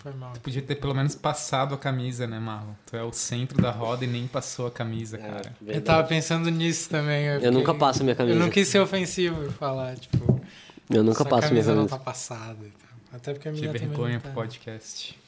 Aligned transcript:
Foi 0.00 0.12
mal. 0.12 0.32
Podia 0.40 0.62
ter 0.62 0.76
pelo 0.76 0.94
menos 0.94 1.16
passado 1.16 1.74
a 1.74 1.78
camisa, 1.78 2.24
né, 2.24 2.38
Marlon? 2.38 2.72
Tu 2.86 2.96
é 2.96 3.02
o 3.02 3.12
centro 3.12 3.60
da 3.60 3.72
roda 3.72 4.04
e 4.04 4.06
nem 4.06 4.28
passou 4.28 4.68
a 4.68 4.70
camisa, 4.70 5.16
É, 5.16 5.20
cara. 5.20 5.52
Eu 5.66 5.82
tava 5.82 6.06
pensando 6.06 6.48
nisso 6.52 6.88
também. 6.88 7.24
Eu 7.26 7.34
fiquei- 7.40 7.50
nunca 7.50 7.74
passo 7.74 8.04
minha 8.04 8.12
Eu 8.12 8.16
camisa. 8.16 8.38
não 8.38 8.48
quis 8.48 8.68
ser 8.68 8.78
ofensivo 8.78 9.44
e 9.46 9.50
falar, 9.50 9.96
tipo. 9.96 10.40
Eu 10.88 11.02
nunca 11.02 11.24
passo 11.24 11.48
minha 11.52 11.64
camisa 11.64 11.70
não 11.74 11.78
camisa. 11.88 11.98
tá 11.98 12.04
passada. 12.04 12.58
e 12.64 12.70
tal. 12.70 12.88
Até 13.12 13.32
porque 13.32 13.48
a 13.48 13.52
Que 13.52 13.58
minha 13.60 13.72
também 13.72 13.88
vergonha 13.88 14.14
não 14.14 14.20
pro 14.20 14.28
tá. 14.30 14.34
podcast. 14.36 15.18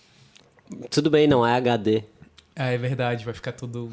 Tudo 0.88 1.10
bem, 1.10 1.26
não 1.26 1.44
é 1.44 1.52
HD. 1.56 2.04
Ah, 2.54 2.66
é 2.68 2.78
verdade, 2.78 3.24
vai 3.24 3.34
ficar 3.34 3.50
tudo. 3.52 3.90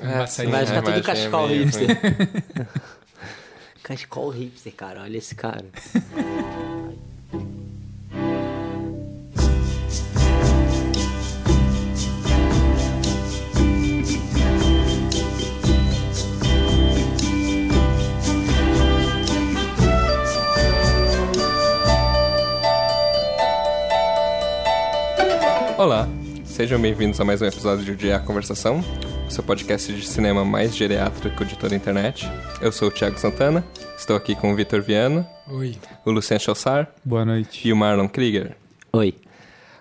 É. 0.00 0.04
Vai 0.06 0.26
ficar 0.26 0.42
tudo 0.42 0.48
imagem 0.48 0.76
é 0.76 1.02
cachecol 1.02 1.46
meio 1.46 1.62
hipster. 1.64 1.98
Cachecol 3.84 4.28
hipster, 4.30 4.74
cara. 4.74 5.02
Olha 5.02 5.16
esse 5.18 5.34
cara. 5.36 5.64
Olá, 25.78 26.06
sejam 26.44 26.78
bem-vindos 26.80 27.20
a 27.20 27.24
mais 27.24 27.40
um 27.40 27.46
episódio 27.46 27.94
de 27.96 28.12
A 28.12 28.18
Conversação, 28.18 28.84
o 29.26 29.30
seu 29.30 29.42
podcast 29.44 29.92
de 29.92 30.06
cinema 30.06 30.44
mais 30.44 30.74
geriátrico 30.76 31.44
de 31.44 31.56
toda 31.56 31.74
a 31.74 31.76
internet. 31.76 32.28
Eu 32.60 32.70
sou 32.72 32.88
o 32.88 32.90
Thiago 32.90 33.18
Santana, 33.18 33.64
estou 33.96 34.16
aqui 34.16 34.34
com 34.34 34.52
o 34.52 34.56
Vitor 34.56 34.82
Viana, 34.82 35.26
Oi. 35.48 35.76
o 36.04 36.10
Luciano 36.10 36.40
Chossar 36.40 36.88
Boa 37.04 37.24
noite. 37.24 37.66
e 37.66 37.72
o 37.72 37.76
Marlon 37.76 38.08
Krieger. 38.08 38.56
Oi. 38.92 39.14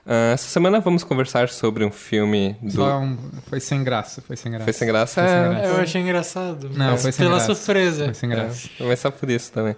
Ah, 0.06 0.32
essa 0.34 0.48
semana 0.48 0.80
vamos 0.80 1.04
conversar 1.04 1.50
sobre 1.50 1.84
um 1.84 1.92
filme 1.92 2.56
do... 2.62 2.72
Só 2.73 3.00
um... 3.00 3.18
Foi 3.50 3.59
sem 3.59 3.84
graça, 3.84 4.22
foi 4.22 4.38
sem 4.38 4.52
graça. 4.52 4.64
Foi 4.64 4.73
sem 4.73 4.88
graça? 4.88 5.22
Foi 5.22 5.30
sem 5.30 5.38
É, 5.38 5.50
graça. 5.50 5.66
Eu 5.68 5.81
achei 5.81 6.02
engraçado. 6.02 6.70
Não, 6.73 6.98
foi 6.98 7.12
sem 7.12 7.25
Pela 7.25 7.38
graça. 7.38 7.56
surpresa. 7.56 8.06
Foi 8.06 8.14
sem 8.14 8.30
graça. 8.30 8.70
É, 8.80 8.84
mas 8.86 9.00
só 9.00 9.09
por 9.12 9.30
isso 9.30 9.52
também. 9.52 9.75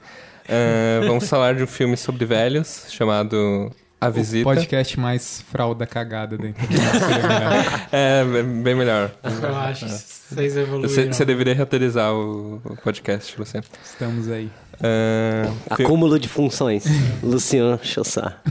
Ah, 0.47 1.01
vamos 1.07 1.27
falar 1.29 1.55
de 1.55 1.63
um 1.63 1.67
filme 1.67 1.95
sobre 1.97 2.25
velhos 2.25 2.85
chamado 2.89 3.71
A 4.01 4.09
Visita. 4.09 4.43
Podcast 4.45 4.97
mais 4.99 5.41
fralda 5.51 5.85
cagada 5.85 6.37
dentro 6.37 6.65
do 6.65 6.71
melhor. 6.73 7.87
É, 7.91 8.23
bem 8.63 8.75
melhor. 8.75 9.11
Eu 9.23 9.55
acho. 9.55 9.87
Vocês 9.87 10.55
evoluíram. 10.55 10.89
Você, 10.89 11.07
você 11.07 11.25
deveria 11.25 11.53
roteirizar 11.55 12.13
o, 12.13 12.61
o 12.63 12.77
podcast, 12.77 13.37
Luciano. 13.37 13.65
Estamos 13.83 14.29
aí. 14.29 14.49
Fi- 15.75 15.83
Acúmulo 15.83 16.17
de 16.17 16.29
funções. 16.29 16.85
Luciano 17.21 17.77
Chossar. 17.83 18.41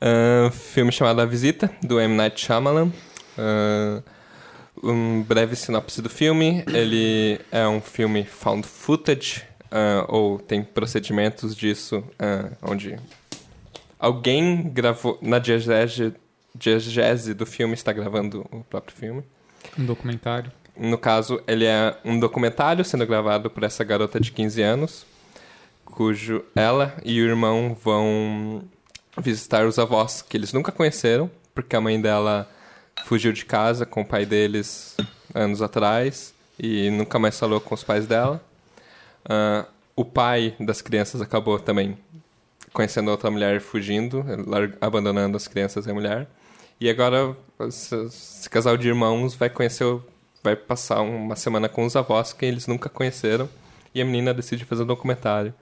Ah, 0.00 0.50
filme 0.74 0.90
chamado 0.90 1.20
A 1.20 1.24
Visita, 1.26 1.70
do 1.82 2.00
M. 2.00 2.14
Night 2.16 2.40
Shyamalan. 2.44 2.90
Ah, 3.36 4.02
um 4.82 5.22
breve 5.22 5.54
sinopse 5.54 6.02
do 6.02 6.08
filme. 6.10 6.64
Ele 6.66 7.40
é 7.52 7.68
um 7.68 7.80
filme 7.80 8.24
found 8.24 8.66
footage, 8.66 9.42
ah, 9.70 10.04
ou 10.08 10.40
tem 10.40 10.62
procedimentos 10.62 11.54
disso, 11.54 12.02
onde 12.62 12.96
alguém 13.98 14.68
gravou... 14.70 15.18
Na 15.20 15.38
diegese, 15.38 16.14
diegese 16.54 17.34
do 17.34 17.46
filme 17.46 17.74
está 17.74 17.92
gravando 17.92 18.46
o 18.50 18.62
próprio 18.64 18.96
filme. 18.96 19.22
Um 19.78 19.84
documentário. 19.84 20.52
No 20.76 20.96
caso, 20.96 21.42
ele 21.46 21.64
é 21.64 21.96
um 22.04 22.18
documentário 22.20 22.84
sendo 22.84 23.06
gravado 23.06 23.50
por 23.50 23.64
essa 23.64 23.82
garota 23.82 24.20
de 24.20 24.30
15 24.30 24.62
anos, 24.62 25.06
cujo 25.84 26.44
ela 26.54 26.96
e 27.04 27.20
o 27.20 27.26
irmão 27.26 27.76
vão 27.82 28.62
visitar 29.20 29.66
os 29.66 29.78
avós 29.78 30.22
que 30.22 30.36
eles 30.36 30.52
nunca 30.52 30.70
conheceram, 30.70 31.28
porque 31.52 31.74
a 31.74 31.80
mãe 31.80 32.00
dela 32.00 32.48
fugiu 33.04 33.32
de 33.32 33.44
casa 33.44 33.84
com 33.84 34.02
o 34.02 34.04
pai 34.04 34.24
deles 34.24 34.96
anos 35.34 35.60
atrás 35.60 36.32
e 36.58 36.90
nunca 36.90 37.18
mais 37.18 37.38
falou 37.38 37.60
com 37.60 37.74
os 37.74 37.82
pais 37.82 38.06
dela. 38.06 38.40
Ah, 39.28 39.66
o 39.96 40.04
pai 40.04 40.54
das 40.60 40.80
crianças 40.80 41.20
acabou 41.20 41.58
também 41.58 41.98
conhecendo 42.78 43.10
outra 43.10 43.28
mulher 43.28 43.60
fugindo, 43.60 44.24
abandonando 44.80 45.36
as 45.36 45.48
crianças 45.48 45.84
e 45.84 45.90
a 45.90 45.94
mulher. 45.94 46.28
E 46.80 46.88
agora 46.88 47.36
esse, 47.66 48.48
casal 48.48 48.76
de 48.76 48.86
irmãos 48.86 49.34
vai 49.34 49.50
conhecer, 49.50 49.84
vai 50.44 50.54
passar 50.54 51.00
uma 51.00 51.34
semana 51.34 51.68
com 51.68 51.84
os 51.84 51.96
avós 51.96 52.32
que 52.32 52.46
eles 52.46 52.68
nunca 52.68 52.88
conheceram. 52.88 53.48
E 53.92 54.00
a 54.00 54.04
menina 54.04 54.32
decide 54.32 54.64
fazer 54.64 54.84
um 54.84 54.86
documentário. 54.86 55.52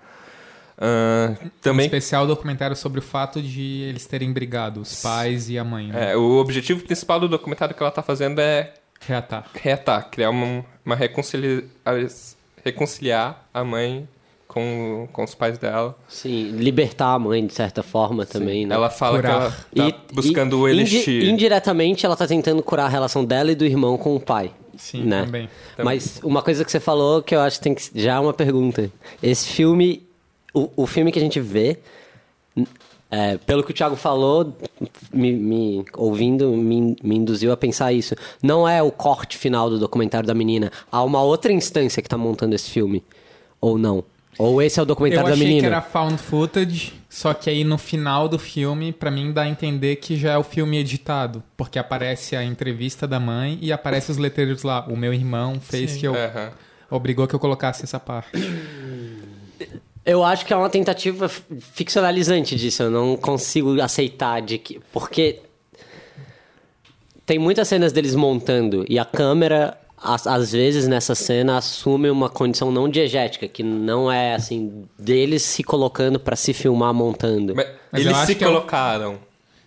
Um 0.78 1.48
também 1.62 1.86
especial 1.86 2.26
documentário 2.26 2.76
sobre 2.76 2.98
o 2.98 3.02
fato 3.02 3.40
de 3.40 3.84
eles 3.88 4.06
terem 4.06 4.30
brigado, 4.30 4.82
os 4.82 5.00
pais 5.00 5.48
e 5.48 5.58
a 5.58 5.64
mãe. 5.64 5.86
Né? 5.86 6.12
é, 6.12 6.16
o 6.18 6.32
objetivo 6.32 6.82
principal 6.82 7.18
do 7.18 7.30
documentário 7.30 7.74
que 7.74 7.82
ela 7.82 7.88
está 7.88 8.02
fazendo 8.02 8.42
é 8.42 8.74
Reatar. 9.00 9.46
reatar, 9.54 10.10
criar 10.10 10.28
uma, 10.28 10.66
uma 10.84 10.94
reconcilia, 10.94 11.64
reconciliar 12.62 13.42
a 13.54 13.64
mãe 13.64 14.06
com, 14.56 15.06
com 15.12 15.22
os 15.22 15.34
pais 15.34 15.58
dela. 15.58 15.94
Sim, 16.08 16.52
libertar 16.52 17.12
a 17.12 17.18
mãe 17.18 17.46
de 17.46 17.52
certa 17.52 17.82
forma 17.82 18.24
também, 18.24 18.64
né? 18.64 18.74
Ela 18.74 18.88
fala 18.88 19.16
Curar. 19.16 19.66
que 19.70 19.78
ela 19.80 19.92
tá 19.92 19.98
buscando 20.14 20.58
o 20.60 20.66
indi- 20.66 20.96
elixir. 20.96 21.24
indiretamente, 21.28 22.06
ela 22.06 22.16
tá 22.16 22.26
tentando 22.26 22.62
curar 22.62 22.86
a 22.86 22.88
relação 22.88 23.22
dela 23.22 23.52
e 23.52 23.54
do 23.54 23.66
irmão 23.66 23.98
com 23.98 24.16
o 24.16 24.20
pai. 24.20 24.50
Sim, 24.78 25.02
né? 25.02 25.24
também. 25.26 25.48
Mas 25.76 26.20
uma 26.24 26.40
coisa 26.40 26.64
que 26.64 26.70
você 26.72 26.80
falou 26.80 27.22
que 27.22 27.34
eu 27.34 27.40
acho 27.40 27.58
que 27.58 27.64
tem 27.64 27.74
que 27.74 27.82
já 27.94 28.14
é 28.14 28.18
uma 28.18 28.32
pergunta. 28.32 28.90
Esse 29.22 29.46
filme, 29.46 30.02
o, 30.54 30.70
o 30.74 30.86
filme 30.86 31.12
que 31.12 31.18
a 31.18 31.22
gente 31.22 31.38
vê, 31.38 31.78
é, 33.10 33.36
pelo 33.36 33.62
que 33.62 33.72
o 33.72 33.74
Thiago 33.74 33.94
falou, 33.94 34.56
me, 35.12 35.32
me 35.32 35.84
ouvindo, 35.94 36.48
me, 36.52 36.96
me 37.02 37.16
induziu 37.16 37.52
a 37.52 37.56
pensar 37.58 37.92
isso. 37.92 38.14
Não 38.42 38.66
é 38.66 38.82
o 38.82 38.90
corte 38.90 39.36
final 39.36 39.68
do 39.68 39.78
documentário 39.78 40.26
da 40.26 40.34
menina. 40.34 40.72
Há 40.90 41.02
uma 41.04 41.22
outra 41.22 41.52
instância 41.52 42.02
que 42.02 42.08
tá 42.08 42.16
montando 42.16 42.54
esse 42.54 42.70
filme. 42.70 43.04
Ou 43.60 43.76
não? 43.76 44.02
Ou 44.38 44.60
esse 44.60 44.78
é 44.78 44.82
o 44.82 44.84
Eu 44.84 44.86
documentário 44.86 45.28
da 45.28 45.32
achei 45.34 45.46
menina? 45.46 45.60
que 45.62 45.66
era 45.66 45.80
found 45.82 46.18
footage, 46.18 46.92
só 47.08 47.32
que 47.32 47.48
aí 47.48 47.64
no 47.64 47.78
final 47.78 48.28
do 48.28 48.38
filme, 48.38 48.92
pra 48.92 49.10
mim 49.10 49.32
dá 49.32 49.42
a 49.42 49.48
entender 49.48 49.96
que 49.96 50.16
já 50.16 50.32
é 50.32 50.38
o 50.38 50.42
filme 50.42 50.76
editado. 50.78 51.42
Porque 51.56 51.78
aparece 51.78 52.36
a 52.36 52.44
entrevista 52.44 53.06
da 53.06 53.18
mãe 53.18 53.58
e 53.62 53.72
aparece 53.72 54.10
os 54.10 54.18
letreiros 54.18 54.62
lá. 54.62 54.84
O 54.88 54.96
meu 54.96 55.14
irmão 55.14 55.58
fez 55.60 55.92
Sim. 55.92 56.00
que 56.00 56.06
eu. 56.06 56.14
Aham. 56.14 56.50
Obrigou 56.90 57.26
que 57.26 57.34
eu 57.34 57.38
colocasse 57.40 57.82
essa 57.82 57.98
parte. 57.98 58.30
Eu 60.04 60.22
acho 60.22 60.46
que 60.46 60.52
é 60.52 60.56
uma 60.56 60.70
tentativa 60.70 61.28
ficcionalizante 61.28 62.54
disso. 62.54 62.82
Eu 62.84 62.90
não 62.90 63.16
consigo 63.16 63.80
aceitar 63.80 64.40
de 64.40 64.56
que. 64.58 64.80
Porque 64.92 65.40
tem 67.24 67.38
muitas 67.40 67.66
cenas 67.66 67.92
deles 67.92 68.14
montando 68.14 68.84
e 68.88 68.98
a 69.00 69.04
câmera, 69.04 69.76
às, 69.96 70.26
às 70.26 70.52
vezes 70.52 70.86
nessa 70.86 71.14
cena, 71.14 71.56
assume 71.56 72.10
uma 72.10 72.28
condição 72.28 72.70
não 72.70 72.88
diegética, 72.88 73.48
que 73.48 73.62
não 73.62 74.10
é 74.10 74.34
assim, 74.34 74.84
deles 74.98 75.42
se 75.42 75.62
colocando 75.62 76.20
pra 76.20 76.36
se 76.36 76.52
filmar 76.52 76.92
montando. 76.92 77.54
Mas 77.54 77.66
eles 78.04 78.16
se 78.18 78.34
que 78.34 78.44
é 78.44 78.46
colocaram. 78.46 79.18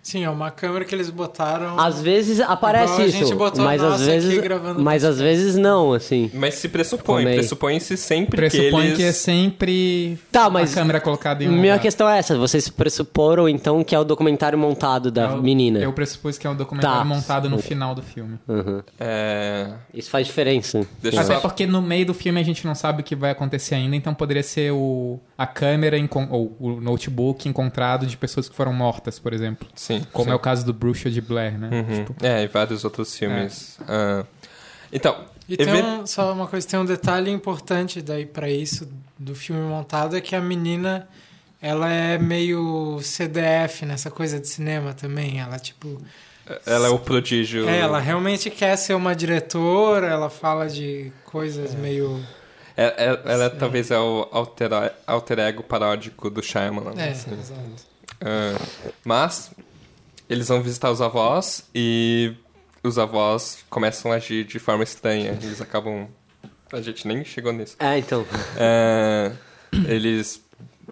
Sim, 0.09 0.23
é 0.23 0.29
uma 0.29 0.49
câmera 0.49 0.83
que 0.85 0.95
eles 0.95 1.11
botaram. 1.11 1.79
Às 1.79 2.01
vezes 2.01 2.39
aparece 2.39 2.93
Igual 2.93 3.07
a 3.07 3.07
gente 3.11 3.23
isso, 3.25 3.61
mas 3.61 3.83
às 3.83 4.01
vezes, 4.01 4.41
mas 4.79 5.03
às 5.05 5.19
vezes 5.19 5.55
não, 5.55 5.93
assim. 5.93 6.31
Mas 6.33 6.55
se 6.55 6.67
pressupõe, 6.67 7.27
é? 7.27 7.33
pressupõe-se 7.35 7.95
sempre 7.95 8.35
Pressupõe 8.37 8.71
que 8.81 8.87
eles... 8.87 8.97
que 8.97 9.03
é 9.03 9.11
sempre 9.11 10.17
Tá, 10.31 10.49
mas 10.49 10.71
a 10.71 10.75
câmera 10.75 10.99
colocada 10.99 11.43
em 11.43 11.47
um 11.47 11.51
Minha 11.51 11.73
lugar. 11.73 11.79
questão 11.83 12.09
é 12.09 12.17
essa, 12.17 12.35
vocês 12.35 12.67
pressuporam 12.69 13.47
então 13.47 13.83
que 13.83 13.93
é 13.93 13.99
o 13.99 14.03
documentário 14.03 14.57
montado 14.57 15.11
da 15.11 15.25
Eu- 15.33 15.43
menina. 15.43 15.77
Eu 15.77 15.93
pressupus 15.93 16.39
que 16.39 16.47
é 16.47 16.49
um 16.49 16.55
documentário 16.55 16.97
Tá. 16.97 17.05
montado 17.05 17.47
no 17.47 17.59
final 17.59 17.93
do 17.93 18.01
filme. 18.01 18.39
Uhum. 18.47 18.81
É... 18.99 19.73
Isso 19.93 20.09
faz 20.09 20.25
diferença. 20.25 20.87
Deixa 21.03 21.21
Até 21.21 21.35
só... 21.35 21.39
porque 21.39 21.67
no 21.67 21.83
meio 21.83 22.07
do 22.07 22.15
filme 22.15 22.39
a 22.39 22.43
gente 22.43 22.65
não 22.65 22.73
sabe 22.73 23.01
o 23.01 23.03
que 23.03 23.15
vai 23.15 23.29
acontecer 23.29 23.75
ainda, 23.75 23.95
então 23.95 24.15
poderia 24.15 24.41
ser 24.41 24.71
o, 24.71 25.19
a 25.37 25.45
câmera 25.45 25.97
ou 26.31 26.55
o 26.59 26.81
notebook 26.81 27.47
encontrado 27.47 28.07
de 28.07 28.17
pessoas 28.17 28.49
que 28.49 28.55
foram 28.55 28.73
mortas, 28.73 29.19
por 29.19 29.33
exemplo. 29.33 29.67
Sim, 29.75 29.98
Como 30.11 30.25
sim. 30.25 30.31
é 30.31 30.35
o 30.35 30.39
caso 30.39 30.65
do 30.65 30.73
Bruxa 30.73 31.09
de 31.09 31.21
Blair, 31.21 31.57
né? 31.57 31.69
Uhum. 31.71 32.05
Tipo, 32.05 32.25
É, 32.25 32.43
e 32.43 32.47
vários 32.47 32.83
outros 32.83 33.15
filmes. 33.15 33.77
Ah, 33.87 34.23
Então, 34.91 35.15
E 35.47 35.55
tem 35.57 35.83
um, 35.83 36.05
só 36.07 36.31
uma 36.33 36.47
coisa, 36.47 36.67
tem 36.67 36.79
um 36.79 36.85
detalhe 36.85 37.29
importante 37.31 38.01
daí 38.01 38.25
pra 38.25 38.49
isso 38.49 38.87
do 39.17 39.35
filme 39.35 39.61
montado 39.61 40.15
é 40.15 40.21
que 40.21 40.35
a 40.35 40.41
menina 40.41 41.07
ela 41.61 41.91
é 41.91 42.17
meio 42.17 42.99
CDF 43.01 43.85
nessa 43.85 44.09
coisa 44.09 44.39
de 44.39 44.47
cinema 44.47 44.93
também. 44.93 45.39
Ela 45.39 45.59
tipo, 45.59 46.01
ela 46.65 46.87
é 46.87 46.89
o 46.89 46.97
prodígio. 46.99 47.67
é, 47.67 47.79
ela 47.79 47.99
realmente 47.99 48.49
quer 48.49 48.75
ser 48.77 48.93
uma 48.93 49.15
diretora. 49.15 50.07
Ela 50.07 50.29
fala 50.29 50.67
de 50.69 51.11
coisas 51.25 51.75
meio 51.75 52.23
É- 52.77 53.09
é- 53.09 53.21
ela 53.25 53.49
talvez 53.49 53.91
é 53.91 53.99
o 53.99 54.27
alter, 54.31 54.69
alter 55.05 55.39
ego 55.39 55.63
paródico 55.63 56.29
do 56.29 56.41
Shyamalan. 56.41 56.93
é, 56.97 57.09
assim. 57.09 57.33
exato. 57.33 57.61
Ah, 58.21 58.57
mas 59.03 59.51
eles 60.29 60.47
vão 60.47 60.61
visitar 60.61 60.91
os 60.91 61.01
avós 61.01 61.63
e 61.73 62.33
os 62.83 62.97
avós 62.97 63.59
começam 63.69 64.11
a 64.11 64.15
agir 64.15 64.45
de 64.45 64.59
forma 64.59 64.83
estranha. 64.83 65.37
Eles 65.41 65.59
acabam. 65.61 66.07
A 66.71 66.81
gente 66.81 67.07
nem 67.07 67.25
chegou 67.25 67.51
nisso. 67.51 67.75
É, 67.79 67.97
então. 67.97 68.25
É, 68.57 69.31
eles 69.87 70.41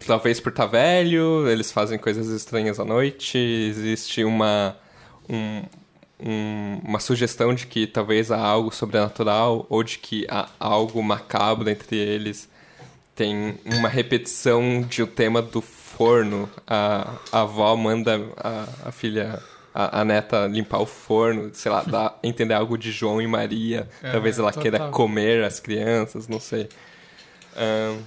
talvez 0.05 0.39
por 0.39 0.49
estar 0.49 0.65
velho, 0.67 1.47
eles 1.49 1.71
fazem 1.71 1.97
coisas 1.97 2.27
estranhas 2.27 2.79
à 2.79 2.85
noite, 2.85 3.37
existe 3.37 4.23
uma, 4.23 4.75
um- 5.27 5.63
um- 6.19 6.81
uma 6.83 6.99
sugestão 6.99 7.53
de 7.53 7.65
que 7.67 7.87
talvez 7.87 8.31
há 8.31 8.37
algo 8.39 8.71
sobrenatural 8.73 9.65
ou 9.69 9.83
de 9.83 9.97
que 9.99 10.25
há 10.29 10.49
algo 10.59 11.01
macabro 11.01 11.69
entre 11.69 11.95
eles. 11.97 12.47
Tem 13.15 13.57
uma 13.65 13.89
repetição 13.89 14.81
de 14.81 15.01
o 15.01 15.07
tema 15.07 15.41
do 15.41 15.61
forno. 15.97 16.47
A, 16.67 17.15
a 17.31 17.41
avó 17.41 17.75
manda 17.75 18.21
a, 18.37 18.89
a 18.89 18.91
filha, 18.91 19.41
a, 19.73 20.01
a 20.01 20.05
neta, 20.05 20.45
limpar 20.45 20.79
o 20.79 20.85
forno, 20.85 21.49
sei 21.53 21.71
lá, 21.71 21.81
dar, 21.81 22.19
entender 22.23 22.53
algo 22.53 22.77
de 22.77 22.91
João 22.91 23.19
e 23.19 23.25
Maria. 23.27 23.89
talvez 23.99 24.37
ela 24.37 24.53
queira 24.53 24.77
total. 24.77 24.91
comer 24.91 25.43
as 25.43 25.59
crianças, 25.59 26.27
não 26.27 26.39
sei. 26.39 26.69
Ahn, 27.55 27.99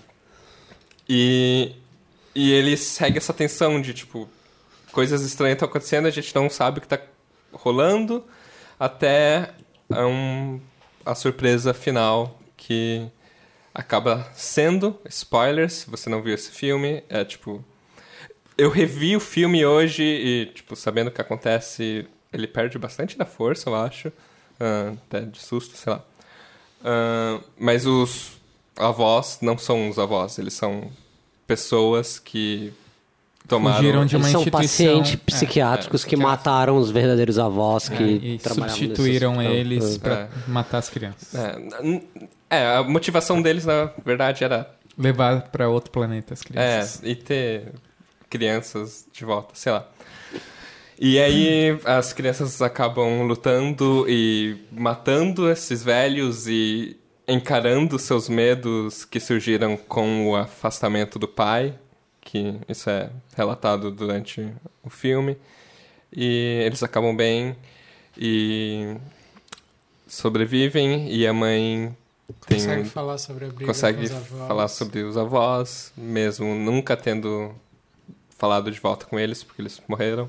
e, 1.08 1.74
e 2.36 2.52
ele 2.52 2.76
segue 2.76 3.18
essa 3.18 3.32
tensão 3.32 3.80
de, 3.80 3.92
tipo, 3.92 4.28
coisas 4.92 5.22
estranhas 5.22 5.56
estão 5.56 5.68
acontecendo, 5.68 6.06
a 6.06 6.10
gente 6.10 6.32
não 6.32 6.48
sabe 6.48 6.78
o 6.78 6.80
que 6.80 6.86
está 6.86 7.04
rolando, 7.52 8.24
até 8.78 9.50
um, 9.90 10.60
a 11.04 11.16
surpresa 11.16 11.74
final 11.74 12.38
que 12.56 13.08
acaba 13.74 14.28
sendo, 14.34 14.96
spoilers, 15.08 15.72
se 15.72 15.90
você 15.90 16.08
não 16.08 16.22
viu 16.22 16.34
esse 16.34 16.52
filme, 16.52 17.02
é 17.08 17.24
tipo... 17.24 17.64
Eu 18.60 18.70
revi 18.70 19.16
o 19.16 19.20
filme 19.20 19.64
hoje 19.64 20.02
e, 20.02 20.46
tipo, 20.54 20.76
sabendo 20.76 21.08
o 21.08 21.10
que 21.10 21.20
acontece, 21.20 22.06
ele 22.32 22.46
perde 22.46 22.78
bastante 22.78 23.16
da 23.16 23.24
força, 23.24 23.70
eu 23.70 23.74
acho. 23.74 24.12
Ah, 24.58 24.92
até 25.08 25.20
de 25.22 25.38
susto, 25.40 25.76
sei 25.76 25.92
lá. 25.92 26.04
Ah, 26.84 27.40
mas 27.58 27.86
os 27.86 28.32
avós 28.76 29.38
não 29.42 29.56
são 29.58 29.88
os 29.88 29.98
avós, 29.98 30.38
eles 30.38 30.54
são 30.54 30.90
pessoas 31.46 32.18
que 32.18 32.72
tomaram... 33.48 33.76
Fugiram 33.78 34.06
de 34.06 34.16
uma 34.16 34.24
Eles 34.28 34.32
são 34.32 34.44
pacientes 34.46 35.14
é, 35.14 35.16
psiquiátricos 35.16 36.02
é, 36.04 36.08
que 36.08 36.16
psiquiátricos. 36.16 36.18
mataram 36.46 36.76
os 36.76 36.90
verdadeiros 36.90 37.38
avós 37.38 37.90
É, 37.90 37.96
que 37.96 38.02
e 38.04 38.38
trabalhavam 38.38 38.66
nesse 38.80 38.86
substituíram 38.94 39.32
hospital. 39.38 39.52
eles 39.54 39.96
É. 39.96 39.98
pra 39.98 40.14
É. 40.14 40.28
matar 40.46 40.78
as 40.78 40.88
crianças. 40.88 41.34
É, 41.34 41.56
é, 42.50 42.76
a 42.76 42.82
motivação 42.84 43.40
deles, 43.42 43.64
na 43.64 43.90
verdade, 44.04 44.44
era 44.44 44.70
Levar 44.98 45.42
pra 45.50 45.68
outro 45.68 45.90
planeta 45.90 46.34
as 46.34 46.40
é, 46.42 46.44
crianças. 46.44 47.00
e 47.02 47.14
ter 47.14 47.72
crianças 48.30 49.06
de 49.12 49.24
volta, 49.24 49.54
sei 49.54 49.72
lá. 49.72 49.86
E 50.98 51.18
aí 51.18 51.78
as 51.84 52.12
crianças 52.12 52.62
acabam 52.62 53.22
lutando 53.22 54.06
e 54.08 54.56
matando 54.70 55.50
esses 55.50 55.82
velhos 55.82 56.46
e 56.46 56.96
encarando 57.26 57.98
seus 57.98 58.28
medos 58.28 59.04
que 59.04 59.18
surgiram 59.18 59.76
com 59.76 60.28
o 60.28 60.36
afastamento 60.36 61.18
do 61.18 61.26
pai, 61.26 61.74
que 62.20 62.54
isso 62.68 62.88
é 62.90 63.10
relatado 63.36 63.90
durante 63.90 64.52
o 64.82 64.90
filme. 64.90 65.36
E 66.14 66.62
eles 66.66 66.82
acabam 66.82 67.16
bem 67.16 67.56
e 68.16 68.96
sobrevivem 70.06 71.10
e 71.10 71.26
a 71.26 71.32
mãe 71.32 71.96
tem 72.46 72.58
Consegue 72.58 72.88
falar 72.88 73.18
sobre 73.18 73.44
a 73.44 73.48
briga 73.48 73.66
consegue 73.66 74.08
falar 74.08 74.68
sobre 74.68 75.02
os 75.02 75.16
avós, 75.16 75.92
mesmo 75.96 76.54
nunca 76.54 76.96
tendo 76.96 77.54
falado 78.40 78.70
de 78.72 78.80
volta 78.80 79.04
com 79.06 79.20
eles, 79.20 79.44
porque 79.44 79.60
eles 79.62 79.80
morreram. 79.86 80.28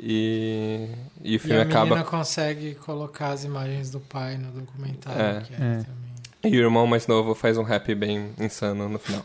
E, 0.00 0.88
e 1.22 1.32
o 1.32 1.36
E 1.36 1.38
filme 1.38 1.58
a 1.58 1.62
acaba. 1.62 1.84
menina 1.84 2.04
consegue 2.04 2.74
colocar 2.76 3.28
as 3.30 3.44
imagens 3.44 3.90
do 3.90 4.00
pai 4.00 4.36
no 4.38 4.50
documentário. 4.50 5.20
É. 5.20 5.40
que 5.42 5.52
É. 5.54 5.56
também. 5.56 5.84
E 6.44 6.56
o 6.56 6.60
irmão 6.60 6.86
mais 6.86 7.06
novo 7.06 7.34
faz 7.34 7.58
um 7.58 7.62
rap 7.64 7.94
bem 7.94 8.30
insano 8.40 8.88
no 8.88 8.98
final. 8.98 9.24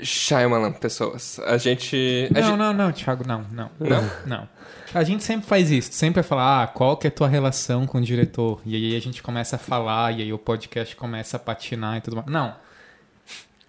Shyamalan, 0.00 0.72
pessoas. 0.72 1.40
A 1.40 1.58
gente. 1.58 2.28
a 2.30 2.34
Não, 2.40 2.48
gente- 2.48 2.56
não, 2.58 2.72
não, 2.72 2.92
Thiago, 2.92 3.26
não, 3.26 3.44
não. 3.50 3.70
Não? 3.80 4.10
Não. 4.26 4.48
A 4.94 5.02
gente 5.04 5.22
sempre 5.24 5.46
faz 5.46 5.70
isso, 5.70 5.92
sempre 5.92 6.22
vai 6.22 6.28
falar, 6.28 6.62
ah, 6.62 6.66
qual 6.68 6.96
que 6.96 7.06
é 7.06 7.08
a 7.08 7.10
tua 7.10 7.28
relação 7.28 7.86
com 7.86 7.98
o 7.98 8.00
diretor? 8.00 8.60
E 8.64 8.74
aí 8.74 8.96
a 8.96 9.00
gente 9.00 9.22
começa 9.22 9.56
a 9.56 9.58
falar, 9.58 10.16
e 10.16 10.22
aí 10.22 10.32
o 10.32 10.38
podcast 10.38 10.94
começa 10.96 11.36
a 11.36 11.40
patinar 11.40 11.98
e 11.98 12.00
tudo 12.00 12.16
mais. 12.16 12.28
Não. 12.28 12.54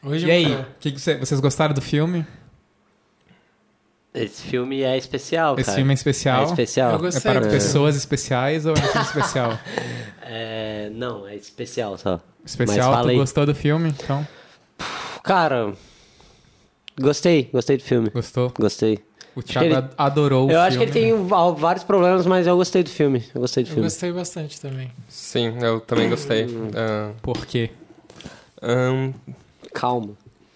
Hoje 0.02 0.28
E 0.28 0.32
aí, 0.32 0.66
que 0.80 0.92
que 0.94 1.00
você- 1.00 1.16
vocês 1.18 1.40
gostaram 1.40 1.74
do 1.74 1.82
filme? 1.82 2.26
Esse 4.14 4.42
filme 4.44 4.82
é 4.82 4.98
especial, 4.98 5.54
Esse 5.56 5.66
cara. 5.66 5.76
filme 5.78 5.92
é 5.92 5.94
especial? 5.94 6.42
É 6.42 6.46
especial. 6.46 6.92
Eu 7.04 7.10
É 7.10 7.20
para 7.20 7.46
É. 7.46 7.50
pessoas 7.50 7.96
especiais 7.96 8.66
ou 8.66 8.74
é 8.76 8.80
um 8.80 8.82
filme 8.82 9.06
especial? 9.06 9.60
É, 10.32 10.92
não, 10.94 11.28
é 11.28 11.36
especial 11.36 11.98
só. 11.98 12.22
Especial, 12.46 12.92
Mas 12.92 13.08
tu 13.08 13.16
gostou 13.16 13.46
do 13.48 13.56
filme? 13.56 13.90
Então, 13.90 14.28
Cara, 15.24 15.74
gostei, 17.02 17.50
gostei 17.52 17.78
do 17.78 17.84
filme. 17.84 18.12
gostou? 18.12 18.54
Gostei. 18.60 19.00
O 19.36 19.42
Thiago 19.42 19.66
ele- 19.68 19.76
ad- 19.76 19.90
adorou 19.98 20.42
o 20.42 20.46
eu 20.46 20.50
filme. 20.50 20.68
acho 20.68 20.78
que 20.78 20.84
ele 20.84 20.92
tem 20.92 21.26
va- 21.26 21.50
vários 21.52 21.84
problemas, 21.84 22.28
mas 22.28 22.46
eu 22.46 22.56
gostei 22.56 22.84
do 22.84 22.90
filme. 22.92 23.24
Eu 23.34 23.42
gostei 23.42 23.64
do 23.64 23.68
Eu 23.70 23.74
filme. 23.74 23.84
gostei 23.90 24.12
bastante 24.12 24.62
também. 24.62 24.92
Sim, 25.08 25.58
eu 25.64 25.80
também 25.82 26.08
gostei. 26.10 26.46
Ah, 26.76 27.12
Por 27.24 27.44
quê? 27.48 27.72
ahn, 28.62 29.12
Calma. 29.74 30.16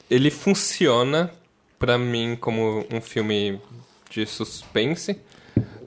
ele 0.10 0.30
funciona 0.32 1.32
pra 1.80 1.98
mim 1.98 2.38
como 2.40 2.86
um 2.92 3.02
filme 3.02 3.60
de 4.10 4.26
suspense, 4.26 5.18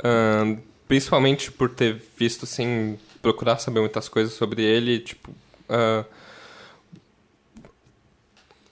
ahn, 0.03 0.59
principalmente 0.89 1.51
por 1.51 1.71
ter 1.71 2.01
visto 2.19 2.45
sem 2.47 2.99
procurar 3.23 3.59
saber 3.59 3.81
muitas 3.81 4.09
coisas 4.09 4.35
sobre 4.35 4.63
ele, 4.63 5.01
tipo 5.01 5.31
ah, 5.69 6.05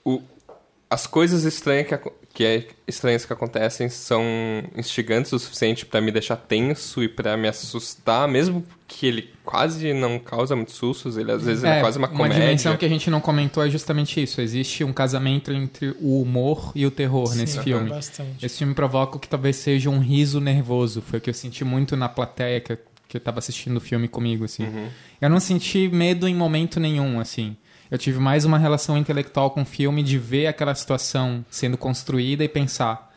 o- 0.03 0.21
as 0.89 1.07
coisas 1.07 1.43
estranhas 1.43 1.87
que, 1.87 1.97
que 2.35 2.43
é- 2.43 2.67
estranhas 2.85 3.23
que 3.25 3.31
acontecem 3.31 3.87
são 3.87 4.21
instigantes 4.75 5.31
o 5.31 5.39
suficiente 5.39 5.85
pra 5.85 6.01
me 6.01 6.11
deixar 6.11 6.35
tenso 6.35 7.01
e 7.01 7.07
pra 7.07 7.37
me 7.37 7.47
assustar, 7.47 8.27
mesmo 8.27 8.63
que 8.87 9.07
ele 9.07 9.29
quase 9.43 9.93
não 9.93 10.19
causa 10.19 10.53
muitos 10.55 10.75
sustos, 10.75 11.15
ele 11.17 11.31
às 11.31 11.43
vezes 11.43 11.63
ele 11.63 11.73
é 11.73 11.79
quase 11.79 11.97
uma 11.97 12.09
comédia. 12.09 12.41
dimensão 12.41 12.75
que 12.75 12.85
a 12.85 12.89
gente 12.89 13.09
não 13.09 13.21
comentou 13.21 13.65
é 13.65 13.69
justamente 13.69 14.21
isso. 14.21 14.41
Existe 14.41 14.83
um 14.83 14.91
casamento 14.91 15.51
entre 15.51 15.95
o 16.01 16.21
humor 16.21 16.71
e 16.75 16.85
o 16.85 16.91
terror 16.91 17.33
nesse 17.35 17.53
Sim, 17.53 17.63
filme. 17.63 17.89
Bastante. 17.89 18.45
Esse 18.45 18.57
filme 18.59 18.73
provoca 18.75 19.15
o 19.15 19.19
que 19.19 19.29
talvez 19.29 19.55
seja 19.55 19.89
um 19.89 19.99
riso 19.99 20.41
nervoso. 20.41 21.01
Foi 21.01 21.19
o 21.19 21.21
que 21.21 21.29
eu 21.29 21.33
senti 21.33 21.63
muito 21.63 21.95
na 21.95 22.09
plateia 22.09 22.59
que, 22.59 22.77
que 23.07 23.17
tava 23.19 23.39
assistindo 23.39 23.77
o 23.77 23.81
filme 23.81 24.07
comigo, 24.09 24.43
assim. 24.43 24.65
Uhum. 24.65 24.89
Eu 25.21 25.29
não 25.29 25.39
senti 25.39 25.87
medo 25.87 26.27
em 26.27 26.35
momento 26.35 26.79
nenhum, 26.79 27.19
assim. 27.19 27.55
Eu 27.89 27.97
tive 27.97 28.19
mais 28.19 28.45
uma 28.45 28.57
relação 28.57 28.97
intelectual 28.97 29.51
com 29.51 29.61
o 29.61 29.65
filme 29.65 30.01
de 30.01 30.17
ver 30.17 30.47
aquela 30.47 30.73
situação 30.73 31.45
sendo 31.49 31.77
construída 31.77 32.43
e 32.43 32.49
pensar 32.49 33.13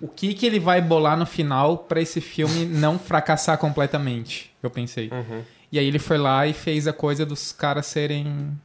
o 0.00 0.08
que 0.08 0.32
que 0.32 0.46
ele 0.46 0.58
vai 0.58 0.80
bolar 0.80 1.16
no 1.16 1.26
final 1.26 1.78
pra 1.78 2.00
esse 2.00 2.20
filme 2.20 2.64
não 2.78 2.98
fracassar 2.98 3.58
completamente. 3.58 4.50
Eu 4.62 4.70
pensei. 4.70 5.10
Uhum. 5.10 5.42
E 5.70 5.78
aí 5.78 5.86
ele 5.86 5.98
foi 5.98 6.18
lá 6.18 6.46
e 6.46 6.52
fez 6.52 6.88
a 6.88 6.92
coisa 6.92 7.24
dos 7.24 7.52
caras 7.52 7.86
serem 7.86 8.58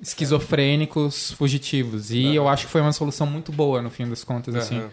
esquizofrênicos, 0.00 1.32
fugitivos. 1.32 2.10
E 2.10 2.34
eu 2.34 2.48
acho 2.48 2.66
que 2.66 2.72
foi 2.72 2.80
uma 2.80 2.92
solução 2.92 3.26
muito 3.26 3.50
boa 3.50 3.82
no 3.82 3.90
fim 3.90 4.08
das 4.08 4.22
contas, 4.22 4.54
assim. 4.54 4.78
Aham. 4.78 4.90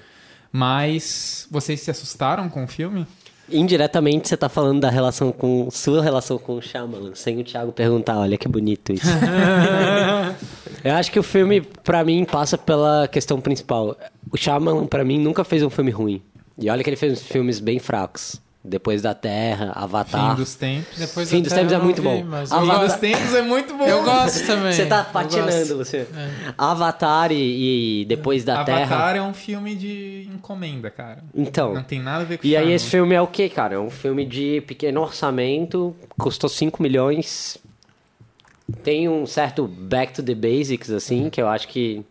Mas 0.52 1.48
vocês 1.50 1.80
se 1.80 1.90
assustaram 1.90 2.50
com 2.50 2.66
o 2.66 2.68
filme? 2.68 3.08
Indiretamente 3.52 4.28
você 4.28 4.38
tá 4.38 4.50
falando 4.50 4.82
da 4.82 4.90
relação 4.90 5.32
com. 5.32 5.70
sua 5.72 6.02
relação 6.02 6.38
com 6.38 6.56
o 6.56 6.62
Shyamalan, 6.62 7.16
sem 7.16 7.40
o 7.40 7.44
Thiago 7.44 7.72
perguntar, 7.72 8.18
olha 8.18 8.38
que 8.38 8.48
bonito 8.48 8.94
isso. 8.94 9.08
Eu 10.84 10.96
acho 10.96 11.12
que 11.12 11.20
o 11.20 11.24
filme, 11.24 11.62
pra 11.62 12.04
mim, 12.04 12.26
passa 12.26 12.58
pela 12.58 13.08
questão 13.08 13.40
principal. 13.40 13.96
O 14.32 14.38
Shyamalan, 14.38 14.88
pra 14.88 15.04
mim, 15.04 15.20
nunca 15.20 15.44
fez 15.44 15.62
um 15.62 15.70
filme 15.70 15.92
ruim. 15.92 16.22
E 16.58 16.70
olha 16.70 16.84
que 16.84 16.90
ele 16.90 16.98
fez 16.98 17.22
filmes 17.22 17.60
bem 17.60 17.80
fracos. 17.80 18.42
Depois 18.64 19.02
da 19.02 19.16
Terra, 19.16 19.72
Avatar. 19.74 20.32
Fim 20.32 20.36
dos 20.36 20.54
tempos. 20.54 20.96
Depois 20.98 21.28
Fim 21.30 21.42
dos 21.42 21.52
tempos 21.52 21.74
é 21.74 21.80
muito 21.80 22.00
vi, 22.00 22.08
bom. 22.08 22.24
mas 22.26 22.52
eu 22.52 22.60
Fim 22.62 22.70
Avatar- 22.70 22.88
dos 22.90 22.96
tempos 22.98 23.34
é 23.34 23.42
muito 23.42 23.74
bom. 23.76 23.86
Eu 23.86 24.04
gosto 24.04 24.46
também. 24.46 24.72
Você 24.72 24.86
tá 24.86 25.04
patinando, 25.04 25.78
você. 25.78 26.08
Avatar 26.56 27.32
e, 27.32 28.02
e 28.02 28.06
Depois 28.06 28.44
da 28.44 28.62
Avatar 28.62 28.88
Terra. 28.88 29.18
é 29.18 29.22
um 29.24 29.34
filme 29.34 29.76
de 29.76 30.30
encomenda, 30.32 30.92
cara. 30.92 31.24
Então. 31.34 31.74
Não 31.74 31.82
tem 31.84 32.00
nada 32.00 32.22
a 32.22 32.26
ver 32.26 32.38
com 32.38 32.46
E 32.46 32.56
aí 32.56 32.72
esse 32.72 32.86
filme 32.86 33.16
é 33.16 33.22
o 33.22 33.26
que, 33.26 33.50
cara? 33.50 33.76
É 33.76 33.80
um 33.80 33.90
filme 33.90 34.26
de 34.26 34.62
pequeno 34.68 35.02
orçamento, 35.02 35.96
custou 36.18 36.48
5 36.50 36.84
milhões. 36.84 37.58
Tem 38.84 39.10
um 39.10 39.26
certo 39.26 39.68
back 39.68 40.14
to 40.14 40.22
the 40.24 40.36
basics, 40.36 40.92
assim, 40.92 41.30
que 41.32 41.42
eu 41.42 41.48
acho 41.48 41.68
que. 41.68 42.06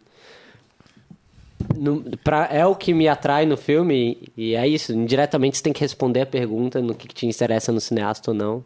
No- 1.77 2.03
pra- 2.23 2.49
é 2.51 2.65
o 2.67 2.75
que 2.75 2.93
me 2.93 3.09
atrai 3.09 3.47
no 3.47 3.57
filme, 3.57 4.19
e 4.37 4.55
é 4.55 4.67
isso. 4.67 4.93
Indiretamente 4.93 5.57
você 5.57 5.63
tem 5.63 5.73
que 5.73 5.81
responder 5.81 6.23
a 6.23 6.27
pergunta 6.27 6.81
no 6.81 6.95
que, 6.95 7.09
que 7.09 7.15
te 7.15 7.27
interessa 7.27 7.71
no 7.73 7.81
cineasta 7.81 8.31
ou 8.31 8.37
não. 8.37 8.65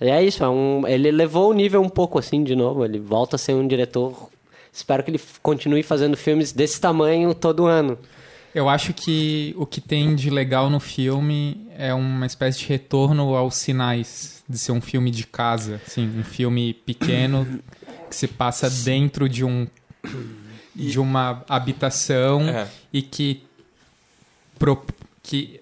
E 0.00 0.08
é 0.08 0.22
isso, 0.22 0.42
é 0.42 0.48
um, 0.48 0.86
ele 0.86 1.10
levou 1.10 1.50
o 1.50 1.54
nível 1.54 1.80
um 1.80 1.88
pouco 1.88 2.18
assim 2.18 2.42
de 2.42 2.54
novo. 2.56 2.84
Ele 2.84 2.98
volta 2.98 3.36
a 3.36 3.38
ser 3.38 3.54
um 3.54 3.66
diretor. 3.66 4.28
Espero 4.72 5.02
que 5.04 5.10
ele 5.10 5.20
continue 5.42 5.82
fazendo 5.82 6.16
filmes 6.16 6.52
desse 6.52 6.80
tamanho 6.80 7.32
todo 7.34 7.64
ano. 7.66 7.96
Eu 8.52 8.68
acho 8.68 8.92
que 8.92 9.54
o 9.58 9.64
que 9.66 9.80
tem 9.80 10.14
de 10.14 10.30
legal 10.30 10.68
no 10.70 10.78
filme 10.80 11.66
é 11.76 11.92
uma 11.94 12.26
espécie 12.26 12.58
de 12.60 12.66
retorno 12.66 13.34
aos 13.34 13.54
sinais 13.56 14.42
de 14.48 14.58
ser 14.58 14.72
um 14.72 14.80
filme 14.80 15.10
de 15.10 15.26
casa, 15.26 15.80
assim, 15.86 16.08
um 16.18 16.22
filme 16.22 16.72
pequeno 16.74 17.46
que 18.08 18.14
se 18.14 18.28
passa 18.28 18.68
dentro 18.70 19.28
de 19.28 19.44
um 19.44 19.66
de 20.74 20.98
uma 20.98 21.42
habitação 21.48 22.42
É. 22.48 22.66
e 22.92 23.00
que, 23.02 23.42
pro- 24.58 24.84
que 25.22 25.60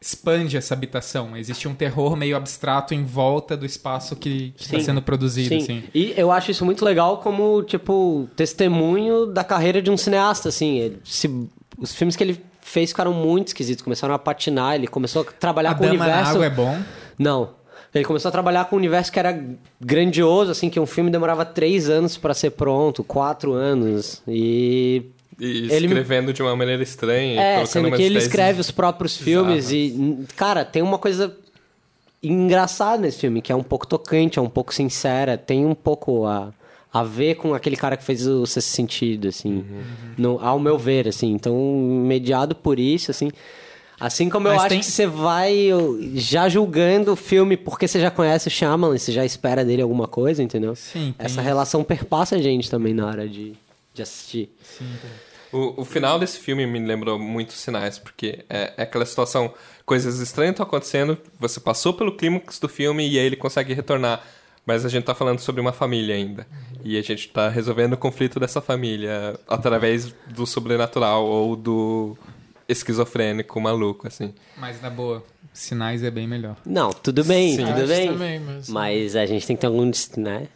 expande 0.00 0.56
essa 0.56 0.72
habitação. 0.72 1.36
Existe 1.36 1.68
um 1.68 1.74
terror 1.74 2.16
meio 2.16 2.34
abstrato 2.36 2.94
em 2.94 3.04
volta 3.04 3.54
do 3.56 3.66
espaço 3.66 4.16
que 4.16 4.54
está 4.58 4.80
sendo 4.80 5.02
produzido. 5.02 5.48
Sim. 5.50 5.58
Assim. 5.58 5.84
E 5.94 6.14
eu 6.16 6.30
acho 6.32 6.50
isso 6.50 6.64
muito 6.64 6.84
legal 6.84 7.18
como, 7.18 7.62
tipo, 7.62 8.26
testemunho 8.34 9.26
da 9.26 9.44
carreira 9.44 9.82
de 9.82 9.90
um 9.90 9.96
cineasta, 9.98 10.48
assim. 10.48 10.78
Ele- 10.78 11.00
se- 11.04 11.48
os 11.76 11.94
filmes 11.94 12.16
que 12.16 12.24
ele 12.24 12.42
fez 12.62 12.90
ficaram 12.90 13.12
muito 13.12 13.48
esquisitos, 13.48 13.82
começaram 13.82 14.14
a 14.14 14.18
patinar, 14.18 14.74
ele 14.74 14.86
começou 14.86 15.22
a 15.22 15.24
trabalhar 15.26 15.72
A 15.72 15.74
com 15.74 15.84
o 15.84 15.86
Dama 15.86 15.98
na 15.98 16.04
universo... 16.04 16.32
Água 16.32 16.46
é 16.46 16.50
bom. 16.50 16.78
Não. 17.18 17.50
Ele 17.94 18.04
começou 18.04 18.28
a 18.28 18.32
trabalhar 18.32 18.66
com 18.66 18.76
um 18.76 18.78
universo 18.78 19.10
que 19.10 19.18
era 19.18 19.44
grandioso, 19.80 20.52
assim, 20.52 20.70
que 20.70 20.78
um 20.78 20.86
filme 20.86 21.10
demorava 21.10 21.44
três 21.44 21.88
anos 21.90 22.16
pra 22.16 22.32
ser 22.34 22.50
pronto, 22.50 23.02
quatro 23.02 23.52
anos. 23.52 24.22
E 24.28 25.02
E 25.38 25.72
Ele 25.72 25.86
escrevendo 25.86 26.32
de 26.32 26.40
uma 26.42 26.54
maneira 26.54 26.82
estranha. 26.82 27.40
É, 27.40 27.66
sendo 27.66 27.90
que 27.90 28.02
ele 28.02 28.18
escreve 28.18 28.60
os 28.60 28.70
próprios 28.70 29.16
filmes 29.16 29.70
bizarras. 29.70 30.28
e, 30.30 30.34
cara, 30.36 30.64
tem 30.64 30.82
uma 30.82 30.98
coisa 30.98 31.34
engraçada 32.22 32.98
nesse 33.02 33.18
filme, 33.18 33.40
que 33.40 33.50
é 33.50 33.56
um 33.56 33.62
pouco 33.62 33.86
tocante, 33.86 34.38
é 34.38 34.42
um 34.42 34.48
pouco 34.48 34.74
sincera, 34.74 35.38
tem 35.38 35.64
um 35.64 35.74
pouco 35.74 36.26
a, 36.26 36.52
a 36.92 37.02
ver 37.02 37.36
com 37.36 37.54
aquele 37.54 37.76
cara 37.76 37.96
que 37.96 38.04
fez 38.04 38.26
o 38.26 38.44
Sexto 38.46 38.68
Sentido, 38.68 39.28
assim, 39.28 39.64
Uhum. 39.68 39.82
no, 40.18 40.38
ao 40.40 40.58
meu 40.60 40.76
ver, 40.78 41.08
assim. 41.08 41.32
Então, 41.32 41.56
mediado 42.06 42.54
por 42.54 42.78
isso, 42.78 43.10
assim... 43.10 43.30
Assim 44.00 44.30
como 44.30 44.48
eu 44.48 44.52
Mas 44.52 44.60
acho 44.62 44.68
tem- 44.70 44.80
que 44.80 44.86
você 44.86 45.06
vai 45.06 45.68
já 46.14 46.48
julgando 46.48 47.12
o 47.12 47.16
filme 47.16 47.54
porque 47.56 47.86
você 47.86 48.00
já 48.00 48.10
conhece 48.10 48.48
o 48.48 48.50
Shyamalan, 48.50 48.96
você 48.96 49.12
já 49.12 49.24
espera 49.26 49.62
dele 49.64 49.82
alguma 49.82 50.08
coisa, 50.08 50.42
entendeu? 50.42 50.74
Sim, 50.74 51.14
Essa 51.18 51.34
isso. 51.34 51.40
relação 51.42 51.84
perpassa 51.84 52.36
a 52.36 52.38
gente 52.38 52.70
também 52.70 52.94
na 52.94 53.06
hora 53.06 53.28
de, 53.28 53.52
de 53.92 54.02
assistir. 54.02 54.48
O, 55.52 55.82
o 55.82 55.84
final 55.84 56.18
desse 56.18 56.38
filme 56.38 56.64
me 56.66 56.78
lembrou 56.78 57.18
muito 57.18 57.52
sinais, 57.52 57.98
porque 57.98 58.44
é, 58.48 58.72
é 58.76 58.82
aquela 58.84 59.04
situação, 59.04 59.52
coisas 59.84 60.18
estranhas 60.20 60.52
estão 60.52 60.64
acontecendo, 60.64 61.18
você 61.38 61.58
passou 61.60 61.92
pelo 61.92 62.16
clímax 62.16 62.58
do 62.60 62.68
filme 62.68 63.06
e 63.06 63.18
aí 63.18 63.26
ele 63.26 63.36
consegue 63.36 63.74
retornar. 63.74 64.22
Mas 64.64 64.84
a 64.84 64.88
gente 64.88 65.04
tá 65.04 65.14
falando 65.14 65.40
sobre 65.40 65.60
uma 65.60 65.72
família 65.72 66.14
ainda. 66.14 66.46
E 66.84 66.96
a 66.98 67.02
gente 67.02 67.28
tá 67.28 67.48
resolvendo 67.48 67.94
o 67.94 67.96
conflito 67.96 68.38
dessa 68.38 68.60
família 68.60 69.38
através 69.48 70.14
do 70.28 70.46
sobrenatural 70.46 71.24
ou 71.26 71.56
do 71.56 72.16
esquizofrênico 72.70 73.60
maluco, 73.60 74.06
assim. 74.06 74.32
Mas 74.56 74.80
na 74.80 74.90
boa, 74.90 75.24
sinais 75.52 76.02
é 76.02 76.10
bem 76.10 76.26
melhor. 76.26 76.56
Não, 76.64 76.90
tudo 76.90 77.24
bem, 77.24 77.56
Sim. 77.56 77.66
tudo 77.66 77.86
bem. 77.86 78.08
também, 78.08 78.40
mas- 78.40 78.68
Mas 78.68 79.16
a 79.16 79.26
gente 79.26 79.46
tem 79.46 79.56
que 79.56 79.60
ter 79.60 79.66
algum, 79.66 79.90
né? 80.16 80.48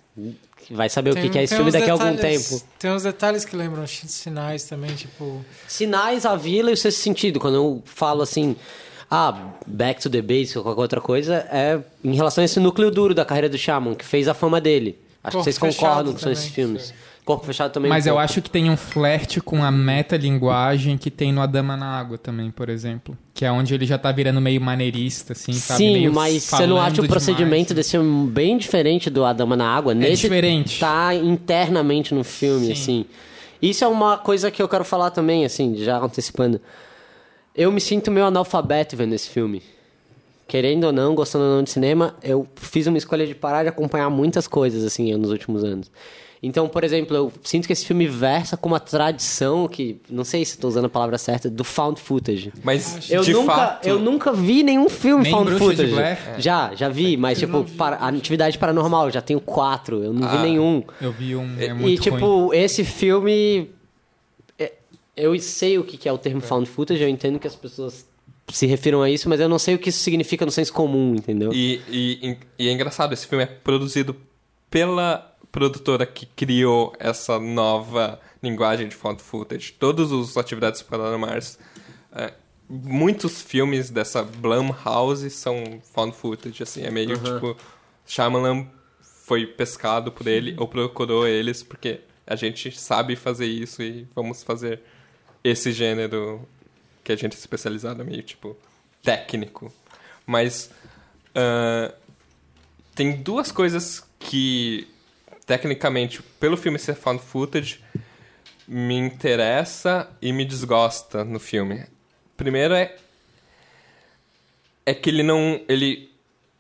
Vai 0.71 0.89
saber 0.89 1.11
o 1.11 1.15
que, 1.15 1.23
Tem- 1.23 1.31
que 1.31 1.39
é 1.39 1.43
esse 1.43 1.51
tem 1.51 1.59
filme 1.59 1.71
daqui 1.73 1.91
a 1.91 1.93
algum 1.93 2.17
tempo. 2.17 2.63
Tem 2.79 2.91
uns 2.91 3.03
detalhes 3.03 3.45
que 3.45 3.55
lembram 3.57 3.87
sinais 3.87 4.65
também, 4.65 4.95
tipo. 4.95 5.45
Sinais, 5.69 6.25
a 6.25 6.37
vila 6.37 6.71
e 6.71 6.73
o 6.73 6.77
sexto 6.77 6.99
sentido. 7.01 7.39
Quando 7.39 7.57
eu 7.57 7.83
falo 7.85 8.23
assim, 8.23 8.57
ah, 9.11 9.51
back 9.67 10.01
to 10.01 10.09
the 10.09 10.23
base 10.23 10.57
ou 10.57 10.65
qualquer 10.65 10.81
outra 10.81 11.01
coisa, 11.03 11.47
é 11.51 11.81
em 12.03 12.15
relação 12.15 12.41
a 12.41 12.45
esse 12.47 12.59
núcleo 12.61 12.91
duro 12.91 13.15
da 13.15 13.25
carreira 13.27 13.49
do 13.49 13.59
Shaman, 13.59 13.95
que 13.95 14.05
fez 14.05 14.27
a 14.27 14.33
fama 14.33 14.59
dele. 14.61 14.99
Acho 15.23 15.37
Corpo 15.37 15.39
que 15.51 15.53
vocês 15.53 15.59
concordam 15.59 16.13
com 16.15 16.19
também, 16.19 16.33
esses 16.33 16.47
filmes. 16.49 16.95
Corpo 17.25 17.47
Fechado 17.47 17.73
também. 17.73 17.89
Mas 17.89 18.05
um 18.05 18.11
eu 18.11 18.19
acho 18.19 18.43
que 18.43 18.51
tem 18.51 18.69
um 18.69 18.77
flerte 18.77 19.41
com 19.41 19.65
a 19.65 19.71
metalinguagem 19.71 20.99
que 20.99 21.11
tem 21.11 21.33
no 21.33 21.41
A 21.41 21.47
Dama 21.47 21.75
na 21.75 21.87
Água 21.87 22.19
também, 22.19 22.51
por 22.51 22.69
exemplo. 22.69 23.17
Que 23.33 23.47
é 23.47 23.51
onde 23.51 23.73
ele 23.73 23.87
já 23.87 23.97
tá 23.97 24.13
virando 24.13 24.41
meio 24.43 24.61
maneirista, 24.61 25.33
assim, 25.33 25.55
sabe? 25.55 25.79
Sim, 25.79 25.93
Meio 25.95 26.13
mas 26.13 26.43
você 26.43 26.67
não 26.67 26.79
acha 26.79 27.01
o 27.01 27.09
procedimento 27.09 27.69
demais. 27.69 27.77
desse 27.77 27.91
filme 27.93 28.31
bem 28.31 28.59
diferente 28.59 29.09
do 29.09 29.25
Adama 29.25 29.57
na 29.57 29.67
Água? 29.67 29.95
Nesse 29.95 30.23
diferente. 30.23 30.79
Tá 30.79 31.15
internamente 31.15 32.15
no 32.15 32.23
filme, 32.23 32.67
Sim. 32.67 32.73
assim. 32.73 33.05
Isso 33.63 33.83
é 33.83 33.89
uma 33.89 34.19
coisa 34.19 34.51
que 34.51 34.61
eu 34.61 34.69
quero 34.69 34.85
falar 34.85 35.11
também, 35.11 35.47
assim, 35.47 35.77
já 35.79 35.99
antecipando. 35.99 36.61
Eu 37.57 37.73
me 37.73 37.81
sinto 37.81 38.11
meio 38.11 38.27
analfabeto 38.27 38.97
vendo 38.97 39.15
esse 39.15 39.31
filme. 39.31 39.63
Querendo 40.47 40.85
ou 40.85 40.93
não, 40.93 41.15
gostando 41.15 41.45
ou 41.45 41.57
não 41.57 41.63
de 41.63 41.71
cinema, 41.71 42.15
eu 42.23 42.47
fiz 42.57 42.87
uma 42.87 42.99
escolha 42.99 43.27
de 43.27 43.35
parar 43.35 43.63
de 43.63 43.71
acompanhar 43.71 44.11
muitas 44.11 44.47
coisas, 44.47 44.85
assim, 44.85 45.15
nos 45.17 45.31
últimos 45.31 45.65
anos. 45.65 45.91
Então, 46.47 46.69
por 46.69 46.85
exemplo, 46.85 47.17
eu 47.17 47.33
sinto 47.43 47.67
que 47.67 47.73
esse 47.73 47.87
filme 47.87 48.07
versa 48.07 48.57
com 48.57 48.69
uma 48.69 48.79
tradição 48.81 49.67
que, 49.67 49.99
não 50.11 50.25
sei 50.25 50.45
se 50.45 50.53
estou 50.53 50.69
usando 50.69 50.85
a 50.85 50.89
palavra 50.91 51.17
certa, 51.17 51.49
do 51.49 51.65
found 51.65 51.99
footage. 52.01 52.53
Mas, 52.63 53.11
Eu 53.11 53.23
de 53.23 53.33
nunca, 53.33 53.55
fato... 53.55 53.87
eu 53.89 53.99
nunca 53.99 54.33
vi 54.33 54.63
nenhum 54.63 54.89
filme 54.89 55.23
Nem 55.25 55.33
found 55.33 55.47
Bruxa 55.51 55.65
de 55.71 55.71
footage. 55.77 55.95
Blair? 55.95 56.19
Já, 56.39 56.75
já 56.75 56.89
vi, 56.89 57.17
mas 57.17 57.39
tipo, 57.39 57.65
para, 57.79 57.97
a 57.97 58.09
atividade 58.09 58.59
paranormal, 58.59 59.11
já 59.11 59.23
tenho 59.23 59.41
quatro, 59.41 60.03
eu 60.05 60.13
não 60.13 60.29
vi 60.29 60.37
Ah. 60.37 60.43
nenhum. 60.43 60.83
Eu 61.01 61.13
vi 61.13 61.35
um. 61.35 61.57
É 61.59 61.67
e 61.69 61.73
muito 61.75 62.03
tipo, 62.03 62.17
ruim. 62.47 62.57
esse 62.59 62.85
filme. 62.85 63.71
é- 64.59 64.73
Eu 65.17 65.39
sei 65.41 65.79
o 65.79 65.85
que 65.85 65.97
que 65.97 66.09
é 66.09 66.13
o 66.13 66.19
termo 66.19 66.41
found 66.43 66.69
footage, 66.69 67.03
eu 67.03 67.09
entendo 67.09 67.39
que 67.39 67.47
as 67.47 67.57
pessoas 67.57 68.07
se 68.53 68.67
refiram 68.67 69.01
a 69.01 69.09
isso, 69.09 69.29
mas 69.31 69.41
eu 69.41 69.49
não 69.49 69.59
sei 69.59 69.75
o 69.75 69.79
que 69.79 69.89
isso 69.89 70.01
significa 70.01 70.45
no 70.45 70.51
senso 70.53 70.73
comum, 70.75 71.15
entendeu? 71.15 71.51
E, 71.55 71.81
e, 71.89 72.37
e 72.59 72.69
é 72.69 72.73
engraçado, 72.73 73.15
esse 73.15 73.27
filme 73.27 73.45
é 73.45 73.47
produzido 73.47 74.15
pela 74.71 75.34
produtora 75.55 76.05
que 76.05 76.27
criou 76.27 76.93
essa 76.99 77.39
nova 77.39 78.21
linguagem 78.43 78.89
de 78.89 78.97
found 78.97 79.23
footage. 79.23 79.71
Todos 79.71 80.11
os 80.11 80.37
atividades 80.37 80.83
paranormais, 80.83 81.61
é, 82.11 82.35
muitos 82.69 83.41
filmes 83.41 83.89
dessa 83.89 84.25
Blumhouse 84.25 85.31
são 85.31 85.81
found 85.95 86.13
footage, 86.17 86.61
assim, 86.61 86.83
é 86.83 86.91
meio 86.91 87.17
tipo 87.17 87.57
Shyamalan 88.05 88.67
foi 89.01 89.47
pescado 89.47 90.11
por 90.11 90.27
ele 90.27 90.57
ou 90.59 90.67
procurou 90.67 91.25
eles 91.25 91.63
porque 91.63 92.01
a 92.27 92.35
gente 92.35 92.77
sabe 92.77 93.15
fazer 93.15 93.47
isso 93.47 93.81
e 93.81 94.09
vamos 94.13 94.43
fazer 94.43 94.81
esse 95.45 95.71
gênero 95.71 96.47
que 97.05 97.13
a 97.13 97.17
gente 97.17 97.37
é 97.37 97.39
especializado 97.39 98.05
meio 98.05 98.25
tipo 98.25 98.57
técnico. 99.05 99.73
Mas 100.27 100.69
ah, 101.33 101.95
tem 102.93 103.23
duas 103.23 103.53
coisas 103.53 104.03
que 104.19 104.93
tecnicamente, 105.47 106.23
pelo 106.41 106.57
filme 106.57 106.79
ser 106.79 106.95
found 106.95 107.23
footage, 107.23 107.81
me 108.67 108.97
interessa 108.97 110.09
e 110.21 110.33
me 110.33 110.45
desgosta 110.45 111.25
no 111.25 111.39
filme. 111.39 111.87
Primeiro 112.37 112.75
é 112.75 112.97
é 114.87 114.93
que 114.93 115.09
ele 115.09 115.23
não 115.23 115.61
ele 115.69 116.11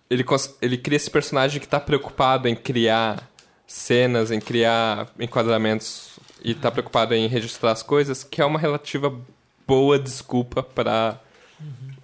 ele 0.09 0.25
ele 0.61 0.79
cria 0.79 0.97
esse 0.97 1.11
personagem 1.11 1.61
que 1.61 1.67
está 1.67 1.81
preocupado 1.81 2.49
em 2.49 2.55
criar 2.55 3.31
cenas, 3.67 4.31
em 4.31 4.41
criar 4.41 5.11
enquadramentos 5.19 6.19
e 6.43 6.53
está 6.53 6.71
preocupado 6.71 7.14
em 7.14 7.26
registrar 7.26 7.73
as 7.73 7.83
coisas, 7.83 8.23
que 8.23 8.41
é 8.41 8.45
uma 8.45 8.59
relativa 8.59 9.19
boa 9.67 9.99
desculpa 9.99 10.62
para 10.62 11.19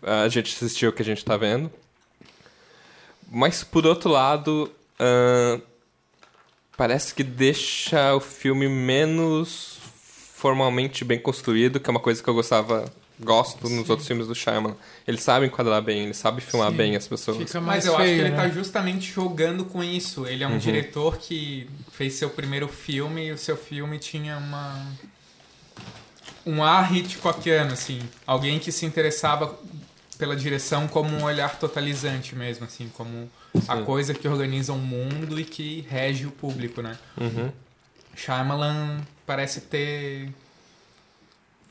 a 0.02 0.28
gente 0.28 0.54
assistir 0.54 0.86
o 0.86 0.92
que 0.92 1.02
a 1.02 1.04
gente 1.04 1.18
está 1.18 1.36
vendo. 1.36 1.70
Mas 3.30 3.62
por 3.62 3.86
outro 3.86 4.10
lado, 4.10 4.72
ahn, 4.98 5.60
parece 6.80 7.12
que 7.12 7.22
deixa 7.22 8.14
o 8.14 8.20
filme 8.20 8.66
menos 8.66 9.76
formalmente 10.34 11.04
bem 11.04 11.18
construído, 11.18 11.78
que 11.78 11.90
é 11.90 11.92
uma 11.92 12.00
coisa 12.00 12.22
que 12.22 12.30
eu 12.30 12.32
gostava, 12.32 12.90
gosto 13.22 13.68
nos 13.68 13.90
outros 13.90 14.08
filmes 14.08 14.26
do 14.26 14.34
Shyamalan. 14.34 14.74
Ele 15.06 15.18
sabe 15.18 15.44
enquadrar 15.44 15.82
bem, 15.82 16.04
ele 16.04 16.14
sabe 16.14 16.40
filmar 16.40 16.70
Sim. 16.70 16.76
bem 16.78 16.96
as 16.96 17.06
pessoas. 17.06 17.36
Fica 17.36 17.60
Mas 17.60 17.84
eu 17.84 17.94
acho 17.94 18.02
feio, 18.02 18.16
que 18.16 18.22
ele 18.22 18.30
né? 18.30 18.36
tá 18.36 18.48
justamente 18.48 19.12
jogando 19.12 19.66
com 19.66 19.84
isso. 19.84 20.26
Ele 20.26 20.42
é 20.42 20.48
um 20.48 20.56
diretor 20.56 21.18
que 21.18 21.68
fez 21.92 22.14
seu 22.14 22.30
primeiro 22.30 22.66
filme 22.66 23.26
e 23.26 23.32
o 23.32 23.36
seu 23.36 23.58
filme 23.58 23.98
tinha 23.98 24.38
uma. 24.38 24.86
um 26.46 26.64
ar 26.64 26.96
Hitchcockiano, 26.96 27.74
assim. 27.74 28.00
Alguém 28.26 28.58
que 28.58 28.72
se 28.72 28.86
interessava 28.86 29.54
pela 30.16 30.34
direção 30.34 30.88
como 30.88 31.14
um 31.14 31.24
olhar 31.24 31.58
totalizante 31.58 32.34
mesmo, 32.34 32.64
assim, 32.64 32.90
como 32.96 33.30
a 33.68 33.76
Sim. 33.76 33.84
coisa 33.84 34.14
que 34.14 34.28
organiza 34.28 34.72
um 34.72 34.78
mundo 34.78 35.38
e 35.38 35.44
que 35.44 35.84
rege 35.88 36.26
o 36.26 36.30
público, 36.30 36.80
né? 36.82 36.96
Uhum. 37.20 37.50
Shyamalan 38.14 39.00
parece 39.26 39.62
ter 39.62 40.30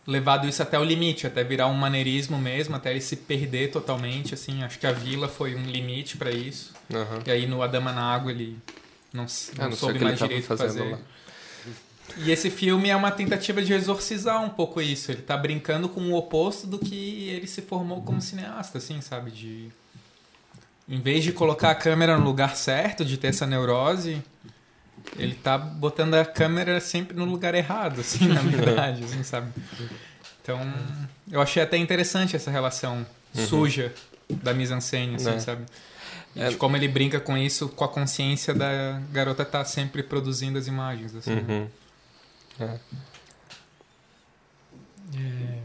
levado 0.07 0.47
isso 0.47 0.61
até 0.63 0.79
o 0.79 0.83
limite, 0.83 1.27
até 1.27 1.43
virar 1.43 1.67
um 1.67 1.73
maneirismo 1.73 2.37
mesmo, 2.37 2.75
até 2.75 2.91
ele 2.91 3.01
se 3.01 3.15
perder 3.15 3.71
totalmente, 3.71 4.33
assim. 4.33 4.63
Acho 4.63 4.79
que 4.79 4.87
a 4.87 4.91
Vila 4.91 5.27
foi 5.27 5.55
um 5.55 5.63
limite 5.63 6.17
pra 6.17 6.31
isso. 6.31 6.73
Aham. 6.93 7.19
E 7.25 7.31
aí 7.31 7.45
no 7.47 7.61
A 7.61 7.67
Dama 7.67 7.91
na 7.91 8.01
Água 8.03 8.31
ele 8.31 8.57
não, 9.13 9.25
Ah, 9.25 9.27
não 9.57 9.65
não 9.65 9.69
o 9.69 9.75
soube 9.75 9.99
mais 9.99 10.17
direito 10.19 10.51
o 10.53 10.57
fazer. 10.57 10.91
lá. 10.91 10.97
E 12.17 12.31
esse 12.31 12.49
filme 12.49 12.89
é 12.89 12.95
uma 12.95 13.11
tentativa 13.11 13.61
de 13.61 13.71
exorcizar 13.71 14.43
um 14.43 14.49
pouco 14.49 14.81
isso. 14.81 15.11
Ele 15.11 15.21
tá 15.21 15.37
brincando 15.37 15.87
com 15.87 16.01
o 16.01 16.15
oposto 16.15 16.65
do 16.65 16.79
que 16.79 17.29
ele 17.29 17.45
se 17.45 17.61
formou 17.61 18.01
como 18.01 18.19
cineasta, 18.19 18.79
assim, 18.79 18.99
sabe? 18.99 19.29
De... 19.29 19.69
Em 20.89 20.99
vez 20.99 21.23
de 21.23 21.31
colocar 21.31 21.69
a 21.71 21.75
câmera 21.75 22.17
no 22.17 22.23
lugar 22.25 22.55
certo, 22.55 23.05
de 23.05 23.15
ter 23.17 23.27
essa 23.27 23.45
neurose, 23.45 24.23
ele 25.17 25.35
tá 25.35 25.55
botando 25.57 26.15
a 26.15 26.25
câmera 26.25 26.79
sempre 26.81 27.15
no 27.15 27.25
lugar 27.25 27.53
errado, 27.53 28.01
assim, 28.01 28.27
na 28.27 28.41
verdade, 28.41 29.03
assim, 29.03 29.21
sabe? 29.23 29.51
Então, 30.41 30.59
eu 31.31 31.39
achei 31.41 31.61
até 31.61 31.77
interessante 31.77 32.35
essa 32.35 32.49
relação 32.49 33.05
suja 33.33 33.93
da 34.29 34.51
mise-en-scène, 34.53 35.15
assim, 35.15 35.25
Né? 35.29 35.39
sabe? 35.39 35.65
E 36.35 36.41
É. 36.41 36.49
de 36.49 36.57
como 36.57 36.75
ele 36.75 36.87
brinca 36.87 37.19
com 37.19 37.37
isso, 37.37 37.69
com 37.69 37.83
a 37.83 37.87
consciência 37.89 38.53
da 38.53 38.99
garota 39.11 39.43
estar 39.43 39.65
sempre 39.65 40.01
produzindo 40.01 40.57
as 40.57 40.65
imagens, 40.67 41.15
assim. 41.15 41.35
né? 41.35 41.43
Uhum. 41.47 41.69
É. 42.65 42.79
É, 45.15 45.59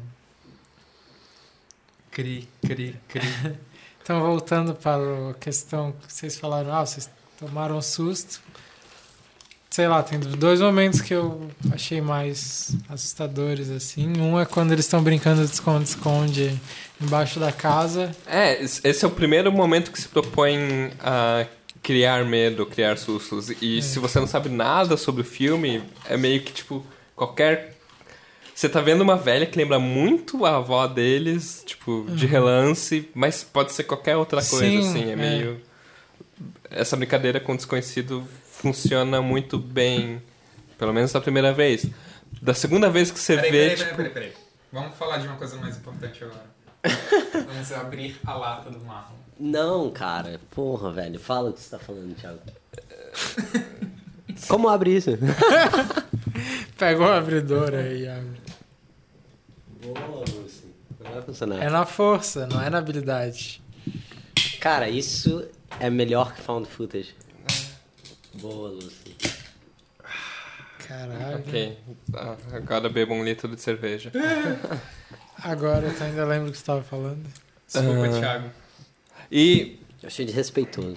Cri, 2.11 2.49
cri, 2.62 2.97
cri. 3.09 3.26
Então, 4.05 4.21
voltando 4.21 4.75
para 4.75 5.31
a 5.31 5.35
questão 5.41 5.95
que 6.07 6.13
vocês 6.13 6.37
falaram, 6.37 6.71
ah, 6.75 6.85
vocês 6.85 7.09
tomaram 7.41 7.79
um 7.79 7.81
susto. 7.81 8.39
Sei 9.71 9.89
lá, 9.89 10.03
tem 10.03 10.21
dois 10.21 10.61
momentos 10.61 11.01
que 11.01 11.15
eu 11.15 11.49
achei 11.73 12.03
mais 12.03 12.77
assustadores, 12.87 13.71
assim. 13.71 14.13
Um 14.21 14.39
é 14.39 14.45
quando 14.45 14.73
eles 14.73 14.85
estão 14.85 15.03
brincando 15.03 15.43
de 15.43 15.51
esconde-esconde 15.51 16.61
embaixo 17.01 17.41
da 17.41 17.51
casa. 17.51 18.15
É, 18.27 18.63
esse 18.63 19.05
é 19.07 19.09
o 19.09 19.11
primeiro 19.11 19.51
momento 19.51 19.91
que 19.91 19.99
se 19.99 20.07
propõe 20.07 20.93
a 21.01 21.47
criar 21.83 22.27
medo, 22.27 22.67
criar 22.67 22.99
sustos. 22.99 23.49
E 23.63 23.81
se 23.81 23.99
você 23.99 24.21
não 24.21 24.27
sabe 24.27 24.51
nada 24.51 24.99
sobre 24.99 25.23
o 25.23 25.25
filme, 25.25 25.83
é 26.07 26.19
meio 26.19 26.43
que, 26.43 26.53
tipo, 26.53 26.85
qualquer... 27.17 27.74
Você 28.55 28.69
tá 28.69 28.81
vendo 28.81 29.01
uma 29.01 29.17
velha 29.17 29.47
que 29.47 29.59
lembra 29.59 29.81
muito 29.81 30.47
a 30.47 30.57
avó 30.57 30.87
deles, 30.87 31.65
tipo, 31.67 32.07
de 32.11 32.25
relance, 32.25 33.11
mas 33.13 33.43
pode 33.43 33.73
ser 33.73 33.83
qualquer 33.85 34.17
outra 34.17 34.43
coisa, 34.45 34.65
Sim, 34.65 34.79
assim. 34.79 35.09
É 35.09 35.13
é. 35.13 35.17
meio... 35.17 35.61
Essa 36.71 36.97
brincadeira 36.97 37.41
com 37.41 37.53
o 37.53 37.57
desconhecido 37.57 38.27
funciona 38.45 39.21
muito 39.21 39.59
bem, 39.59 40.23
pelo 40.79 40.93
menos 40.93 41.13
da 41.13 41.21
primeira 41.21 41.53
vez. 41.53 41.87
Da 42.41 42.55
segunda 42.55 42.89
vez 42.89 43.11
que 43.11 43.19
você 43.19 43.37
vê, 43.37 43.75
tipo... 43.75 43.97
peraí, 43.97 44.11
peraí. 44.11 44.33
Vamos 44.73 44.97
falar 44.97 45.19
de 45.19 45.27
uma 45.27 45.37
coisa 45.37 45.57
mais 45.57 45.77
importante 45.77 46.25
agora. 46.25 46.47
Vamos 47.47 47.73
abrir 47.73 48.17
a 48.25 48.35
lata 48.35 48.71
do 48.71 48.81
marrom. 48.85 49.15
Não, 49.39 49.91
cara. 49.91 50.41
Porra, 50.51 50.93
velho. 50.93 51.19
Fala 51.19 51.51
o 51.51 51.53
que 51.53 51.61
você 51.61 51.71
tá 51.71 51.79
falando, 51.79 52.15
Thiago. 52.15 52.41
Como 54.49 54.69
abre 54.69 54.97
isso? 54.97 55.11
Pega 56.77 57.01
o 57.01 57.05
abridor 57.05 57.73
aí, 57.75 58.09
abre. 58.09 58.44
Boa, 59.85 60.21
Lucy. 60.21 60.64
Vai 61.00 61.23
funcionar. 61.23 61.62
É 61.62 61.69
na 61.69 61.85
força, 61.85 62.47
não 62.47 62.61
é 62.61 62.71
na 62.71 62.79
habilidade. 62.79 63.62
Cara, 64.61 64.88
isso 64.88 65.47
é 65.79 65.91
melhor 65.91 66.35
que 66.35 66.41
found 66.41 66.69
footage. 66.69 67.14
Boa, 68.35 68.71
Lucy. 68.71 69.14
Caralho. 70.87 71.38
Ok, 71.38 71.79
ah, 72.14 72.37
agora 72.53 72.88
beba 72.88 73.12
um 73.14 73.25
litro 73.25 73.49
de 73.55 73.61
cerveja. 73.61 74.11
Agora 75.43 75.87
eu 75.88 76.03
ainda 76.07 76.25
lembro 76.25 76.49
o 76.49 76.53
que 76.53 76.57
você 76.57 76.62
estava 76.62 76.83
falando. 76.83 77.23
Desculpa, 77.67 78.07
Ah. 78.07 78.21
Thiago. 78.21 78.50
E 79.31 79.79
Eu 80.03 80.07
achei 80.07 80.25
desrespeitoso. 80.25 80.97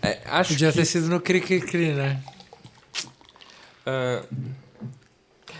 é, 0.00 0.20
acho 0.24 0.54
Podia 0.54 0.70
que... 0.72 0.78
ter 0.78 0.84
sido 0.84 1.08
no 1.08 1.20
Cri 1.20 1.40
Cri 1.40 1.60
Cri, 1.60 1.92
né? 1.92 2.20
Ah, 3.86 4.24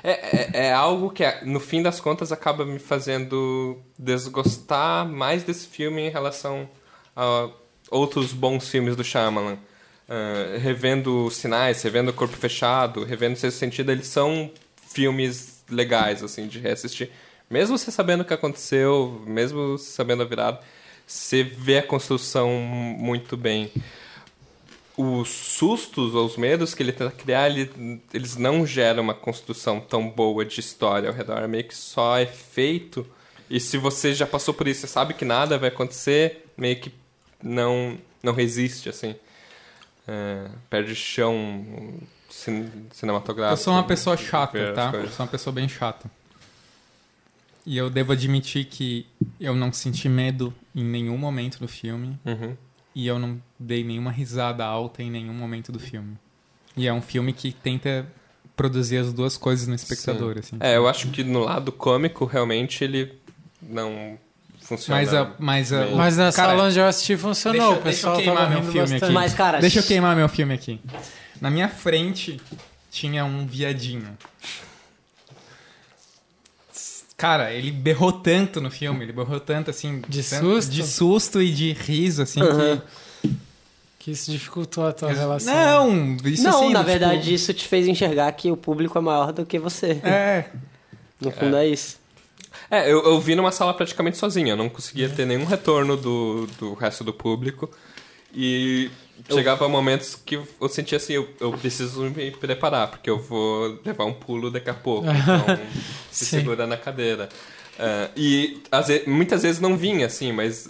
é, 0.02 0.10
é, 0.10 0.66
é 0.66 0.72
algo 0.72 1.10
que, 1.10 1.24
no 1.44 1.60
fim 1.60 1.82
das 1.82 2.00
contas, 2.00 2.32
acaba 2.32 2.64
me 2.64 2.78
fazendo 2.78 3.80
desgostar 3.98 5.08
mais 5.08 5.44
desse 5.44 5.66
filme 5.66 6.02
em 6.02 6.10
relação 6.10 6.68
a 7.14 7.48
outros 7.90 8.32
bons 8.32 8.68
filmes 8.68 8.96
do 8.96 9.04
Shyamalan. 9.04 9.58
Ah, 10.08 10.58
revendo 10.58 11.30
Sinais, 11.30 11.82
revendo 11.82 12.12
Corpo 12.12 12.36
Fechado, 12.36 13.02
revendo 13.02 13.38
Sexto 13.38 13.56
Sentido, 13.58 13.90
eles 13.92 14.08
são 14.08 14.50
filmes 14.76 15.64
legais, 15.70 16.22
assim, 16.22 16.46
de 16.46 16.58
reassistir. 16.58 17.10
Mesmo 17.48 17.78
você 17.78 17.90
sabendo 17.90 18.20
o 18.20 18.24
que 18.24 18.34
aconteceu, 18.34 19.22
mesmo 19.26 19.78
sabendo 19.78 20.22
a 20.22 20.26
virada, 20.26 20.60
você 21.06 21.42
vê 21.42 21.78
a 21.78 21.82
construção 21.82 22.50
muito 22.50 23.38
bem 23.38 23.72
os 25.20 25.28
sustos 25.28 26.14
ou 26.14 26.26
os 26.26 26.36
medos 26.36 26.74
que 26.74 26.82
ele 26.82 26.92
tenta 26.92 27.10
criar, 27.10 27.48
ele- 27.50 28.00
eles 28.12 28.36
não 28.36 28.66
geram 28.66 29.02
uma 29.02 29.14
construção 29.14 29.80
tão 29.80 30.08
boa 30.08 30.44
de 30.44 30.60
história 30.60 31.08
ao 31.08 31.14
redor. 31.14 31.38
É 31.38 31.46
meio 31.48 31.64
que 31.64 31.74
só 31.76 32.18
é 32.18 32.26
feito. 32.26 33.06
E 33.50 33.58
se 33.60 33.76
você 33.78 34.14
já 34.14 34.26
passou 34.26 34.54
por 34.54 34.66
isso 34.68 34.84
e 34.86 34.88
sabe 34.88 35.14
que 35.14 35.24
nada 35.24 35.58
vai 35.58 35.68
acontecer, 35.68 36.46
meio 36.56 36.76
que 36.80 36.92
não, 37.42 37.98
não 38.22 38.32
resiste, 38.32 38.88
assim. 38.88 39.14
É, 40.08 40.48
perde 40.70 40.94
chão 40.94 41.64
cin- 42.28 42.70
cinematográfico. 42.92 43.52
Eu 43.60 43.64
sou 43.64 43.72
uma 43.74 43.84
pessoa 43.84 44.16
chata, 44.16 44.72
tá? 44.74 44.90
Eu 44.94 45.08
sou 45.10 45.24
uma 45.24 45.30
pessoa 45.30 45.52
bem 45.54 45.68
chata. 45.68 46.10
E 47.64 47.76
eu 47.76 47.88
devo 47.88 48.12
admitir 48.12 48.64
que 48.64 49.06
eu 49.38 49.54
não 49.54 49.72
senti 49.72 50.08
medo 50.08 50.52
em 50.74 50.82
nenhum 50.84 51.16
momento 51.16 51.60
do 51.60 51.68
filme. 51.68 52.18
Uhum. 52.24 52.56
E 52.94 53.06
eu 53.06 53.18
não 53.18 53.40
dei 53.58 53.82
nenhuma 53.82 54.10
risada 54.10 54.64
alta 54.64 55.02
em 55.02 55.10
nenhum 55.10 55.32
momento 55.34 55.72
do 55.72 55.78
filme. 55.78 56.16
E 56.76 56.86
é 56.86 56.92
um 56.92 57.02
filme 57.02 57.32
que 57.32 57.52
tenta 57.52 58.06
produzir 58.56 58.98
as 58.98 59.12
duas 59.12 59.36
coisas 59.36 59.66
no 59.66 59.74
espectador, 59.74 60.36
assim. 60.38 60.56
É, 60.60 60.76
eu 60.76 60.86
acho 60.88 61.08
que 61.08 61.24
no 61.24 61.40
lado 61.40 61.72
cômico, 61.72 62.24
realmente, 62.26 62.84
ele 62.84 63.18
não 63.62 64.18
funciona. 64.60 65.00
Mas 65.00 65.14
a, 65.14 65.32
mas 65.38 65.72
a, 65.72 65.86
Mas 65.86 66.16
na 66.16 66.32
cara, 66.32 66.50
sala 66.50 66.64
onde 66.64 66.78
eu 66.78 66.86
assisti 66.86 67.16
funcionou. 67.16 67.60
deixa- 67.60 67.80
o 67.80 67.82
pessoal 67.82 68.16
deixa 68.16 68.30
eu 68.30 68.34
tava 68.34 68.46
queimar 68.46 68.62
meu 68.62 68.72
filme 68.72 68.80
bastante. 68.80 69.04
aqui. 69.04 69.12
Mas, 69.14 69.34
cara, 69.34 69.60
Deixa 69.60 69.78
eu 69.78 69.82
queimar 69.84 70.14
meu 70.16 70.28
filme 70.28 70.54
aqui. 70.54 70.80
Na 71.40 71.50
minha 71.50 71.68
frente 71.68 72.40
tinha 72.90 73.24
um 73.24 73.46
viadinho. 73.46 74.16
Cara, 77.22 77.52
ele 77.52 77.70
berrou 77.70 78.10
tanto 78.10 78.60
no 78.60 78.68
filme, 78.68 79.04
ele 79.04 79.12
berrou 79.12 79.38
tanto 79.38 79.70
assim. 79.70 80.02
De 80.08 80.24
tanto- 80.24 80.44
susto? 80.44 80.72
De 80.72 80.82
susto 80.82 81.40
e 81.40 81.52
de 81.52 81.72
riso, 81.72 82.20
assim, 82.20 82.40
que. 82.40 83.30
Que 84.00 84.10
isso 84.10 84.32
dificultou 84.32 84.84
a 84.84 84.92
tua 84.92 85.12
relação. 85.12 85.54
Não, 85.88 86.16
isso 86.24 86.42
não, 86.42 86.64
assim. 86.64 86.72
na 86.72 86.82
verdade, 86.82 87.20
tipo- 87.22 87.34
isso 87.34 87.54
te 87.54 87.68
fez 87.68 87.86
enxergar 87.86 88.32
que 88.32 88.50
o 88.50 88.56
público 88.56 88.98
é 88.98 89.00
maior 89.00 89.32
do 89.32 89.46
que 89.46 89.56
você. 89.56 90.00
É. 90.02 90.46
No 91.20 91.30
fundo 91.30 91.54
é, 91.54 91.68
isso. 91.68 92.00
É, 92.68 92.90
eu, 92.90 93.04
eu 93.04 93.20
vi 93.20 93.36
numa 93.36 93.52
sala 93.52 93.72
praticamente 93.72 94.18
sozinho, 94.18 94.48
eu 94.48 94.56
não 94.56 94.68
conseguia 94.68 95.08
ter 95.08 95.24
nenhum 95.24 95.44
retorno 95.44 95.96
do, 95.96 96.48
do 96.58 96.74
resto 96.74 97.04
do 97.04 97.12
público. 97.12 97.70
E 98.34 98.90
chegava 99.30 99.68
momentos 99.68 100.14
que 100.14 100.36
eu 100.36 100.68
sentia 100.68 100.96
assim, 100.96 101.14
eu, 101.14 101.28
eu 101.40 101.52
preciso 101.52 102.02
me 102.02 102.30
preparar, 102.30 102.88
porque 102.88 103.08
eu 103.08 103.18
vou 103.18 103.78
levar 103.84 104.04
um 104.04 104.12
pulo 104.12 104.50
daqui 104.50 104.70
a 104.70 104.74
pouco. 104.74 105.06
Então, 105.12 105.58
se 106.10 106.26
segura 106.26 106.66
na 106.66 106.76
cadeira. 106.76 107.28
Ah, 107.78 108.10
e 108.16 108.60
às 108.70 108.88
ve- 108.88 109.04
muitas 109.06 109.42
vezes 109.42 109.60
não 109.60 109.76
vinha, 109.76 110.06
assim, 110.06 110.32
mas 110.32 110.68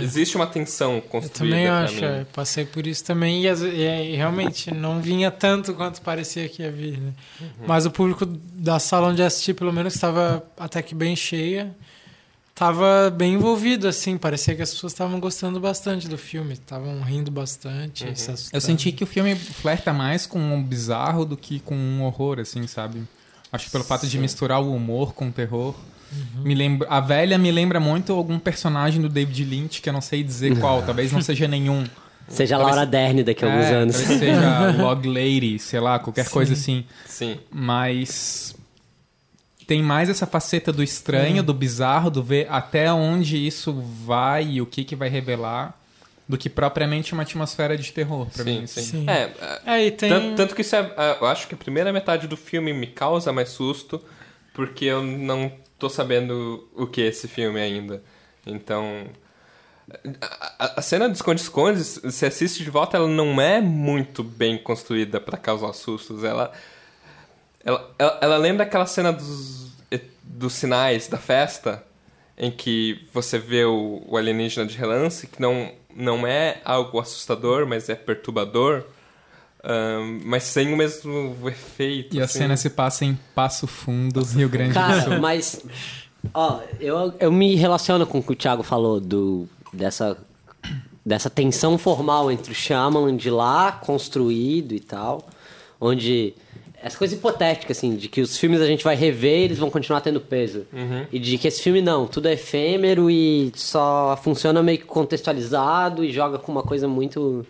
existe 0.00 0.36
uma 0.36 0.46
tensão 0.46 0.96
Eu 0.96 1.02
construída 1.02 1.56
também 1.56 1.66
pra 1.66 1.82
acho, 1.84 1.94
mim. 1.96 2.04
é, 2.04 2.26
passei 2.32 2.64
por 2.64 2.86
isso 2.86 3.04
também 3.04 3.44
e, 3.44 3.48
e, 3.48 4.16
realmente 4.16 4.72
não 4.72 5.00
vinha 5.00 5.30
tanto 5.30 5.72
quanto 5.74 6.02
parecia 6.02 6.48
que 6.48 6.62
ia 6.62 6.70
vir, 6.70 6.98
né? 6.98 7.12
Uhum. 7.40 7.48
Mas 7.66 7.86
o 7.86 7.90
público 7.90 8.26
da 8.26 8.78
sala 8.78 9.08
onde 9.08 9.22
eu 9.22 9.26
assisti, 9.26 9.54
pelo 9.54 9.72
menos, 9.72 9.94
estava 9.94 10.44
até 10.58 10.82
que 10.82 10.94
bem 10.94 11.14
cheia. 11.14 11.74
Tava 12.54 13.10
bem 13.10 13.34
envolvido, 13.34 13.88
assim, 13.88 14.18
parecia 14.18 14.54
que 14.54 14.60
as 14.62 14.70
pessoas 14.72 14.92
estavam 14.92 15.18
gostando 15.18 15.58
bastante 15.58 16.06
do 16.06 16.18
filme, 16.18 16.52
estavam 16.52 17.00
rindo 17.00 17.30
bastante, 17.30 18.04
Uhum. 18.04 18.14
se. 18.14 18.50
Eu 18.52 18.60
senti 18.60 18.92
que 18.92 19.02
o 19.02 19.06
filme 19.06 19.34
flerta 19.34 19.92
mais 19.92 20.26
com 20.26 20.38
um 20.38 20.62
bizarro 20.62 21.24
do 21.24 21.36
que 21.36 21.60
com 21.60 21.74
um 21.74 22.02
horror, 22.02 22.38
assim, 22.38 22.66
sabe? 22.66 23.02
Acho 23.50 23.66
que 23.66 23.70
pelo 23.72 23.84
fato 23.84 24.06
de 24.06 24.18
misturar 24.18 24.60
o 24.62 24.74
humor 24.74 25.14
com 25.14 25.28
o 25.28 25.32
terror. 25.32 25.74
Me 26.44 26.54
lembra, 26.54 26.86
a 26.90 27.00
velha 27.00 27.38
me 27.38 27.50
lembra 27.50 27.80
muito 27.80 28.12
algum 28.12 28.38
personagem 28.38 29.00
do 29.00 29.08
David 29.08 29.44
Lynch, 29.46 29.80
que 29.80 29.88
eu 29.88 29.92
não 29.94 30.02
sei 30.02 30.22
dizer 30.22 30.58
qual, 30.60 30.82
talvez 30.84 31.10
não 31.10 31.22
seja 31.22 31.48
nenhum. 31.48 31.84
Seja 32.28 32.54
a 32.56 32.58
Talvez- 32.58 32.76
Laura 32.76 32.90
Dern 32.90 33.22
daqui 33.24 33.44
a 33.44 33.48
alguns 33.50 33.66
É, 33.66 33.74
anos. 33.74 33.96
Seja 33.96 34.70
Log 34.78 35.08
Lady, 35.08 35.58
sei 35.58 35.80
lá, 35.80 35.98
qualquer 35.98 36.28
coisa 36.28 36.52
assim. 36.52 36.84
Sim. 37.06 37.38
Mas 37.50 38.54
tem 39.66 39.82
mais 39.82 40.08
essa 40.10 40.26
faceta 40.26 40.72
do 40.72 40.82
estranho, 40.82 41.42
do 41.42 41.52
bizarro, 41.54 42.10
do 42.10 42.22
ver 42.22 42.46
até 42.50 42.92
onde 42.92 43.36
isso 43.36 43.72
vai 43.72 44.44
e 44.44 44.60
o 44.62 44.66
que, 44.66 44.84
que 44.84 44.94
vai 44.96 45.08
revelar, 45.08 45.78
do 46.28 46.38
que 46.38 46.48
propriamente 46.48 47.12
uma 47.12 47.22
atmosfera 47.24 47.76
de 47.76 47.92
terror, 47.92 48.26
pra 48.26 48.44
Sim, 48.44 48.60
mim. 48.60 48.66
sim. 48.66 48.82
Sim. 48.82 49.10
É, 49.10 49.22
é, 49.40 49.60
Aí 49.66 49.90
tem... 49.90 50.08
Tanto, 50.08 50.36
tanto 50.36 50.54
que 50.54 50.62
isso 50.62 50.74
é. 50.76 50.92
ah, 50.96 51.18
Eu 51.20 51.26
acho 51.26 51.46
que 51.48 51.54
a 51.54 51.58
primeira 51.58 51.92
metade 51.92 52.26
do 52.26 52.36
filme 52.36 52.72
me 52.72 52.86
causa 52.86 53.32
mais 53.32 53.50
susto, 53.50 54.00
porque 54.54 54.84
eu 54.86 55.02
não 55.02 55.52
tô 55.78 55.88
sabendo 55.88 56.68
o 56.76 56.86
que 56.86 57.02
é 57.02 57.06
esse 57.06 57.26
filme 57.28 57.60
ainda. 57.60 58.02
Então. 58.46 59.06
A, 60.20 60.78
a- 60.78 60.82
cena 60.82 61.08
de 61.08 61.16
esconde-esconde, 61.16 61.82
se 61.84 62.24
assiste 62.24 62.62
de 62.62 62.70
volta, 62.70 62.96
ela 62.96 63.08
não 63.08 63.40
é 63.40 63.60
muito 63.60 64.22
bem 64.22 64.56
construída 64.56 65.20
pra 65.20 65.36
causar 65.36 65.72
sustos. 65.72 66.24
Ela, 66.24 66.52
ela, 67.64 67.94
ela, 67.98 68.18
ela 68.20 68.36
lembra 68.36 68.64
aquela 68.64 68.86
cena 68.86 69.12
dos, 69.12 69.72
dos 70.22 70.54
sinais 70.54 71.06
da 71.08 71.18
festa, 71.18 71.84
em 72.36 72.50
que 72.50 73.06
você 73.12 73.38
vê 73.38 73.64
o, 73.64 74.02
o 74.06 74.16
alienígena 74.16 74.66
de 74.66 74.76
relance, 74.76 75.26
que 75.26 75.40
não, 75.40 75.70
não 75.94 76.26
é 76.26 76.60
algo 76.64 76.98
assustador, 76.98 77.66
mas 77.66 77.88
é 77.88 77.94
perturbador. 77.94 78.84
Ahn, 79.64 80.20
mas 80.24 80.42
sem 80.42 80.72
o 80.72 80.76
mesmo 80.76 81.36
efeito. 81.46 82.16
E 82.16 82.20
a 82.20 82.24
assim. 82.24 82.38
cena 82.38 82.56
se 82.56 82.70
passa 82.70 83.04
em 83.04 83.16
Passo 83.34 83.68
Fundo, 83.68 84.24
Rio 84.24 84.48
Grande 84.48 84.70
do 84.70 84.74
Cara, 84.74 85.02
Sul. 85.02 85.20
mas. 85.20 85.64
Ó, 86.34 86.60
eu, 86.80 87.14
eu 87.20 87.30
me 87.30 87.54
relaciono 87.54 88.04
com 88.06 88.18
o 88.18 88.22
que 88.22 88.32
o 88.32 88.36
Thiago 88.36 88.62
falou 88.64 88.98
do, 88.98 89.48
dessa, 89.72 90.16
dessa 91.04 91.30
tensão 91.30 91.78
formal 91.78 92.30
entre 92.30 92.50
o 92.50 92.54
Shyamalan 92.54 93.16
de 93.16 93.30
lá 93.30 93.72
construído 93.72 94.72
e 94.72 94.80
tal, 94.80 95.28
onde 95.80 96.34
essa 96.82 96.98
coisa 96.98 97.14
hipotética, 97.14 97.72
assim, 97.72 97.94
de 97.94 98.08
que 98.08 98.20
os 98.20 98.36
filmes 98.36 98.60
a 98.60 98.66
gente 98.66 98.82
vai 98.82 98.96
rever 98.96 99.38
e 99.38 99.42
eles 99.44 99.58
vão 99.58 99.70
continuar 99.70 100.00
tendo 100.00 100.20
peso. 100.20 100.66
E 101.12 101.18
de 101.18 101.38
que 101.38 101.46
esse 101.46 101.62
filme 101.62 101.80
não, 101.80 102.06
tudo 102.08 102.26
é 102.26 102.32
efêmero 102.32 103.08
e 103.08 103.52
só 103.54 104.18
funciona 104.22 104.62
meio 104.62 104.78
que 104.78 104.84
contextualizado 104.84 106.04
e 106.04 106.12
joga 106.12 106.38
com 106.38 106.50
uma 106.50 106.62
coisa 106.62 106.88
muito. 106.88 107.46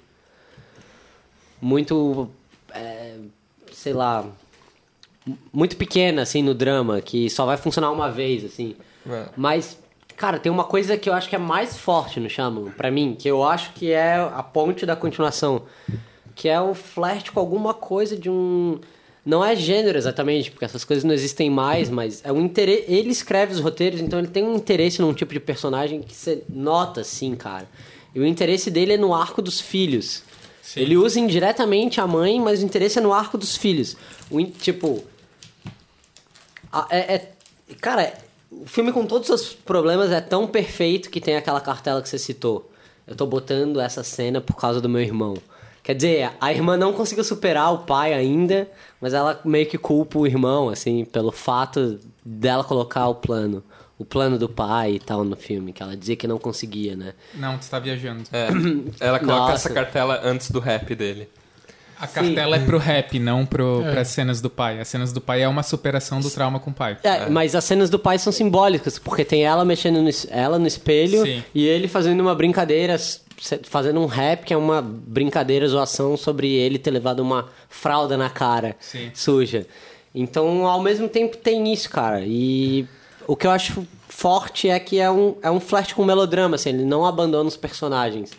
Muito. 1.60 2.28
é, 2.74 3.14
sei 3.72 3.94
lá. 3.94 4.26
Muito 5.52 5.76
pequena, 5.76 6.22
assim, 6.22 6.42
no 6.42 6.52
drama, 6.52 7.00
que 7.00 7.30
só 7.30 7.46
vai 7.46 7.56
funcionar 7.56 7.90
uma 7.90 8.10
vez, 8.10 8.44
assim. 8.44 8.74
É. 9.08 9.26
Mas, 9.36 9.78
cara, 10.16 10.38
tem 10.38 10.50
uma 10.50 10.64
coisa 10.64 10.96
que 10.98 11.08
eu 11.08 11.14
acho 11.14 11.28
que 11.28 11.36
é 11.36 11.38
mais 11.38 11.76
forte 11.78 12.18
no 12.18 12.28
Shaman, 12.28 12.72
pra 12.72 12.90
mim, 12.90 13.16
que 13.18 13.28
eu 13.28 13.42
acho 13.44 13.72
que 13.72 13.92
é 13.92 14.16
a 14.16 14.42
ponte 14.42 14.84
da 14.84 14.96
continuação. 14.96 15.62
Que 16.34 16.48
é 16.48 16.60
o 16.60 16.74
flash 16.74 17.30
com 17.30 17.40
alguma 17.40 17.72
coisa 17.72 18.16
de 18.16 18.28
um. 18.28 18.80
Não 19.24 19.44
é 19.44 19.54
gênero 19.54 19.96
exatamente, 19.96 20.50
porque 20.50 20.64
essas 20.64 20.84
coisas 20.84 21.04
não 21.04 21.14
existem 21.14 21.48
mais, 21.48 21.88
mas 21.88 22.20
é 22.24 22.32
um 22.32 22.40
interesse. 22.44 22.84
Ele 22.88 23.10
escreve 23.10 23.52
os 23.54 23.60
roteiros, 23.60 24.00
então 24.00 24.18
ele 24.18 24.28
tem 24.28 24.42
um 24.42 24.56
interesse 24.56 25.00
num 25.00 25.14
tipo 25.14 25.32
de 25.32 25.38
personagem 25.38 26.02
que 26.02 26.12
você 26.14 26.42
nota, 26.48 27.02
assim, 27.02 27.36
cara. 27.36 27.68
E 28.14 28.18
o 28.18 28.26
interesse 28.26 28.68
dele 28.70 28.94
é 28.94 28.96
no 28.96 29.14
arco 29.14 29.40
dos 29.40 29.60
filhos. 29.60 30.22
Ele 30.76 30.96
usa 30.96 31.20
indiretamente 31.20 32.00
a 32.00 32.06
mãe, 32.06 32.40
mas 32.40 32.62
o 32.62 32.64
interesse 32.64 32.98
é 32.98 33.02
no 33.02 33.12
arco 33.12 33.38
dos 33.38 33.56
filhos. 33.56 33.96
O, 34.30 34.42
tipo. 34.44 35.04
a- 36.72 36.86
é, 36.90 37.14
é- 37.14 37.32
cara, 37.80 38.12
o 38.50 38.66
filme 38.66 38.92
com 38.92 39.06
todos 39.06 39.28
os 39.30 39.40
seus 39.40 39.54
problemas 39.54 40.10
é 40.10 40.20
tão 40.20 40.46
perfeito 40.48 41.10
que 41.10 41.20
tem 41.20 41.36
aquela 41.36 41.60
cartela 41.60 42.02
que 42.02 42.08
você 42.08 42.18
citou. 42.18 42.70
Eu 43.06 43.14
tô 43.14 43.26
botando 43.26 43.80
essa 43.80 44.02
cena 44.02 44.40
por 44.40 44.56
causa 44.56 44.80
do 44.80 44.88
meu 44.88 45.00
irmão. 45.00 45.36
Quer 45.82 45.94
dizer, 45.94 46.30
a 46.40 46.52
irmã 46.52 46.76
não 46.76 46.92
conseguiu 46.92 47.24
superar 47.24 47.72
o 47.72 47.78
pai 47.78 48.14
ainda, 48.14 48.68
mas 49.00 49.12
ela 49.14 49.40
meio 49.44 49.66
que 49.66 49.76
culpa 49.76 50.18
o 50.18 50.26
irmão, 50.26 50.68
assim, 50.68 51.04
pelo 51.04 51.32
fato 51.32 51.98
dela 52.24 52.62
colocar 52.62 53.08
o 53.08 53.16
plano. 53.16 53.64
O 53.98 54.04
plano 54.04 54.38
do 54.38 54.48
pai 54.48 54.94
e 54.94 54.98
tal 54.98 55.22
no 55.24 55.36
filme, 55.36 55.72
que 55.72 55.82
ela 55.82 55.96
dizia 55.96 56.16
que 56.16 56.26
não 56.26 56.38
conseguia, 56.38 56.96
né? 56.96 57.14
Não, 57.34 57.58
tu 57.58 57.68
tá 57.68 57.78
viajando. 57.78 58.22
É, 58.32 58.48
ela 58.98 59.18
coloca 59.18 59.40
Nossa. 59.40 59.54
essa 59.54 59.70
cartela 59.70 60.20
antes 60.24 60.50
do 60.50 60.58
rap 60.60 60.94
dele. 60.94 61.28
A 62.02 62.06
cartela 62.08 62.56
é 62.56 62.58
pro 62.58 62.78
rap, 62.78 63.16
não 63.20 63.46
pro, 63.46 63.80
pras 63.92 64.08
cenas 64.08 64.40
do 64.40 64.50
pai. 64.50 64.80
As 64.80 64.88
cenas 64.88 65.12
do 65.12 65.20
pai 65.20 65.42
é 65.42 65.46
uma 65.46 65.62
superação 65.62 66.20
do 66.20 66.28
trauma 66.28 66.58
com 66.58 66.70
o 66.70 66.74
pai. 66.74 66.98
É, 67.04 67.28
mas 67.30 67.54
as 67.54 67.62
cenas 67.62 67.88
do 67.88 67.96
pai 67.96 68.18
são 68.18 68.32
simbólicas, 68.32 68.98
porque 68.98 69.24
tem 69.24 69.44
ela 69.44 69.64
mexendo 69.64 70.02
no, 70.02 70.10
ela 70.28 70.58
no 70.58 70.66
espelho 70.66 71.22
Sim. 71.22 71.44
e 71.54 71.64
ele 71.64 71.86
fazendo 71.86 72.18
uma 72.18 72.34
brincadeira, 72.34 72.96
fazendo 73.64 74.00
um 74.00 74.06
rap 74.06 74.44
que 74.44 74.54
é 74.54 74.56
uma 74.56 74.80
brincadeira, 74.82 75.66
zoação 75.66 76.16
sobre 76.16 76.52
ele 76.52 76.78
ter 76.78 76.90
levado 76.90 77.20
uma 77.20 77.48
fralda 77.68 78.16
na 78.16 78.30
cara 78.30 78.76
Sim. 78.80 79.10
suja. 79.14 79.66
Então, 80.14 80.66
ao 80.66 80.80
mesmo 80.82 81.08
tempo, 81.08 81.36
tem 81.36 81.72
isso, 81.72 81.88
cara. 81.90 82.22
E 82.24 82.86
o 83.26 83.34
que 83.34 83.46
eu 83.46 83.50
acho 83.50 83.86
forte 84.08 84.68
é 84.68 84.78
que 84.78 84.98
é 85.00 85.10
um, 85.10 85.36
é 85.42 85.50
um 85.50 85.58
flash 85.58 85.92
com 85.94 86.04
melodrama, 86.04 86.56
assim, 86.56 86.68
ele 86.68 86.84
não 86.84 87.04
abandona 87.06 87.48
os 87.48 87.56
personagens. 87.56 88.30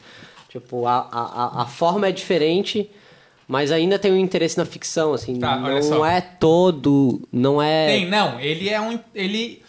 Tipo, 0.49 0.85
a, 0.85 0.99
a, 1.11 1.61
a- 1.63 1.65
forma 1.65 2.07
é 2.07 2.11
diferente, 2.11 2.87
mas 3.47 3.71
ainda 3.71 3.97
tem 3.97 4.11
um 4.11 4.17
interesse 4.17 4.55
na 4.55 4.65
ficção, 4.65 5.11
assim. 5.13 5.39
Tá, 5.39 5.57
não 5.57 6.05
é 6.05 6.21
todo. 6.21 7.27
Não 7.31 7.59
é. 7.59 7.87
Tem, 7.87 8.07
não, 8.07 8.39
ele 8.39 8.69
é 8.69 8.79
um. 8.79 8.99
Ele. 9.15 9.63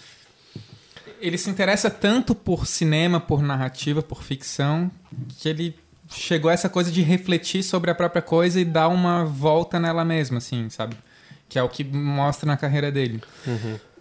Ele 1.20 1.38
se 1.38 1.48
interessa 1.48 1.88
tanto 1.88 2.34
por 2.34 2.66
cinema, 2.66 3.18
por 3.18 3.40
narrativa, 3.42 4.02
por 4.02 4.22
ficção, 4.22 4.90
que 5.38 5.48
ele 5.48 5.76
chegou 6.10 6.50
a 6.50 6.54
essa 6.54 6.68
coisa 6.68 6.90
de 6.92 7.02
refletir 7.02 7.62
sobre 7.62 7.90
a 7.90 7.94
própria 7.94 8.22
coisa 8.22 8.60
e 8.60 8.64
dar 8.64 8.88
uma 8.88 9.24
volta 9.24 9.80
nela 9.80 10.04
mesma, 10.04 10.38
assim, 10.38 10.68
sabe? 10.70 10.96
Que 11.48 11.58
é 11.58 11.62
o 11.62 11.68
que 11.68 11.82
mostra 11.84 12.46
na 12.46 12.56
carreira 12.56 12.90
dele. 12.92 13.22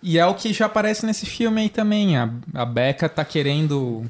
E 0.01 0.19
é 0.19 0.25
o 0.25 0.33
que 0.35 0.51
já 0.53 0.65
aparece 0.65 1.05
nesse 1.05 1.25
filme 1.25 1.61
aí 1.61 1.69
também. 1.69 2.17
A, 2.17 2.29
a 2.53 2.65
Becca 2.65 3.07
tá 3.07 3.23
querendo 3.23 4.05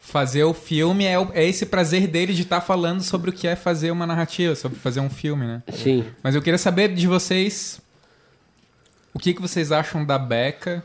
fazer 0.00 0.42
o 0.44 0.54
filme, 0.54 1.04
é, 1.04 1.18
o- 1.18 1.30
é 1.34 1.44
esse 1.44 1.66
prazer 1.66 2.06
dele 2.08 2.32
de 2.32 2.42
estar 2.42 2.60
falando 2.62 3.02
sobre 3.02 3.30
o 3.30 3.32
que 3.32 3.46
é 3.46 3.54
fazer 3.54 3.90
uma 3.90 4.06
narrativa, 4.06 4.54
sobre 4.56 4.78
fazer 4.78 5.00
um 5.00 5.10
filme, 5.10 5.46
né? 5.46 5.62
Sim. 5.72 6.04
Mas 6.22 6.34
eu 6.34 6.42
queria 6.42 6.58
saber 6.58 6.94
de 6.94 7.06
vocês 7.06 7.80
o 9.14 9.18
que, 9.18 9.34
que 9.34 9.40
vocês 9.42 9.70
acham 9.70 10.04
da 10.04 10.18
Becca 10.18 10.82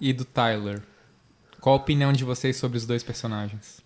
e 0.00 0.12
do 0.12 0.24
Tyler. 0.24 0.82
Qual 1.66 1.74
a 1.74 1.78
opinião 1.78 2.12
de 2.12 2.22
vocês 2.22 2.56
sobre 2.56 2.78
os 2.78 2.86
dois 2.86 3.02
personagens? 3.02 3.80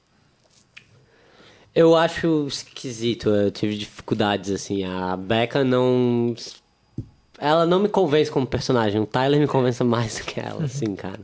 Eu 1.75 1.97
acho 1.97 2.47
esquisito, 2.47 3.31
eu 3.31 3.51
tive 3.51 3.75
dificuldades, 3.75 4.51
assim. 4.51 4.85
A 4.85 5.17
Becca 5.17 5.65
não. 5.65 6.35
Ela 7.39 7.65
não 7.65 7.79
me 7.81 7.89
convence 7.89 8.31
como 8.31 8.47
personagem. 8.47 9.01
O 9.01 9.07
Tyler 9.07 9.41
me 9.41 9.47
convence 9.47 9.83
mais 9.83 10.19
do 10.19 10.25
que 10.25 10.39
ela, 10.39 10.65
assim, 10.67 10.95
cara. 10.95 11.21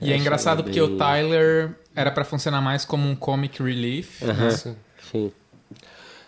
E 0.00 0.12
é 0.12 0.14
acho 0.14 0.20
engraçado 0.20 0.58
ela 0.58 0.62
porque 0.62 0.80
bem- 0.80 0.94
o 0.94 0.96
Tyler 0.96 1.74
era 1.92 2.12
pra 2.12 2.24
funcionar 2.24 2.60
mais 2.60 2.84
como 2.84 3.08
um 3.10 3.16
comic 3.16 3.60
relief, 3.60 4.22
Aham, 4.22 4.46
Isso. 4.50 4.76
sim. 5.10 5.32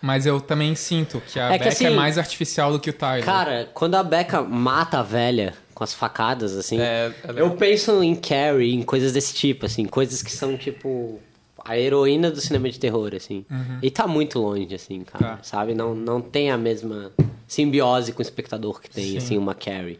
mas 0.01 0.25
eu 0.25 0.41
também 0.41 0.75
sinto 0.75 1.21
que 1.21 1.39
a 1.39 1.45
É 1.45 1.51
Becca 1.51 1.65
é 1.65 1.67
assim, 1.69 1.89
mais 1.95 2.17
artificial 2.17 2.73
do 2.73 2.81
que 2.81 2.89
o 2.89 2.93
Tyler. 2.93 3.23
Cara, 3.23 3.69
quando 3.73 3.95
a 3.95 4.03
Becca 4.03 4.41
mata 4.41 4.99
a 4.99 5.03
velha 5.03 5.53
com 5.81 5.83
as 5.83 5.95
facadas, 5.95 6.55
assim. 6.55 6.79
É, 6.79 7.11
ela- 7.23 7.39
Eu 7.39 7.49
penso 7.55 8.03
em 8.03 8.13
Carrie, 8.13 8.71
em 8.75 8.83
coisas 8.83 9.11
desse 9.11 9.33
tipo, 9.33 9.65
assim. 9.65 9.85
Coisas 9.85 10.21
que 10.21 10.31
são, 10.31 10.55
tipo. 10.55 11.19
A 11.65 11.75
heroína 11.77 12.29
do 12.29 12.39
cinema 12.39 12.69
de 12.69 12.79
terror, 12.79 13.13
assim. 13.15 13.43
E 13.81 13.89
tá 13.89 14.05
muito 14.07 14.37
longe, 14.39 14.73
assim, 14.75 15.03
cara. 15.03 15.25
Uhum. 15.31 15.37
Tá. 15.37 15.43
Sabe? 15.43 15.73
Não, 15.73 15.93
não 15.95 16.19
tem 16.21 16.51
a 16.51 16.57
mesma 16.57 17.11
simbiose 17.47 18.13
com 18.13 18.19
o 18.19 18.21
espectador 18.21 18.79
que 18.79 18.89
tem, 18.91 19.03
Sim. 19.11 19.17
assim, 19.17 19.37
uma 19.39 19.53
Carrie. 19.55 19.99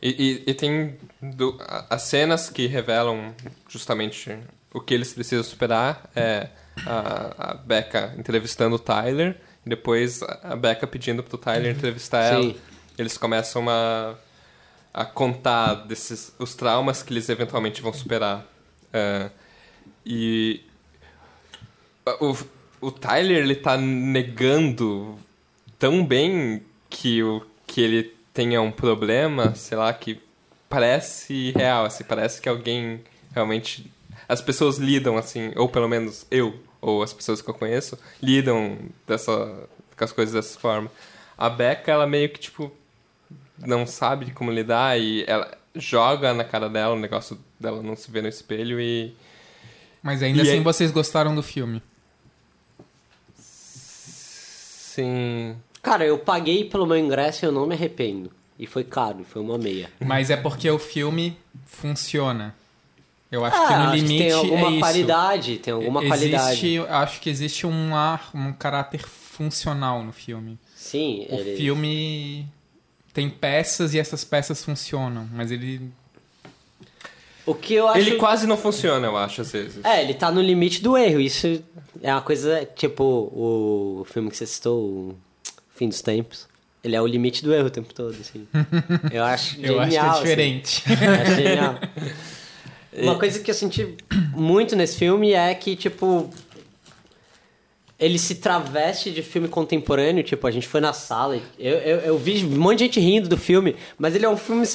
E, 0.00 0.42
e- 0.46 0.50
e 0.50 0.54
tem 0.54 0.96
do- 1.22 1.58
as 1.90 2.02
cenas 2.02 2.48
que 2.50 2.66
revelam 2.66 3.34
justamente 3.68 4.36
o 4.74 4.80
que 4.80 4.92
eles 4.94 5.12
precisam 5.12 5.44
superar. 5.44 6.10
É 6.16 6.48
a, 6.86 7.50
a 7.52 7.54
Becca 7.54 8.14
entrevistando 8.18 8.76
o 8.76 8.78
Tyler, 8.78 9.36
e 9.66 9.68
depois 9.70 10.22
a 10.42 10.56
Becca 10.56 10.86
pedindo 10.86 11.22
pro 11.22 11.36
Tyler 11.38 11.74
entrevistar 11.76 12.22
ela. 12.24 12.42
Sim. 12.42 12.56
Eles 12.98 13.16
começam 13.16 13.68
a, 13.70 14.14
a 14.92 15.04
contar 15.04 15.74
desses, 15.74 16.34
os 16.38 16.54
traumas 16.54 17.02
que 17.02 17.12
eles 17.12 17.28
eventualmente 17.28 17.80
vão 17.80 17.92
superar. 17.92 18.46
É, 18.92 19.30
e 20.04 20.60
o, 22.20 22.36
o 22.80 22.90
Tyler, 22.90 23.38
ele 23.38 23.54
tá 23.54 23.76
negando 23.76 25.16
tão 25.78 26.04
bem 26.04 26.62
que, 26.90 27.22
o, 27.22 27.44
que 27.66 27.80
ele 27.80 28.14
tenha 28.34 28.60
um 28.60 28.70
problema, 28.70 29.54
sei 29.54 29.78
lá, 29.78 29.92
que 29.94 30.20
parece 30.68 31.52
real, 31.52 31.84
assim, 31.84 32.04
parece 32.04 32.40
que 32.40 32.48
alguém 32.48 33.02
realmente... 33.34 33.90
As 34.28 34.40
pessoas 34.40 34.78
lidam 34.78 35.16
assim, 35.16 35.52
ou 35.56 35.68
pelo 35.68 35.88
menos 35.88 36.26
eu, 36.30 36.58
ou 36.80 37.02
as 37.02 37.12
pessoas 37.12 37.42
que 37.42 37.48
eu 37.48 37.54
conheço, 37.54 37.98
lidam 38.22 38.78
dessa, 39.06 39.32
com 39.96 40.04
as 40.04 40.12
coisas 40.12 40.34
dessa 40.34 40.58
forma. 40.58 40.90
A 41.36 41.50
Becca, 41.50 41.90
ela 41.92 42.06
meio 42.06 42.28
que, 42.30 42.40
tipo, 42.40 42.72
não 43.58 43.86
sabe 43.86 44.30
como 44.32 44.50
lidar 44.50 44.98
e 44.98 45.24
ela 45.26 45.56
joga 45.74 46.32
na 46.34 46.44
cara 46.44 46.68
dela 46.68 46.94
o 46.94 46.98
negócio 46.98 47.38
dela 47.58 47.82
não 47.82 47.96
se 47.96 48.10
ver 48.10 48.22
no 48.22 48.28
espelho 48.28 48.80
e... 48.80 49.14
Mas 50.02 50.22
ainda 50.22 50.38
E 50.38 50.42
assim 50.42 50.50
aí- 50.52 50.60
vocês 50.60 50.90
gostaram 50.90 51.34
do 51.34 51.42
filme. 51.42 51.80
Sim... 54.94 55.56
Cara, 55.82 56.04
eu 56.04 56.18
paguei 56.18 56.64
pelo 56.64 56.86
meu 56.86 56.96
ingresso 56.96 57.44
e 57.44 57.46
eu 57.46 57.52
não 57.52 57.66
me 57.66 57.74
arrependo. 57.74 58.30
E 58.58 58.66
foi 58.66 58.84
caro, 58.84 59.24
foi 59.24 59.42
uma 59.42 59.58
meia. 59.58 59.90
Mas 59.98 60.30
é 60.30 60.36
porque 60.36 60.70
o 60.70 60.78
filme 60.78 61.36
funciona. 61.66 62.54
Eu 63.30 63.44
acho 63.44 63.56
Ah, 63.56 63.66
que 63.66 63.74
no 63.74 63.80
acho 63.84 63.94
limite 63.96 64.18
tem 64.18 64.32
alguma 64.32 64.66
é 64.66 64.70
isso. 64.70 64.78
qualidade, 64.80 65.56
tem 65.58 65.72
alguma 65.74 66.00
existe, 66.04 66.18
qualidade. 66.30 66.78
Acho 66.88 67.20
que 67.20 67.30
existe 67.30 67.66
um 67.66 67.96
ar, 67.96 68.30
um 68.34 68.52
caráter 68.52 69.00
funcional 69.08 70.04
no 70.04 70.12
filme. 70.12 70.58
Sim, 70.76 71.26
O 71.30 71.34
ele... 71.36 71.56
filme 71.56 72.46
tem 73.12 73.28
peças 73.28 73.94
e 73.94 73.98
essas 73.98 74.24
peças 74.24 74.64
funcionam, 74.64 75.28
mas 75.32 75.50
ele 75.50 75.80
O 77.44 77.54
que 77.54 77.74
eu 77.74 77.88
acho... 77.88 77.98
Ele 77.98 78.16
quase 78.16 78.46
não 78.46 78.56
funciona, 78.56 79.06
eu 79.06 79.16
acho, 79.16 79.42
às 79.42 79.52
vezes. 79.52 79.84
É, 79.84 80.02
ele 80.02 80.14
tá 80.14 80.30
no 80.30 80.40
limite 80.40 80.82
do 80.82 80.96
erro. 80.96 81.20
Isso 81.20 81.62
é 82.02 82.12
uma 82.12 82.22
coisa, 82.22 82.64
tipo, 82.76 83.04
o 83.04 84.06
filme 84.10 84.30
que 84.30 84.36
você 84.36 84.46
citou, 84.46 84.78
o 84.80 85.18
Fim 85.74 85.88
dos 85.88 86.00
Tempos. 86.00 86.46
Ele 86.84 86.96
é 86.96 87.00
o 87.00 87.06
limite 87.06 87.44
do 87.44 87.54
erro 87.54 87.66
o 87.66 87.70
tempo 87.70 87.94
todo, 87.94 88.16
assim. 88.20 88.46
Eu 89.12 89.24
acho 89.24 89.60
eu 89.60 89.80
genial. 89.84 90.10
acho 90.10 90.22
que 90.22 90.28
é 90.28 90.32
assim. 90.32 90.60
diferente. 90.60 90.82
Eu 91.00 91.12
acho 91.12 91.34
genial. 91.34 91.78
Uma 92.94 93.18
coisa 93.18 93.38
que 93.38 93.50
eu 93.50 93.54
senti 93.54 93.96
muito 94.34 94.76
nesse 94.76 94.98
filme 94.98 95.32
é 95.32 95.54
que, 95.54 95.74
tipo. 95.76 96.28
Ele 98.04 98.18
se 98.18 98.34
traveste 98.36 99.10
de 99.10 99.22
filme 99.22 99.48
contemporâneo, 99.48 100.22
tipo, 100.24 100.46
a 100.46 100.50
gente 100.50 100.66
foi 100.66 100.80
na 100.80 100.92
sala, 100.92 101.36
e 101.36 101.42
eu, 101.58 101.78
eu, 101.78 101.98
eu 102.00 102.18
vi 102.18 102.44
um 102.44 102.58
monte 102.58 102.78
de 102.78 102.84
gente 102.84 103.00
rindo 103.00 103.28
do 103.28 103.36
filme, 103.36 103.76
mas 103.96 104.14
ele 104.14 104.24
é 104.26 104.28
um 104.28 104.36
filme 104.36 104.66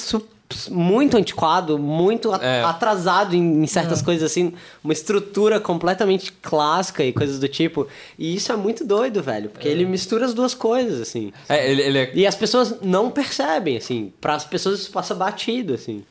muito 0.70 1.16
antiquado, 1.16 1.78
muito 1.78 2.34
É. 2.34 2.62
atrasado 2.64 3.34
em, 3.34 3.62
em 3.62 3.66
certas 3.66 4.00
coisas 4.00 4.30
assim, 4.30 4.54
uma 4.82 4.92
estrutura 4.92 5.60
completamente 5.60 6.32
clássica 6.32 7.04
e 7.04 7.12
coisas 7.12 7.38
do 7.38 7.46
tipo. 7.48 7.86
E 8.18 8.34
isso 8.34 8.50
é 8.50 8.56
muito 8.56 8.84
doido, 8.84 9.22
velho, 9.22 9.50
porque 9.50 9.68
ele 9.68 9.84
mistura 9.84 10.24
as 10.24 10.32
duas 10.32 10.54
coisas 10.54 11.00
assim. 11.00 11.32
É, 11.48 11.70
ele, 11.70 11.82
ele 11.82 11.98
é 11.98 12.10
E 12.14 12.26
as 12.26 12.34
pessoas 12.34 12.76
não 12.80 13.10
percebem, 13.10 13.76
assim. 13.76 14.10
Para 14.20 14.34
as 14.34 14.44
pessoas 14.44 14.80
isso 14.80 14.90
passa 14.90 15.14
batido, 15.14 15.74
assim. 15.74 16.02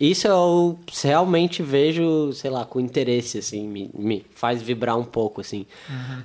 Isso 0.00 0.26
eu 0.26 0.78
realmente 1.02 1.62
vejo, 1.62 2.32
sei 2.32 2.50
lá, 2.50 2.64
com 2.64 2.80
interesse, 2.80 3.36
assim, 3.36 3.68
me, 3.68 3.90
me 3.92 4.24
faz 4.34 4.62
vibrar 4.62 4.96
um 4.96 5.04
pouco, 5.04 5.42
assim. 5.42 5.66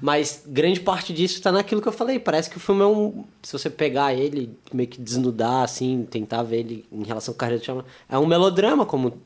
Mas 0.01 0.43
grande 0.47 0.79
parte 0.79 1.11
disso 1.11 1.41
tá 1.41 1.51
naquilo 1.51 1.81
que 1.81 1.87
eu 1.89 1.91
falei. 1.91 2.17
Parece 2.17 2.49
que 2.49 2.55
o 2.55 2.59
filme 2.59 2.81
é 2.83 2.85
um. 2.85 3.25
Se 3.43 3.51
você 3.51 3.69
pegar 3.69 4.13
ele, 4.13 4.57
meio 4.71 4.87
que 4.87 5.01
desnudar, 5.01 5.63
assim, 5.63 6.07
tentar 6.09 6.41
ver 6.43 6.59
ele 6.59 6.85
em 6.89 7.03
relação 7.03 7.33
com 7.33 7.37
Carreira 7.37 7.59
de 7.59 7.65
Chama, 7.65 7.83
é 8.07 8.17
um 8.17 8.25
melodrama, 8.25 8.85
como 8.85 9.21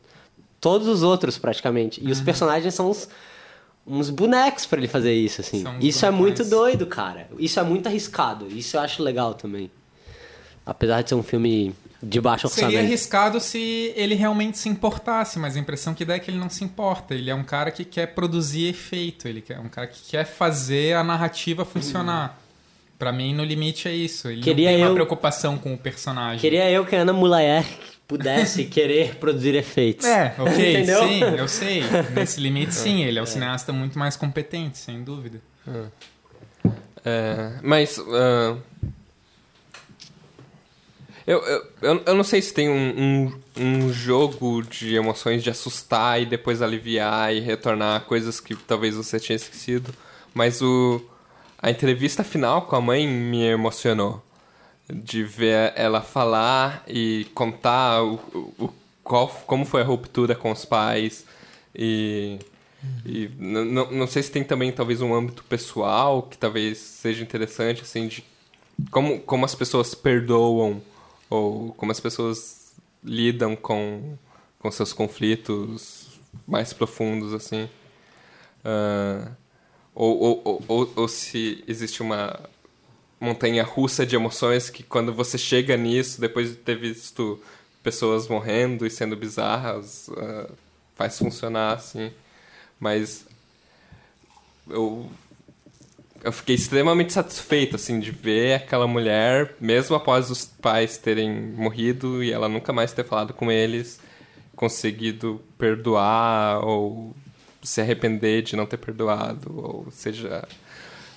todos 0.60 0.88
os 0.88 1.04
outros, 1.04 1.38
praticamente. 1.38 2.04
E 2.04 2.12
os 2.12 2.20
personagens 2.20 2.74
são 2.74 2.90
uns, 2.90 3.08
uns 3.86 4.10
bonecos 4.10 4.66
pra 4.66 4.80
ele 4.80 4.88
fazer 4.88 5.14
isso, 5.14 5.42
assim. 5.42 5.62
São 5.62 5.80
Isso 5.80 6.04
é 6.08 6.10
muito 6.10 6.44
doido, 6.44 6.88
cara. 6.88 7.30
Isso 7.38 7.60
é 7.60 7.64
muito 7.64 7.86
arriscado. 7.86 8.48
Isso 8.48 8.78
eu 8.78 8.82
acho 8.82 9.04
legal 9.04 9.36
também. 9.36 9.70
Apesar 10.66 11.04
de 11.04 11.10
ser 11.10 11.16
um 11.16 11.24
filme 11.24 11.76
de 12.02 12.22
baixo 12.22 12.48
Seria 12.48 12.68
orçamento. 12.68 12.88
arriscado 12.88 13.40
se 13.40 13.94
ele 13.96 14.16
realmente 14.16 14.58
se 14.58 14.70
importasse, 14.70 15.38
mas 15.38 15.56
a 15.56 15.60
impressão 15.60 15.94
que 15.94 16.06
dá 16.06 16.16
é 16.16 16.20
que 16.20 16.32
ele 16.32 16.38
não 16.38 16.50
se 16.50 16.64
importa. 16.64 17.14
Ele 17.14 17.30
é 17.30 17.36
um 17.36 17.44
cara 17.44 17.72
que 17.72 17.84
quer 17.84 18.08
produzir 18.08 18.68
efeito, 18.68 19.28
ele 19.28 19.44
é 19.50 19.60
um 19.60 19.68
cara 19.70 19.88
que 19.88 20.02
quer 20.10 20.26
fazer 20.26 20.96
a 20.96 21.04
narrativa 21.04 21.66
funcionar. 21.66 22.40
Pra 22.98 23.12
mim, 23.14 23.34
no 23.34 23.44
limite, 23.46 23.88
é 23.88 23.94
isso. 23.94 24.28
Ele 24.30 24.42
Queria 24.42 24.70
não 24.72 24.76
tem 24.76 24.84
uma 24.84 24.90
eu- 24.92 24.94
preocupação 24.94 25.58
com 25.58 25.74
o 25.74 25.78
personagem. 25.78 26.40
Queria 26.40 26.70
eu 26.70 26.86
que 26.86 26.96
a 26.96 27.02
Ana 27.02 27.14
Mulayer 27.14 27.66
pudesse 28.08 28.66
querer 28.72 29.16
produzir 29.16 29.56
efeitos. 29.56 30.06
É, 30.06 30.36
ok, 30.38 30.52
Entendeu? 30.76 31.00
sim, 31.08 31.20
eu 31.22 31.48
sei. 31.48 31.84
Nesse 32.14 32.42
limite, 32.42 32.74
sim, 32.76 33.04
ele 33.04 33.18
é 33.18 33.22
o 33.22 33.26
cineasta 33.26 33.72
muito 33.72 33.98
mais 33.98 34.16
competente, 34.18 34.78
sem 34.78 35.02
dúvida. 35.04 35.42
É, 37.06 37.52
mas. 37.64 37.98
ah, 38.00 38.58
eu, 41.30 41.64
eu, 41.82 42.02
eu, 42.08 42.16
não 42.16 42.24
sei 42.24 42.42
se 42.42 42.52
tem 42.52 42.68
um, 42.70 43.30
um, 43.56 43.64
um 43.64 43.94
jogo 43.94 44.64
de 44.64 44.96
emoções 44.96 45.44
de 45.44 45.52
assustar 45.52 46.20
e 46.20 46.26
depois 46.26 46.60
aliviar 46.60 47.32
e 47.36 47.40
retornar 47.40 48.02
coisas 48.06 48.40
que 48.40 48.56
talvez 48.56 48.96
você 48.96 49.20
tinha 49.20 49.36
esquecido. 49.36 49.94
Mas 50.34 50.60
o, 50.60 51.00
a 51.62 51.70
entrevista 51.70 52.24
final 52.24 52.64
com 52.64 52.76
a 52.76 52.82
mãe 52.82 53.08
me 53.08 53.44
emocionou. 53.46 54.24
De 54.92 55.24
ver 55.24 55.72
ela 55.76 56.02
falar 56.02 56.84
e 56.88 57.28
contar 57.36 58.02
o, 58.04 58.16
o, 58.58 58.74
qual, 59.04 59.28
como 59.46 59.64
foi 59.64 59.82
a 59.82 59.86
ruptura 59.86 60.34
com 60.34 60.52
os 60.52 60.66
pais. 60.66 61.26
E, 61.76 62.40
e 63.06 63.30
n- 63.40 63.66
n- 63.66 63.88
não 63.92 64.08
sei 64.08 64.24
se 64.24 64.32
tem 64.32 64.44
também 64.44 64.72
talvez 64.72 65.00
um 65.00 65.14
âmbito 65.14 65.44
pessoal 65.44 66.24
que 66.24 66.40
talvez 66.40 66.80
seja 66.80 67.22
interessante, 67.22 67.84
assim, 67.84 68.08
de 68.08 68.24
como, 68.90 69.20
como 69.20 69.46
as 69.46 69.54
pessoas 69.54 69.94
perdoam 69.94 70.82
ou 71.30 71.74
como 71.74 71.92
as 71.92 72.00
pessoas 72.00 72.74
lidam 73.04 73.56
com, 73.56 74.18
com 74.60 74.72
seus 74.72 74.94
conflitos 74.94 76.20
mais 76.48 76.74
profundos, 76.74 77.34
assim. 77.34 77.70
Ah, 78.64 79.32
ou, 79.94 80.18
ou, 80.20 80.42
ou, 80.44 80.64
ou, 80.68 80.94
ou 80.96 81.08
se 81.08 81.64
existe 81.68 82.02
uma 82.02 82.40
montanha 83.20 83.64
russa 83.64 84.06
de 84.06 84.16
emoções 84.16 84.70
que 84.70 84.84
quando 84.84 85.14
você 85.14 85.38
chega 85.38 85.76
nisso, 85.76 86.22
depois 86.22 86.50
de 86.50 86.56
ter 86.56 86.78
visto 86.78 87.42
pessoas 87.84 88.28
morrendo 88.28 88.86
e 88.86 88.92
sendo 88.92 89.16
bizarras, 89.16 90.10
ah, 90.18 90.50
faz 90.96 91.18
funcionar, 91.18 91.76
assim. 91.76 92.12
Mas 92.80 93.26
eu 94.70 95.10
eu 96.24 96.32
fiquei 96.32 96.56
extremamente 96.56 97.14
satisfeito, 97.14 97.76
assim, 97.76 98.00
de 98.00 98.12
ver 98.12 98.56
aquela 98.56 98.88
mulher, 98.88 99.56
mesmo 99.60 99.96
após 99.96 100.30
os 100.30 100.46
pais 100.46 100.98
terem 100.98 101.32
morrido 101.32 102.24
e 102.24 102.32
ela 102.32 102.50
nunca 102.50 102.74
mais 102.74 102.92
ter 102.92 103.06
falado 103.06 103.34
com 103.34 103.52
eles, 103.52 104.00
conseguido 104.56 105.42
perdoar 105.58 106.64
ou 106.66 107.16
se 107.62 107.82
arrepender 107.82 108.42
de 108.42 108.56
não 108.56 108.66
ter 108.66 108.78
perdoado, 108.78 109.52
ou 109.58 109.88
seja, 109.92 110.48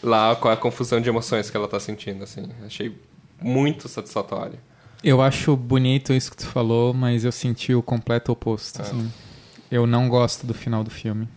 lá 0.03 0.35
com 0.37 0.49
a 0.49 0.57
confusão 0.57 1.01
de 1.01 1.09
emoções 1.09 1.51
que 1.51 1.57
ela 1.57 1.69
tá 1.69 1.79
sentindo, 1.81 2.25
assim. 2.25 2.49
Achei 2.65 2.97
muito 3.41 3.89
satisfatório. 3.89 4.59
Eu 5.03 5.21
acho 5.21 5.57
bonito 5.57 6.13
isso 6.13 6.31
que 6.31 6.37
tu 6.37 6.47
falou, 6.47 6.95
mas 6.95 7.25
eu 7.25 7.33
senti 7.33 7.75
o 7.75 7.83
completo 7.83 8.31
oposto. 8.31 8.83
assim. 8.83 9.11
Eu 9.71 9.87
não 9.87 10.09
gosto 10.09 10.47
do 10.47 10.55
final 10.55 10.85
do 10.85 10.91
filme. 10.91 11.29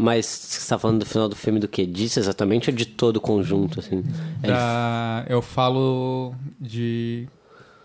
Mas 0.00 0.24
você 0.26 0.68
tá 0.68 0.78
falando 0.78 1.00
do 1.00 1.06
final 1.06 1.28
do 1.28 1.36
filme 1.36 1.58
do 1.60 1.68
quê? 1.68 1.84
Disso 1.84 2.18
exatamente 2.18 2.70
ou 2.70 2.76
de 2.76 2.86
todo 2.86 3.16
o 3.16 3.20
conjunto, 3.20 3.80
assim? 3.80 4.02
É 4.42 4.46
Da- 4.48 5.24
eu 5.28 5.42
falo 5.42 6.34
de 6.60 7.28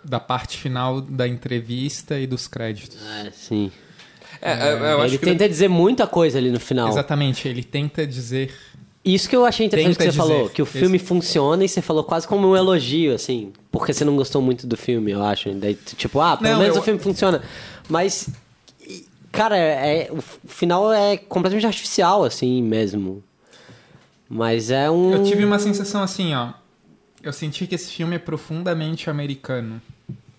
da 0.03 0.19
parte 0.19 0.57
final 0.57 1.01
da 1.01 1.27
entrevista 1.27 2.17
e 2.19 2.27
dos 2.27 2.47
créditos. 2.47 2.97
É, 3.25 3.31
sim. 3.31 3.71
É, 4.41 4.51
é, 4.51 4.73
eu 4.73 5.01
acho 5.01 5.11
Ele 5.13 5.17
que 5.17 5.25
tenta 5.25 5.49
dizer 5.49 5.67
muita 5.67 6.05
coisa 6.05 6.37
ali 6.37 6.51
no 6.51 6.59
final. 6.59 6.89
Exatamente, 6.89 7.47
ele 7.47 7.63
tenta 7.63 8.05
dizer. 8.05 8.53
Isso 9.03 9.27
que 9.29 9.35
eu 9.35 9.45
achei 9.45 9.65
interessante 9.65 9.97
Tenta 9.97 10.05
que 10.05 10.11
você 10.11 10.17
dizer. 10.21 10.33
falou, 10.35 10.49
que 10.49 10.61
o 10.61 10.65
filme 10.65 10.97
funciona 10.99 11.63
e 11.63 11.69
você 11.69 11.81
falou 11.81 12.03
quase 12.03 12.27
como 12.27 12.47
um 12.47 12.55
elogio, 12.55 13.13
assim, 13.13 13.51
porque 13.71 13.93
você 13.93 14.03
não 14.05 14.15
gostou 14.15 14.41
muito 14.41 14.65
do 14.67 14.75
filme, 14.77 15.11
eu 15.11 15.23
acho. 15.23 15.49
Daí, 15.53 15.75
tipo, 15.75 16.19
ah, 16.19 16.37
pelo 16.37 16.53
Não, 16.53 16.59
menos 16.59 16.75
eu- 16.75 16.81
o 16.81 16.85
filme 16.85 16.99
funciona. 16.99 17.41
Mas, 17.87 18.29
cara, 19.35 19.57
é, 19.57 20.09
o 20.11 20.21
final 20.21 20.91
é 20.91 21.17
completamente 21.17 21.67
artificial, 21.67 22.23
assim, 22.23 22.63
mesmo. 22.63 23.23
Mas 24.29 24.71
é 24.71 24.89
um... 24.89 25.13
Eu 25.13 25.23
tive 25.23 25.45
uma 25.45 25.59
sensação 25.59 26.01
assim, 26.01 26.33
ó. 26.33 26.53
Eu 27.21 27.33
senti 27.33 27.67
que 27.67 27.75
esse 27.75 27.91
filme 27.91 28.15
é 28.15 28.19
profundamente 28.19 29.09
americano. 29.09 29.81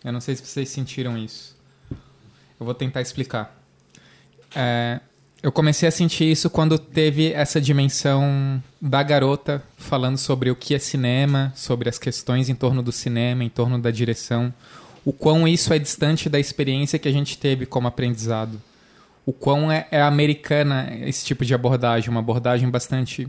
Eu 0.04 0.12
não 0.12 0.20
sei 0.20 0.36
se 0.36 0.46
vocês 0.46 0.68
sentiram 0.68 1.18
isso. 1.18 1.56
Eu 2.58 2.64
vou 2.64 2.74
tentar 2.74 3.00
explicar. 3.00 3.56
É, 4.54 5.00
eu 5.42 5.52
comecei 5.52 5.88
a 5.88 5.92
sentir 5.92 6.30
isso 6.30 6.48
quando 6.48 6.78
teve 6.78 7.32
essa 7.32 7.60
dimensão 7.60 8.62
da 8.80 9.02
garota 9.02 9.62
falando 9.76 10.16
sobre 10.16 10.50
o 10.50 10.56
que 10.56 10.74
é 10.74 10.78
cinema, 10.78 11.52
sobre 11.54 11.88
as 11.88 11.98
questões 11.98 12.48
em 12.48 12.54
torno 12.54 12.82
do 12.82 12.92
cinema, 12.92 13.44
em 13.44 13.48
torno 13.48 13.78
da 13.78 13.90
direção. 13.90 14.52
O 15.04 15.12
quão 15.12 15.46
isso 15.46 15.72
é 15.72 15.78
distante 15.78 16.28
da 16.28 16.40
experiência 16.40 16.98
que 16.98 17.08
a 17.08 17.12
gente 17.12 17.38
teve 17.38 17.66
como 17.66 17.86
aprendizado. 17.86 18.60
O 19.26 19.32
quão 19.32 19.70
é, 19.70 19.88
é 19.90 20.00
americana 20.00 20.88
esse 21.02 21.24
tipo 21.24 21.44
de 21.44 21.52
abordagem, 21.52 22.08
uma 22.08 22.20
abordagem 22.20 22.70
bastante 22.70 23.28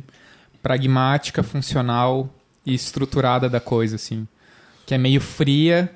pragmática, 0.62 1.42
funcional 1.42 2.30
e 2.64 2.74
estruturada 2.74 3.50
da 3.50 3.60
coisa, 3.60 3.96
assim. 3.96 4.28
Que 4.86 4.94
é 4.94 4.98
meio 4.98 5.20
fria, 5.20 5.92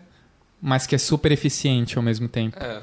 mas 0.60 0.88
que 0.88 0.96
é 0.96 0.98
super 0.98 1.32
eficiente 1.32 1.98
ao 1.98 2.04
mesmo 2.04 2.28
tempo. 2.28 2.58
É. 2.60 2.82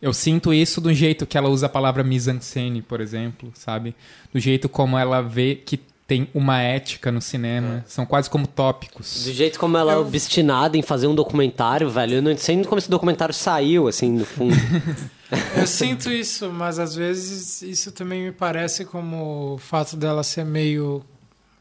Eu 0.00 0.12
sinto 0.12 0.54
isso 0.54 0.80
do 0.80 0.94
jeito 0.94 1.26
que 1.26 1.36
ela 1.36 1.48
usa 1.48 1.66
a 1.66 1.68
palavra 1.68 2.04
mise-en-scène, 2.04 2.80
por 2.80 3.00
exemplo, 3.00 3.50
sabe? 3.54 3.94
Do 4.32 4.38
jeito 4.38 4.68
como 4.68 4.96
ela 4.96 5.20
vê 5.20 5.56
que 5.56 5.80
tem 6.06 6.28
uma 6.32 6.60
ética 6.60 7.10
no 7.10 7.20
cinema. 7.20 7.84
São 7.86 8.06
quase 8.06 8.30
como 8.30 8.46
tópicos. 8.46 9.24
Do 9.24 9.32
jeito 9.32 9.58
como 9.58 9.76
ela 9.76 9.94
é 9.94 9.96
obstinada 9.96 10.76
em 10.76 10.82
fazer 10.82 11.06
um 11.08 11.14
documentário, 11.14 11.90
velho, 11.90 12.16
eu 12.16 12.22
não 12.22 12.36
sei 12.36 12.62
como 12.64 12.78
esse 12.78 12.88
documentário 12.88 13.34
saiu, 13.34 13.88
assim, 13.88 14.12
no 14.12 14.24
fundo. 14.24 14.54
Eu 15.56 15.66
sinto 15.66 16.10
isso, 16.10 16.50
mas 16.52 16.78
às 16.78 16.94
vezes 16.94 17.62
isso 17.62 17.90
também 17.92 18.24
me 18.24 18.32
parece 18.32 18.84
como 18.84 19.54
o 19.54 19.58
fato 19.58 19.96
dela 19.96 20.22
ser 20.22 20.44
meio 20.44 21.02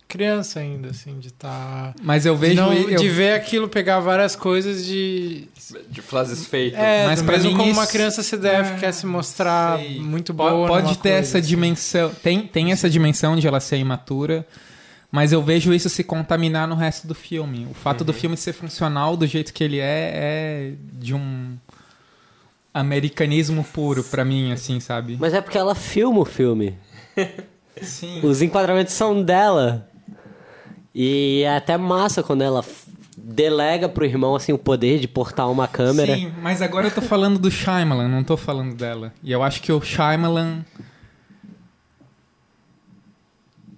criança 0.07 0.59
ainda, 0.59 0.89
assim, 0.89 1.17
de 1.19 1.29
estar. 1.29 1.95
Mas 2.01 2.25
eu 2.27 2.37
vejo... 2.37 2.53
de, 2.53 2.61
não- 2.61 2.73
eu- 2.73 2.99
de 2.99 3.09
ver 3.09 3.33
aquilo 3.33 3.67
pegar 3.67 3.99
várias 3.99 4.35
coisas 4.35 4.85
de. 4.85 5.47
De 5.89 5.99
frases 6.01 6.45
feitas. 6.45 6.79
É, 6.79 7.07
Mas 7.07 7.21
mesmo 7.23 7.49
mim 7.51 7.57
como 7.57 7.71
isso- 7.71 7.79
uma 7.79 7.87
criança 7.87 8.21
se 8.21 8.37
deve, 8.37 8.75
É, 8.75 8.77
quer 8.77 8.91
se 8.93 9.05
mostrar 9.07 9.79
sei. 9.79 9.99
muito 9.99 10.31
boa. 10.31 10.67
Pode 10.67 10.97
ter 10.99 11.09
coisa, 11.09 11.17
essa 11.17 11.37
assim. 11.39 11.47
dimensão. 11.47 12.11
Tem, 12.21 12.45
tem 12.45 12.71
essa 12.71 12.87
dimensão 12.87 13.35
de 13.35 13.47
ela 13.47 13.59
ser 13.59 13.77
imatura, 13.77 14.45
mas 15.11 15.31
eu 15.31 15.41
vejo 15.41 15.73
isso 15.73 15.89
se 15.89 16.03
contaminar 16.03 16.67
no 16.67 16.75
resto 16.75 17.07
do 17.07 17.15
filme. 17.15 17.67
O 17.71 17.73
fato 17.73 18.03
do 18.03 18.13
filme 18.13 18.37
ser 18.37 18.53
funcional 18.53 19.17
do 19.17 19.25
jeito 19.25 19.51
que 19.51 19.63
ele 19.63 19.79
é, 19.79 20.11
é 20.13 20.71
de 20.93 21.15
um 21.15 21.57
americanismo 22.75 23.63
puro 23.63 24.03
pra 24.03 24.25
mim, 24.25 24.51
assim, 24.51 24.81
sabe? 24.81 25.15
Mas 25.17 25.33
é 25.33 25.39
porque 25.39 25.57
ela 25.57 25.73
filma 25.73 26.19
o 26.19 26.25
filme. 26.25 26.77
Sim. 27.81 28.19
Os 28.21 28.41
enquadramentos 28.41 28.93
são 28.93 29.23
dela. 29.23 29.89
E 30.93 31.43
é 31.43 31.55
até 31.55 31.77
massa 31.77 32.21
quando 32.21 32.41
ela 32.41 32.63
delega 33.17 33.87
pro 33.87 34.05
irmão, 34.05 34.35
assim, 34.35 34.51
o 34.51 34.57
poder 34.57 34.99
de 34.99 35.07
portar 35.07 35.49
uma 35.49 35.67
câmera. 35.67 36.15
Sim, 36.15 36.33
mas 36.41 36.61
agora 36.61 36.87
eu 36.87 36.91
tô 36.91 37.01
falando 37.01 37.39
do 37.39 37.49
Shyamalan, 37.49 38.09
não 38.09 38.23
tô 38.23 38.35
falando 38.35 38.75
dela. 38.75 39.13
E 39.23 39.31
eu 39.31 39.41
acho 39.41 39.61
que 39.61 39.71
o 39.71 39.81
Shyamalan 39.81 40.63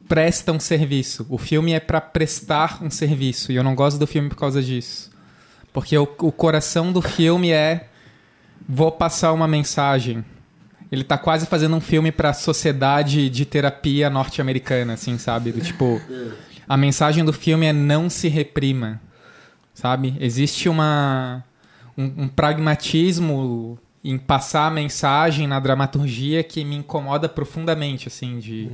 presta 0.08 0.52
um 0.52 0.60
serviço. 0.60 1.26
O 1.30 1.38
filme 1.38 1.74
é 1.74 1.80
pra 1.80 2.02
prestar 2.02 2.84
um 2.84 2.90
serviço. 2.90 3.52
E 3.52 3.56
eu 3.56 3.64
não 3.64 3.76
gosto 3.76 4.00
do 4.00 4.08
filme 4.08 4.30
por 4.30 4.38
causa 4.38 4.62
disso. 4.62 5.12
Porque 5.72 5.96
o, 5.98 6.04
o 6.04 6.32
coração 6.32 6.92
do 6.92 7.02
filme 7.02 7.52
é 7.52 7.90
vou 8.68 8.92
passar 8.92 9.34
uma 9.34 9.48
mensagem. 9.48 10.24
Ele 10.92 11.04
tá 11.04 11.18
quase 11.18 11.46
fazendo 11.46 11.76
um 11.76 11.82
filme 11.82 12.12
pra 12.12 12.34
sociedade 12.34 13.30
de 13.30 13.46
terapia 13.46 14.10
norte-americana, 14.10 14.94
assim, 14.94 15.18
sabe? 15.18 15.52
Do 15.52 15.60
tipo, 15.60 16.02
a 16.68 16.78
mensagem 16.78 17.26
do 17.26 17.34
filme 17.34 17.66
é 17.66 17.74
não 17.74 18.10
se 18.10 18.28
reprima, 18.30 19.02
sabe? 19.74 20.16
Existe 20.20 20.70
uma 20.70 21.44
um, 21.98 22.24
um 22.24 22.28
pragmatismo 22.28 23.78
em 24.04 24.18
passar 24.18 24.68
a 24.68 24.72
mensagem 24.72 25.48
na 25.48 25.60
dramaturgia 25.60 26.44
que 26.44 26.64
me 26.64 26.78
incomoda 26.78 27.28
profundamente, 27.28 28.08
assim, 28.08 28.40
de 28.40 28.70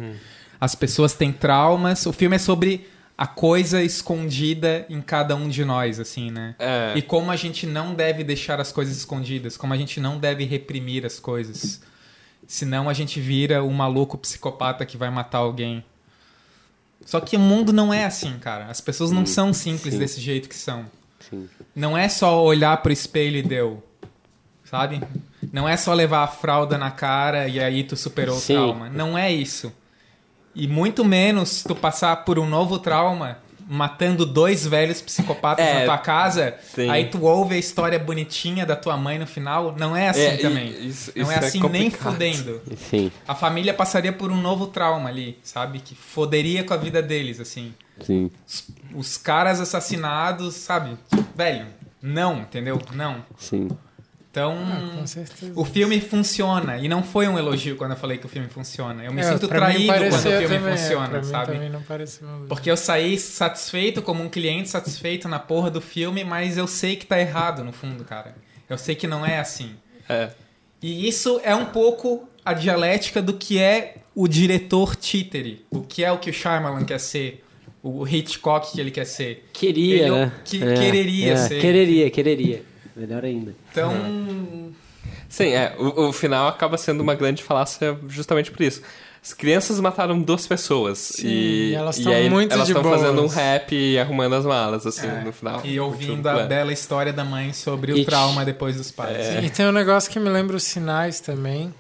as 0.61 0.75
pessoas 0.75 1.13
têm 1.13 1.31
traumas. 1.31 2.05
O 2.05 2.13
filme 2.13 2.35
é 2.35 2.39
sobre 2.39 2.87
a 3.23 3.27
coisa 3.27 3.81
escondida 3.81 4.85
em 4.89 4.99
cada 4.99 5.33
um 5.33 5.47
de 5.47 5.63
nós, 5.63 5.97
assim, 5.97 6.29
né? 6.29 6.55
É. 6.59 6.91
E 6.97 7.01
como 7.01 7.31
a 7.31 7.37
gente 7.37 7.65
não 7.65 7.95
deve 7.95 8.21
deixar 8.21 8.59
as 8.59 8.69
coisas 8.69 8.97
escondidas, 8.97 9.55
como 9.55 9.73
a 9.73 9.77
gente 9.77 10.01
não 10.01 10.17
deve 10.17 10.43
reprimir 10.43 11.05
as 11.05 11.21
coisas. 11.21 11.79
Senão 12.45 12.89
a 12.89 12.93
gente 12.93 13.21
vira 13.21 13.63
um 13.63 13.71
maluco 13.71 14.17
psicopata 14.17 14.85
que 14.85 14.97
vai 14.97 15.09
matar 15.09 15.37
alguém. 15.37 15.85
Só 17.05 17.21
que 17.21 17.37
o 17.37 17.39
mundo 17.39 17.71
não 17.71 17.93
é 17.93 18.03
assim, 18.03 18.37
cara. 18.39 18.65
As 18.65 18.81
pessoas 18.81 19.09
não 19.09 19.25
são 19.25 19.53
simples 19.53 19.93
sim. 19.93 19.99
desse 20.01 20.19
jeito 20.19 20.49
que 20.49 20.55
são. 20.55 20.85
Sim. 21.29 21.47
Não 21.73 21.97
é 21.97 22.09
só 22.09 22.43
olhar 22.43 22.75
pro 22.83 22.91
espelho 22.91 23.37
e 23.37 23.41
deu. 23.41 23.81
Sabe? 24.65 25.01
Não 25.49 25.69
é 25.69 25.77
só 25.77 25.93
levar 25.93 26.23
a 26.23 26.27
fralda 26.27 26.77
na 26.77 26.91
cara 26.91 27.47
e 27.47 27.57
aí 27.61 27.85
tu 27.85 27.95
superou 27.95 28.35
Sim. 28.37 28.57
o 28.57 28.57
trauma. 28.57 28.89
Não 28.89 29.17
é 29.17 29.31
isso. 29.31 29.71
E 30.55 30.67
muito 30.67 31.03
menos 31.03 31.63
tu 31.63 31.75
passar 31.75 32.17
por 32.25 32.37
um 32.39 32.47
novo 32.47 32.77
trauma 32.79 33.39
matando 33.65 34.25
dois 34.25 34.67
velhos 34.67 35.01
psicopatas 35.01 35.65
É, 35.65 35.79
na 35.79 35.85
tua 35.85 35.97
casa, 35.97 36.53
sim. 36.75 36.89
aí 36.89 37.05
tu 37.05 37.23
ouve 37.23 37.55
a 37.55 37.57
história 37.57 37.97
bonitinha 37.97 38.65
da 38.65 38.75
tua 38.75 38.97
mãe 38.97 39.17
no 39.17 39.25
final. 39.25 39.73
Não 39.79 39.95
é 39.95 40.09
assim 40.09 40.21
É, 40.21 40.37
também. 40.37 40.67
isso- 40.85 41.11
não 41.15 41.23
isso 41.23 41.31
é 41.31 41.35
é 41.35 41.37
assim 41.39 41.69
nem 41.69 41.89
fudendo. 41.89 42.61
Sim, 42.77 43.09
A 43.27 43.33
família 43.33 43.73
passaria 43.73 44.11
por 44.11 44.31
um 44.31 44.39
novo 44.41 44.67
trauma 44.67 45.07
ali, 45.09 45.39
sabe? 45.43 45.79
Que 45.79 45.95
foderia 45.95 46.63
com 46.65 46.73
a 46.73 46.77
vida 46.77 47.01
deles, 47.01 47.39
assim. 47.39 47.73
sim. 48.01 48.29
Os, 48.45 48.67
os 48.93 49.17
caras 49.17 49.61
assassinados, 49.61 50.55
sabe? 50.55 50.97
Velho, 51.33 51.65
não, 52.01 52.39
entendeu? 52.41 52.79
Não. 52.93 53.23
Sim. 53.37 53.69
Então, 54.33 54.57
Ah, 54.65 55.03
o 55.55 55.63
filme 55.63 56.01
funciona. 56.01 56.79
E 56.79 56.87
não 56.87 57.03
foi 57.03 57.27
um 57.27 57.37
elogio 57.37 57.75
quando 57.75 57.91
eu 57.91 57.97
falei 57.97 58.17
que 58.17 58.25
o 58.25 58.29
filme 58.29 58.47
funciona. 58.49 59.03
Eu 59.03 59.13
me 59.13 59.21
É, 59.21 59.25
sinto 59.31 59.47
traído 59.47 59.85
quando 59.93 60.15
o 60.15 60.19
filme 60.19 60.43
também, 60.47 60.73
é, 60.73 60.77
funciona, 60.77 61.17
mim 61.19 61.23
sabe? 61.23 61.51
um- 61.53 62.47
Porque 62.47 62.71
eu 62.71 62.75
saí 62.75 63.19
satisfeito 63.19 64.01
como 64.01 64.23
um 64.23 64.29
cliente 64.29 64.69
satisfeito 64.69 65.27
na 65.29 65.37
porra 65.37 65.69
do 65.69 65.79
filme, 65.79 66.23
mas 66.23 66.57
eu 66.57 66.65
sei 66.65 66.95
que 66.95 67.05
tá 67.05 67.19
errado 67.19 67.63
no 67.63 67.71
fundo, 67.71 68.03
cara. 68.03 68.33
Eu 68.67 68.75
sei 68.75 68.95
que 68.95 69.05
não 69.05 69.23
é 69.23 69.37
assim. 69.37 69.75
É. 70.09 70.29
E 70.81 71.07
isso 71.07 71.39
é 71.43 71.53
um 71.55 71.65
pouco 71.65 72.27
a 72.43 72.53
dialética 72.53 73.21
do 73.21 73.33
que 73.33 73.59
é 73.59 73.97
o 74.15 74.27
diretor 74.27 74.95
títere. 74.95 75.63
O 75.69 75.81
que 75.81 76.03
é 76.03 76.11
o 76.11 76.17
que 76.17 76.31
o 76.31 76.33
Shyamalan 76.33 76.83
quer 76.85 76.99
ser. 76.99 77.43
O 77.83 78.07
Hitchcock 78.07 78.71
que 78.71 78.81
ele 78.81 78.89
quer 78.89 79.05
ser. 79.05 79.47
Queria, 79.53 80.07
Ele 80.07 80.09
né? 80.11 80.31
que- 80.43 80.57
quereria 80.57 81.33
é, 81.33 81.37
ser. 81.37 81.61
Quereria, 81.61 82.09
quereria. 82.09 82.63
Melhor 82.95 83.23
ainda. 83.25 83.55
Então, 83.71 83.91
Sim, 85.27 85.53
é. 85.53 85.75
O, 85.77 86.09
o 86.09 86.13
final 86.13 86.47
acaba 86.47 86.77
sendo 86.77 87.01
uma 87.01 87.15
grande 87.15 87.41
falácia 87.43 87.97
justamente 88.07 88.51
por 88.51 88.61
isso. 88.61 88.81
As 89.23 89.33
crianças 89.33 89.79
mataram 89.79 90.21
duas 90.21 90.45
pessoas. 90.45 90.97
Sim, 90.97 91.27
e, 91.27 91.73
elas 91.73 91.97
e 91.97 92.03
tão 92.03 92.11
aí 92.11 92.29
muito 92.29 92.51
elas 92.51 92.67
de 92.67 92.73
estão 92.73 92.91
fazendo 92.91 93.23
um 93.23 93.27
rap 93.27 93.73
e 93.73 93.97
arrumando 93.97 94.33
as 94.33 94.45
malas, 94.45 94.85
assim, 94.85 95.07
é, 95.07 95.23
no 95.23 95.31
final. 95.31 95.61
e 95.63 95.79
ouvindo 95.79 96.27
a 96.27 96.43
bela 96.43 96.73
história 96.73 97.13
da 97.13 97.23
mãe 97.23 97.53
sobre 97.53 97.93
o 97.93 98.05
trauma 98.05 98.43
depois 98.43 98.75
dos 98.75 98.91
pais. 98.91 99.17
É. 99.17 99.43
E 99.43 99.49
tem 99.49 99.65
um 99.65 99.71
negócio 99.71 100.11
que 100.11 100.19
me 100.19 100.29
lembra 100.29 100.57
os 100.57 100.63
sinais 100.63 101.21
também, 101.21 101.73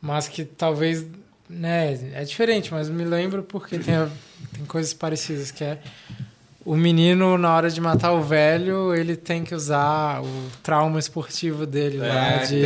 mas 0.00 0.28
que 0.28 0.46
talvez, 0.46 1.04
né, 1.48 1.92
é 2.14 2.24
diferente, 2.24 2.72
mas 2.72 2.88
me 2.88 3.04
lembra 3.04 3.42
porque 3.42 3.78
tem, 3.78 3.94
tem 4.54 4.64
coisas 4.66 4.94
parecidas, 4.94 5.50
que 5.50 5.62
é 5.62 5.78
o 6.64 6.76
menino, 6.76 7.38
na 7.38 7.54
hora 7.54 7.70
de 7.70 7.80
matar 7.80 8.12
o 8.12 8.20
velho, 8.20 8.94
ele 8.94 9.16
tem 9.16 9.42
que 9.44 9.54
usar 9.54 10.20
o 10.22 10.28
trauma 10.62 10.98
esportivo 10.98 11.64
dele 11.64 11.98
lá, 11.98 12.06
É, 12.32 12.38
de, 12.46 12.60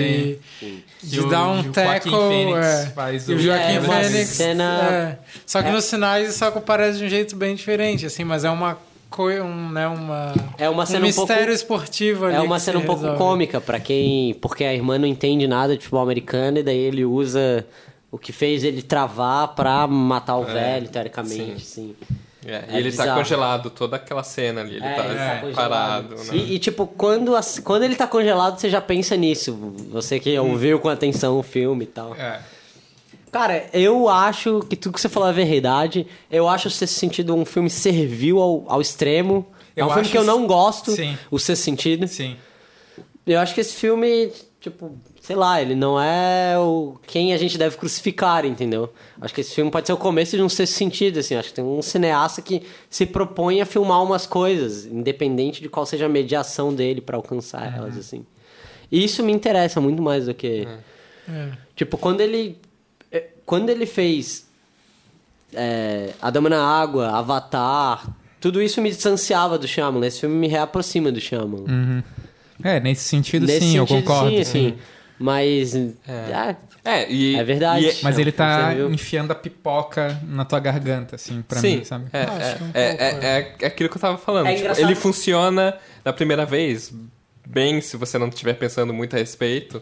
tem. 0.61 0.85
de 1.03 1.21
o- 1.21 1.29
dar 1.29 1.47
um 1.47 1.53
o 1.53 1.63
Joaquin 1.63 1.71
tackle. 1.73 2.11
Phoenix 2.11 2.67
é. 2.67 2.87
faz 2.95 3.29
E 3.29 3.33
o 3.33 3.37
o- 3.37 3.39
Joaquim 3.39 3.75
É, 3.75 3.81
uma 3.81 3.95
Fênix. 4.01 4.29
cena- 4.31 4.89
é. 4.91 5.19
Só 5.47 5.63
que 5.63 5.69
É. 5.69 5.73
nos 5.73 5.85
sinais 5.85 6.37
que 6.37 6.45
aparece 6.45 6.99
de 6.99 7.05
um 7.05 7.09
jeito 7.09 7.37
bem 7.37 7.55
diferente, 7.55 8.07
assim, 8.07 8.25
mas 8.25 8.45
é 8.45 8.51
uma 8.51 8.77
coisa, 9.09 9.45
um, 9.45 9.69
né, 9.71 9.87
uma, 9.87 10.33
É 10.59 10.69
uma 10.71 10.87
cena 10.87 11.05
um 11.07 11.09
um 11.09 11.13
pouco- 11.13 11.31
mistério 11.31 11.55
esportivo 11.55 12.25
ali. 12.25 12.35
É 12.37 12.41
uma 12.41 12.57
que 12.57 12.63
cena 12.63 12.79
um 12.79 12.83
pouco 12.85 13.03
resolve. 13.03 13.19
cômica 13.23 13.61
pra 13.61 13.79
quem. 13.79 14.35
Porque 14.41 14.65
a 14.65 14.73
irmã 14.75 14.99
não 14.99 15.07
entende 15.07 15.47
nada 15.47 15.75
de 15.77 15.81
futebol 15.85 16.03
americano 16.03 16.59
e 16.59 16.63
daí 16.63 16.79
ele 16.79 17.05
usa 17.05 17.65
o 18.11 18.17
que 18.19 18.33
fez 18.33 18.65
ele 18.65 18.81
travar 18.83 19.49
pra 19.55 19.87
matar 19.87 20.37
o 20.39 20.49
É, 20.49 20.53
velho, 20.55 20.89
teoricamente, 20.89 21.61
sim. 21.65 21.95
É, 22.11 22.32
É 22.45 22.65
e 22.71 22.77
ele 22.77 22.91
tá 22.91 23.03
bizarro. 23.05 23.19
congelado, 23.21 23.71
toda 23.71 23.97
aquela 23.97 24.23
cena 24.25 24.63
ali. 24.63 24.77
Ele 24.77 24.85
É, 24.85 24.95
tá, 24.95 25.05
ele 25.45 25.55
tá 25.55 25.63
parado, 25.63 26.17
né? 26.17 26.25
E, 26.33 26.55
e, 26.55 26.59
tipo, 26.59 26.87
quando, 26.87 27.37
as- 27.37 27.61
quando 27.61 27.85
ele 27.85 27.95
tá 27.95 28.07
congelado, 28.07 28.59
você 28.59 28.69
já 28.69 28.81
pensa 28.81 29.17
nisso. 29.17 29.55
Você 29.91 30.19
que 30.19 30.37
ouviu 30.39 30.81
com 30.81 30.89
atenção 30.89 31.39
o 31.39 31.43
filme 31.43 31.85
e 31.85 31.87
tal. 31.87 32.15
É. 32.17 32.41
Cara, 33.31 33.67
eu 33.73 34.09
acho 34.09 34.61
que 34.69 34.77
tudo 34.77 34.93
que 34.95 35.01
você 35.01 35.09
falou 35.09 35.29
é 35.29 35.33
verdade. 35.33 36.07
Eu 36.31 36.49
acho 36.49 36.69
o 36.69 36.71
Sexto 36.71 36.95
Sentido 36.99 37.35
um 37.35 37.45
filme 37.45 37.71
servil 37.71 38.39
ao, 38.41 38.65
ao 38.67 38.81
extremo. 38.81 39.47
É 39.75 39.81
Eu 39.81 39.87
um 39.87 39.91
filme 39.91 40.09
que 40.09 40.19
eu 40.19 40.25
não 40.25 40.47
gosto, 40.47 40.91
Sim. 40.93 41.17
o 41.31 41.39
Sexto 41.39 41.63
Sentido. 41.63 42.07
Sim. 42.09 42.37
Eu 43.27 43.39
acho 43.41 43.55
que 43.55 43.61
esse 43.61 43.75
filme, 43.75 44.33
tipo, 44.61 44.99
sei 45.25 45.37
lá, 45.37 45.63
ele 45.63 45.77
não 45.77 46.01
é 46.01 46.59
o 46.59 46.97
quem 47.07 47.33
a 47.33 47.39
gente 47.39 47.57
deve 47.57 47.77
crucificar, 47.77 48.45
entendeu? 48.45 48.93
Acho 49.21 49.33
que 49.33 49.41
esse 49.41 49.55
filme 49.55 49.71
pode 49.71 49.87
ser 49.87 49.93
o 49.93 49.97
começo 49.97 50.37
de 50.37 50.43
um 50.43 50.49
sexto 50.49 50.73
sentido, 50.75 51.21
assim. 51.21 51.37
Acho 51.37 51.51
que 51.51 51.55
tem 51.55 51.65
um 51.65 51.81
cineasta 51.81 52.43
que 52.43 52.63
se 52.91 53.07
propõe 53.07 53.61
a 53.61 53.65
filmar 53.67 54.03
umas 54.03 54.27
coisas, 54.27 54.85
independente 54.85 55.63
de 55.63 55.69
qual 55.69 55.87
seja 55.87 56.07
a 56.07 56.09
mediação 56.09 56.75
dele 56.75 57.01
pra 57.01 57.17
alcançar 57.17 57.73
elas, 57.77 57.97
assim. 57.97 58.27
E 58.91 59.03
isso 59.05 59.23
me 59.23 59.33
interessa 59.33 59.81
muito 59.81 60.03
mais 60.03 60.27
do 60.27 60.35
que. 60.35 60.67
É. 61.29 61.51
Tipo, 61.77 61.97
quando 61.97 62.21
ele. 62.21 62.59
eh, 63.13 63.29
Quando 63.47 63.71
ele 63.71 63.87
fez. 63.87 64.45
É, 65.55 66.11
A 66.21 66.31
Dama 66.31 66.49
na 66.49 66.63
Água, 66.65 67.09
Avatar. 67.11 68.09
Tudo 68.41 68.61
isso 68.61 68.81
me 68.83 68.89
distanciava 68.91 69.57
do 69.57 69.69
Shyamalan. 69.69 70.07
Esse 70.07 70.21
filme 70.21 70.35
me 70.35 70.49
reaproxima 70.49 71.13
do 71.13 71.21
Shyamalan. 71.21 71.65
Uhum. 71.69 72.03
É, 72.65 72.81
nesse 72.81 73.05
sentido, 73.09 73.47
Nesse 73.47 73.61
sim, 73.61 73.77
eu 73.77 73.87
sentido, 73.87 74.05
concordo. 74.05 74.37
sim, 74.37 74.45
sim. 74.45 74.75
Mas. 75.23 75.75
É. 75.75 76.57
É, 76.85 77.11
e, 77.11 77.37
É 77.37 77.45
verdade. 77.45 77.87
e- 77.87 77.97
Mas 78.03 78.19
É, 78.19 78.21
ele 78.21 78.33
tá 78.33 78.75
enfiando 78.91 79.31
a 79.31 79.35
pipoca 79.35 80.19
na 80.27 80.45
tua 80.45 80.59
garganta, 80.59 81.15
assim, 81.15 81.41
pra 81.43 81.61
Sim, 81.61 81.79
mim, 81.79 81.85
sabe? 81.85 82.07
É, 82.13 82.23
Ah, 82.23 82.33
acho 82.37 82.57
que 82.57 82.65
um 82.65 82.71
é, 82.75 82.89
pouco, 82.89 83.03
é, 83.03 83.39
é, 83.39 83.55
é 83.63 83.67
aquilo 83.67 83.89
que 83.89 83.97
eu 83.97 84.01
tava 84.01 84.19
falando. 84.19 84.49
É 84.49 84.55
Tipo, 84.55 84.81
ele 84.81 84.95
funciona 84.97 85.79
na 86.05 86.13
primeira 86.13 86.45
vez 86.45 86.93
bem 87.47 87.81
se 87.81 87.97
você 87.97 88.19
não 88.19 88.29
estiver 88.29 88.55
pensando 88.55 88.93
muito 88.93 89.15
a 89.15 89.19
respeito 89.19 89.81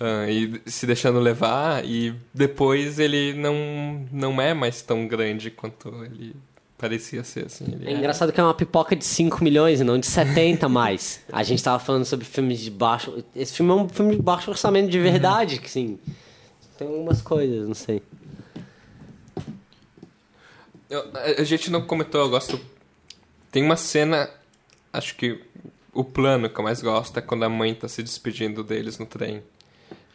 ah, 0.00 0.28
e 0.28 0.60
se 0.66 0.86
deixando 0.86 1.20
levar, 1.20 1.84
e 1.84 2.14
depois 2.34 2.98
ele 2.98 3.34
não, 3.34 4.04
não 4.10 4.40
é 4.42 4.52
mais 4.54 4.82
tão 4.82 5.06
grande 5.06 5.50
quanto 5.52 5.88
ele 6.04 6.34
parecia 6.78 7.22
ser. 7.24 7.46
Assim, 7.46 7.64
ele 7.66 7.90
É 7.90 7.92
engraçado 7.92 8.32
que 8.32 8.40
é 8.40 8.42
uma 8.42 8.54
pipoca 8.54 8.94
de 8.96 9.04
5 9.04 9.42
milhões 9.44 9.80
e 9.80 9.84
não 9.84 9.98
de 9.98 10.06
70 10.06 10.66
mais. 10.70 11.20
A 11.30 11.42
gente 11.42 11.62
tava 11.62 11.78
falando 11.78 12.04
sobre 12.04 12.24
filmes 12.24 12.60
de 12.60 12.70
baixo. 12.70 13.22
Esse 13.36 13.52
filme 13.52 13.70
é 13.72 13.74
um 13.74 13.88
filme 13.88 14.16
de 14.16 14.22
baixo 14.22 14.50
orçamento 14.50 14.88
de 14.90 14.98
verdade, 14.98 15.58
que 15.60 15.68
sim. 15.70 15.98
Tem 16.78 16.86
algumas 16.88 17.20
coisas, 17.20 17.66
não 17.66 17.74
sei. 17.74 18.00
Eu- 20.88 21.04
a- 21.14 21.40
a 21.40 21.44
gente 21.44 21.70
não 21.70 21.82
comentou, 21.82 22.20
eu 22.20 22.30
gosto. 22.30 22.58
Tem 23.50 23.62
uma 23.62 23.76
cena, 23.76 24.30
acho 24.92 25.14
que 25.16 25.40
o 25.92 26.04
plano 26.04 26.48
que 26.48 26.58
eu 26.58 26.64
mais 26.64 26.80
gosto 26.80 27.18
é 27.18 27.20
quando 27.22 27.42
a 27.44 27.48
mãe 27.48 27.74
tá 27.74 27.88
se 27.88 28.02
despedindo 28.02 28.62
deles 28.62 28.98
no 28.98 29.06
trem. 29.06 29.42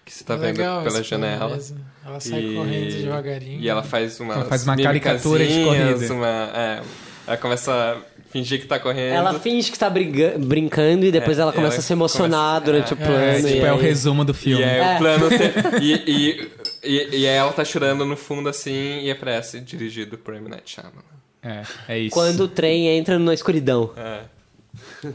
Que 0.05 0.13
você 0.13 0.23
tá 0.23 0.33
É 0.33 0.37
vendo 0.37 0.57
pela 0.83 1.03
janela. 1.03 1.55
mesmo. 1.55 1.79
Ela 2.05 2.19
sai 2.19 2.41
E- 2.43 2.55
correndo 2.55 2.93
devagarinho. 3.01 3.59
E 3.61 3.69
ela 3.69 3.83
faz 3.83 4.19
uma. 4.19 4.33
Ela 4.33 4.45
faz 4.45 4.63
uma 4.65 4.75
caricatura 4.75 5.45
de 5.45 5.63
corrida. 5.63 6.13
Uma, 6.13 6.27
é, 6.53 6.81
ela 7.25 7.37
começa 7.37 7.71
a 7.71 8.13
fingir 8.29 8.59
que 8.59 8.65
tá 8.67 8.77
correndo. 8.79 9.13
Ela 9.13 9.39
finge 9.39 9.71
que 9.71 9.79
tá 9.79 9.89
briga- 9.89 10.33
brincando 10.37 11.05
e 11.05 11.11
depois 11.11 11.37
É, 11.39 11.41
ela 11.43 11.53
começa 11.53 11.75
ela 11.75 11.79
a 11.79 11.85
se 11.85 11.93
emocionar 11.93 12.61
começa- 12.61 12.65
durante 12.65 12.91
é, 12.91 12.93
o 12.93 12.97
plano. 12.97 13.23
É, 13.23 13.39
e 13.39 13.43
tipo, 13.53 13.65
é 13.65 13.71
o 13.71 13.75
aí- 13.77 13.81
resumo 13.81 14.25
do 14.25 14.31
E 14.33 14.35
filme. 14.35 14.63
aí 14.63 14.79
É. 14.79 14.95
o 14.95 14.97
plano. 14.97 15.29
te- 15.29 15.81
e, 15.81 15.93
e, 15.93 16.51
e, 16.83 17.17
e 17.21 17.27
aí 17.27 17.35
ela 17.35 17.53
tá 17.53 17.63
chorando 17.63 18.05
no 18.05 18.17
fundo 18.17 18.49
assim 18.49 19.01
e 19.03 19.09
aparece 19.09 19.61
dirigido 19.61 20.17
por 20.17 20.33
M. 20.35 20.49
Night 20.49 20.69
Shyamalan. 20.69 21.01
É, 21.41 21.61
é 21.87 21.99
isso. 21.99 22.13
Quando 22.13 22.41
o 22.41 22.47
trem 22.49 22.87
entra 22.89 23.17
na 23.17 23.33
escuridão. 23.33 23.91
É. 23.95 24.19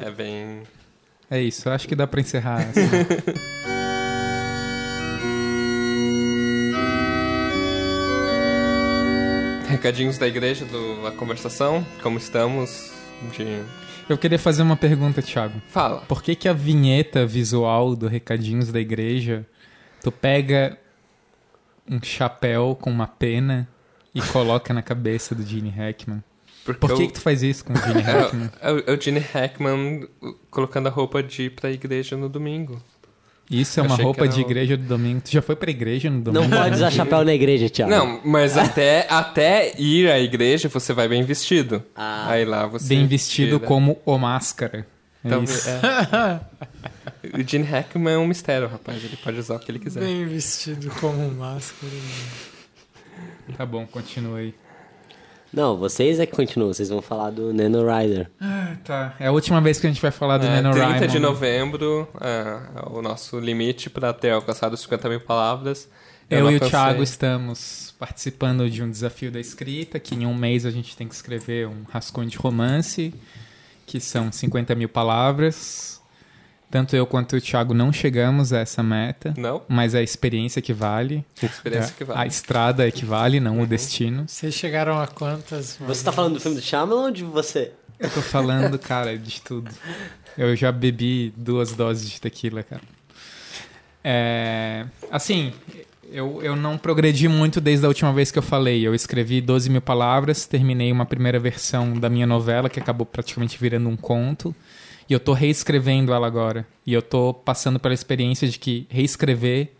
É 0.06 0.10
bem. 0.10 0.62
É 1.30 1.40
isso, 1.42 1.68
acho 1.68 1.86
que 1.86 1.94
dá 1.94 2.06
pra 2.06 2.20
encerrar. 2.22 2.60
assim. 2.60 2.80
Recadinhos 9.82 10.18
da 10.18 10.26
igreja, 10.26 10.64
do, 10.64 11.06
a 11.06 11.12
conversação, 11.12 11.86
como 12.02 12.18
estamos 12.18 12.90
de... 13.36 13.62
Eu 14.08 14.18
queria 14.18 14.36
fazer 14.38 14.62
uma 14.62 14.76
pergunta, 14.76 15.22
Thiago. 15.22 15.62
Fala. 15.68 16.00
Por 16.00 16.20
que, 16.20 16.34
que 16.34 16.48
a 16.48 16.52
vinheta 16.52 17.24
visual 17.24 17.94
do 17.94 18.08
Recadinhos 18.08 18.72
da 18.72 18.80
Igreja, 18.80 19.46
tu 20.02 20.10
pega 20.10 20.76
um 21.88 22.02
chapéu 22.02 22.76
com 22.80 22.90
uma 22.90 23.06
pena 23.06 23.68
e 24.12 24.20
coloca 24.20 24.74
na 24.74 24.82
cabeça 24.82 25.32
do 25.32 25.44
Gene 25.46 25.70
Hackman? 25.70 26.24
Porque 26.64 26.80
Por 26.80 26.96
que, 26.96 27.02
eu- 27.04 27.06
que 27.06 27.12
tu 27.12 27.20
faz 27.20 27.44
isso 27.44 27.64
com 27.64 27.72
o 27.72 27.76
Gene 27.76 28.00
é, 28.02 28.02
Hackman? 28.02 28.50
é 28.60 28.72
o- 28.72 28.82
é 28.84 28.92
o 28.92 29.00
Gene 29.00 29.20
Hackman 29.20 30.08
colocando 30.50 30.88
a 30.88 30.90
roupa 30.90 31.22
de 31.22 31.42
ir 31.44 31.50
pra 31.50 31.70
igreja 31.70 32.16
no 32.16 32.28
domingo. 32.28 32.82
Isso 33.50 33.80
é 33.80 33.82
uma 33.82 33.96
roupa 33.96 34.28
de 34.28 34.38
o- 34.38 34.40
igreja 34.42 34.76
do 34.76 34.84
domingo. 34.84 35.22
Tu 35.22 35.30
já 35.30 35.40
foi 35.40 35.56
pra 35.56 35.70
igreja 35.70 36.10
no 36.10 36.20
domingo? 36.20 36.44
Não 36.46 36.50
pode 36.58 36.74
usar 36.76 36.90
chapéu 36.90 37.24
na 37.24 37.32
igreja, 37.34 37.68
Thiago. 37.70 37.90
Não, 37.90 38.20
mas 38.24 38.58
até, 38.58 39.06
até 39.08 39.72
ir 39.80 40.10
à 40.10 40.18
igreja 40.18 40.68
você 40.68 40.92
vai 40.92 41.08
bem 41.08 41.22
vestido. 41.22 41.82
Ah. 41.96 42.26
Aí 42.30 42.44
lá 42.44 42.66
você. 42.66 42.88
Bem 42.88 43.06
vestido 43.06 43.56
tira. 43.56 43.66
como 43.66 43.98
o 44.04 44.18
Máscara. 44.18 44.86
É 45.24 45.28
Então, 45.28 45.42
isso. 45.44 45.68
é. 45.68 46.40
O 47.34 47.42
Gene 47.46 47.64
Hackman 47.64 48.14
é 48.14 48.18
um 48.18 48.26
mistério, 48.26 48.68
rapaz. 48.68 49.02
Ele 49.02 49.16
pode 49.16 49.38
usar 49.38 49.56
o 49.56 49.58
que 49.58 49.70
ele 49.70 49.78
quiser. 49.78 50.00
Bem 50.00 50.24
vestido 50.26 50.90
como 51.00 51.18
um 51.26 51.30
máscara. 51.34 51.92
Tá 53.56 53.64
bom, 53.66 53.86
continua 53.86 54.38
aí. 54.38 54.54
Não, 55.52 55.76
vocês 55.76 56.20
é 56.20 56.26
que 56.26 56.32
continuam. 56.36 56.72
Vocês 56.72 56.88
vão 56.88 57.00
falar 57.00 57.30
do 57.30 57.52
Nano 57.52 57.80
Rider. 57.86 58.30
Tá. 58.84 59.14
É 59.18 59.26
a 59.28 59.32
última 59.32 59.60
vez 59.60 59.80
que 59.80 59.86
a 59.86 59.90
gente 59.90 60.00
vai 60.00 60.10
falar 60.10 60.38
do 60.38 60.46
É, 60.46 60.60
30 60.60 60.62
NaNoWriMo. 60.62 61.08
de 61.08 61.18
novembro 61.18 62.08
é, 62.20 62.60
é 62.76 62.88
o 62.90 63.00
nosso 63.02 63.38
limite 63.38 63.88
para 63.88 64.12
ter 64.12 64.30
alcançado 64.30 64.76
50 64.76 65.08
mil 65.08 65.20
palavras. 65.20 65.88
Eu, 66.30 66.44
não 66.44 66.50
e 66.50 66.56
o. 66.56 66.60
Thiago 66.60 67.02
estamos 67.02 67.94
participando 67.98 68.68
de 68.68 68.82
um 68.82 68.90
desafio 68.90 69.30
da 69.32 69.40
escrita, 69.40 69.98
que 69.98 70.14
em 70.14 70.26
um 70.26 70.34
mês 70.34 70.66
a 70.66 70.70
gente 70.70 70.94
tem 70.94 71.08
que 71.08 71.14
escrever 71.14 71.66
um 71.66 71.84
rascunho 71.88 72.28
de 72.28 72.36
romance, 72.36 73.14
que 73.86 73.98
são 73.98 74.30
50 74.30 74.74
mil 74.74 74.88
palavras. 74.90 75.97
Tanto 76.70 76.94
eu 76.94 77.06
quanto 77.06 77.34
o 77.36 77.40
Thiago 77.40 77.72
não 77.72 77.90
chegamos 77.92 78.52
a 78.52 78.58
essa 78.58 78.82
meta, 78.82 79.32
Não? 79.38 79.62
mas 79.68 79.94
é 79.94 80.00
a 80.00 80.02
experiência 80.02 80.60
que 80.60 80.72
vale. 80.74 81.24
Experiência 81.42 81.92
É, 81.92 81.96
que 81.96 82.02
A 82.02 82.14
vale. 82.14 82.28
estrada 82.28 82.86
é 82.86 82.90
que 82.90 83.04
vale, 83.06 83.40
não 83.40 83.60
o 83.60 83.66
destino. 83.66 84.24
Vocês 84.28 84.52
chegaram 84.54 85.00
a 85.00 85.06
quantas? 85.06 85.78
Você 85.80 86.04
tá 86.04 86.12
falando 86.12 86.34
do 86.34 86.40
filme 86.40 86.56
do 86.58 86.62
Shyamalan 86.62 87.04
ou 87.06 87.10
de 87.10 87.24
você? 87.24 87.72
Eu 87.98 88.10
tô 88.10 88.20
falando, 88.20 88.78
cara, 88.78 89.16
de 89.16 89.40
tudo. 89.40 89.70
Eu 90.36 90.54
já 90.54 90.70
bebi 90.70 91.32
duas 91.36 91.72
doses 91.72 92.08
de 92.10 92.20
tequila, 92.20 92.62
cara. 92.62 92.82
É, 94.04 94.84
assim, 95.10 95.52
eu, 96.10 96.40
eu 96.42 96.54
não 96.54 96.78
progredi 96.78 97.28
muito 97.28 97.60
desde 97.60 97.84
a 97.84 97.88
última 97.88 98.12
vez 98.12 98.30
que 98.30 98.38
eu 98.38 98.42
falei. 98.42 98.86
Eu 98.86 98.94
escrevi 98.94 99.40
12 99.40 99.68
mil 99.70 99.80
palavras, 99.82 100.46
terminei 100.46 100.92
uma 100.92 101.04
primeira 101.06 101.38
versão 101.38 101.94
da 101.98 102.08
minha 102.08 102.26
novela, 102.26 102.68
que 102.70 102.78
acabou 102.78 103.04
praticamente 103.06 103.58
virando 103.58 103.88
um 103.88 103.96
conto. 103.96 104.54
E 105.08 105.12
eu 105.12 105.20
tô 105.20 105.32
reescrevendo 105.32 106.12
ela 106.12 106.26
agora. 106.26 106.66
E 106.86 106.92
eu 106.92 107.00
tô 107.00 107.32
passando 107.32 107.80
pela 107.80 107.94
experiência 107.94 108.46
de 108.48 108.58
que 108.58 108.86
reescrever 108.90 109.72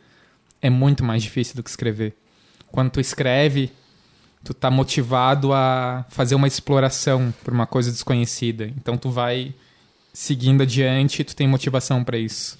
é 0.63 0.71
muito 0.71 1.05
mais 1.05 1.23
difícil 1.23 1.57
do 1.57 1.63
que 1.63 1.71
escrever. 1.71 2.17
Quando 2.71 2.91
tu 2.91 3.01
escreve, 3.01 3.71
tu 4.43 4.55
tá 4.55 4.71
motivado 4.71 5.53
a 5.53 6.07
fazer 6.09 6.35
uma 6.35 6.47
exploração 6.47 7.33
por 7.45 7.53
uma 7.53 7.67
coisa 7.67 7.91
desconhecida. 7.91 8.73
Então 8.77 8.97
tu 8.97 9.11
vai 9.11 9.55
seguindo 10.13 10.63
adiante 10.63 11.21
e 11.21 11.25
tu 11.25 11.37
tem 11.37 11.47
motivação 11.47 12.03
para 12.03 12.19
isso. 12.19 12.59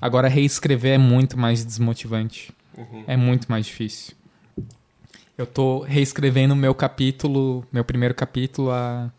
Agora 0.00 0.28
reescrever 0.28 0.94
é 0.94 0.98
muito 0.98 1.38
mais 1.38 1.64
desmotivante. 1.64 2.52
É 3.06 3.16
muito 3.16 3.50
mais 3.50 3.66
difícil. 3.66 4.14
Eu 5.36 5.46
tô 5.46 5.80
reescrevendo 5.80 6.54
meu 6.56 6.74
capítulo, 6.74 7.64
meu 7.72 7.84
primeiro 7.84 8.14
capítulo 8.14 8.70
há, 8.70 9.10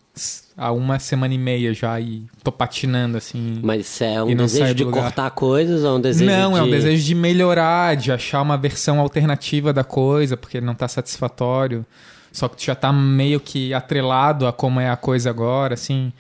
há 0.58 0.72
uma 0.72 1.00
semana 1.00 1.34
e 1.34 1.38
meia 1.38 1.74
já 1.74 2.00
e 2.00 2.24
tô 2.44 2.52
patinando 2.52 3.18
assim. 3.18 3.60
Mas 3.64 4.02
é 4.02 4.22
um 4.22 4.30
E 4.30 4.36
desejo 4.36 4.76
de 4.76 4.84
lugar. 4.84 5.04
cortar 5.04 5.32
coisas 5.32 5.84
ou 5.84 5.96
é 5.96 5.98
um 5.98 6.02
desejo 6.02 6.30
não, 6.30 6.54
de... 6.54 6.60
é 6.60 6.62
um 6.64 6.70
desejo 6.70 7.04
de 7.04 7.16
melhorar, 7.16 7.96
de 7.96 8.12
achar 8.12 8.42
uma 8.42 8.58
versão 8.58 9.00
alternativa 9.00 9.74
da 9.74 9.84
coisa, 9.84 10.36
porque 10.38 10.60
não 10.62 10.76
tá 10.76 10.88
satisfatório. 10.88 11.86
Só 12.32 12.48
que 12.48 12.58
tu 12.58 12.64
já 12.64 12.76
tá 12.76 12.94
meio 12.94 13.40
que 13.40 13.74
atrelado 13.74 14.48
a 14.48 14.54
como 14.54 14.80
é 14.80 14.90
a 14.90 14.96
coisa 14.96 15.30
agora, 15.30 15.74
assim. 15.74 16.14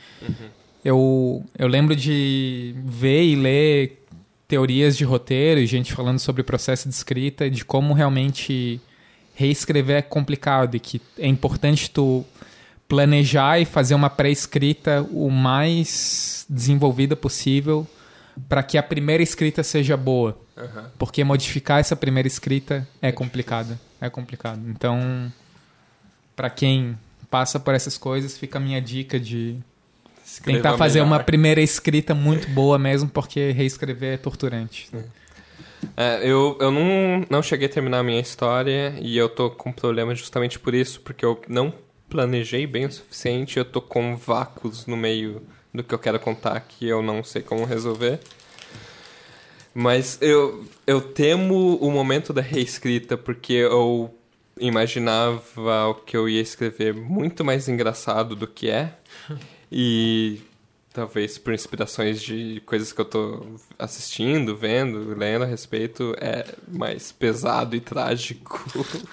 Eu, 0.84 1.44
eu 1.58 1.68
lembro 1.68 1.96
de 1.96 2.76
ver 2.84 3.24
e 3.24 3.36
ler 3.36 4.06
teorias 4.48 4.98
de 4.98 5.06
roteiro 5.06 5.62
e 5.62 5.66
gente 5.66 5.94
falando 5.94 6.20
sobre 6.20 6.42
o 6.42 6.46
processo 6.46 6.89
de 6.89 6.94
escrita, 6.94 7.50
de 7.50 7.64
como 7.64 7.94
realmente 7.94 8.82
reescrever 9.34 9.98
é 9.98 10.02
complicado 10.02 10.76
e 10.76 10.80
que 10.80 11.02
é 11.18 11.28
importante 11.28 11.89
tu 11.89 12.26
planejar 12.92 13.58
e 13.58 13.64
fazer 13.64 13.96
uma 13.96 14.10
pré-escrita 14.10 15.08
o 15.14 15.30
mais 15.30 16.46
desenvolvida 16.50 17.16
possível 17.16 17.88
para 18.50 18.62
que 18.62 18.78
a 18.78 18.84
primeira 18.84 19.24
escrita 19.24 19.64
seja 19.64 19.96
boa. 19.96 20.38
Aham. 20.58 20.92
Porque 21.00 21.24
modificar 21.24 21.80
essa 21.80 21.96
primeira 21.96 22.28
escrita 22.28 22.86
é 23.02 23.10
complicado. 23.10 23.80
É 24.02 24.10
complicado. 24.10 24.60
Então, 24.68 25.32
para 26.36 26.50
quem 26.50 26.98
passa 27.30 27.62
por 27.62 27.74
essas 27.74 27.98
coisas, 27.98 28.38
fica 28.38 28.58
a 28.58 28.62
minha 28.62 28.82
dica 28.82 29.18
de 29.18 29.56
Escreva 30.26 30.58
tentar 30.58 30.78
fazer 30.78 31.00
melhor. 31.00 31.14
uma 31.14 31.24
primeira 31.24 31.62
escrita 31.62 32.14
muito 32.14 32.50
boa 32.50 32.78
mesmo, 32.78 33.10
porque 33.10 33.52
reescrever 33.52 34.16
é 34.16 34.18
torturante. 34.18 34.89
É, 35.96 36.20
eu 36.28 36.58
eu 36.60 36.70
não, 36.72 37.26
não 37.30 37.42
cheguei 37.42 37.68
a 37.70 37.72
terminar 37.72 38.00
a 38.00 38.04
minha 38.04 38.20
história 38.20 38.94
e 39.00 39.18
eu 39.18 39.30
tô 39.30 39.50
com 39.50 39.72
problema 39.72 40.14
justamente 40.14 40.60
por 40.60 40.74
isso, 40.74 41.00
porque 41.00 41.24
eu 41.24 41.42
não 41.48 41.74
planejei 42.12 42.68
bem 42.68 42.86
o 42.86 42.91
suficiente, 42.91 43.57
eu 43.57 43.64
tô 43.64 43.82
com 43.82 44.18
vácuos 44.18 44.86
no 44.86 44.97
meio 44.97 45.41
do 45.74 45.82
que 45.82 45.95
eu 45.95 45.97
quero 45.97 46.20
contar 46.20 46.59
que 46.59 46.86
eu 46.86 47.01
não 47.01 47.24
sei 47.24 47.41
como 47.41 47.64
resolver. 47.64 48.20
Mas 49.74 50.18
eu, 50.22 50.66
eu 50.86 50.99
temo 50.99 51.78
o 51.78 51.89
momento 51.89 52.34
da 52.34 52.41
reescrita, 52.41 53.18
porque 53.18 53.53
eu 53.53 54.14
imaginava 54.59 55.88
o 55.88 55.93
que 55.95 56.18
eu 56.18 56.28
ia 56.28 56.41
escrever 56.41 56.93
muito 56.93 57.45
mais 57.45 57.70
engraçado 57.70 58.36
do 58.36 58.45
que 58.45 58.70
é. 58.70 58.93
E 59.74 60.41
talvez 60.94 61.38
por 61.38 61.54
inspirações 61.54 62.22
de 62.22 62.62
coisas 62.66 62.92
que 62.92 63.00
eu 63.02 63.06
tô 63.06 63.46
assistindo, 63.80 64.56
vendo, 64.56 65.16
lendo 65.18 65.44
a 65.44 65.48
respeito, 65.48 66.16
é 66.20 66.46
mais 66.68 67.12
pesado 67.12 67.76
e 67.76 67.80
trágico. 67.80 68.64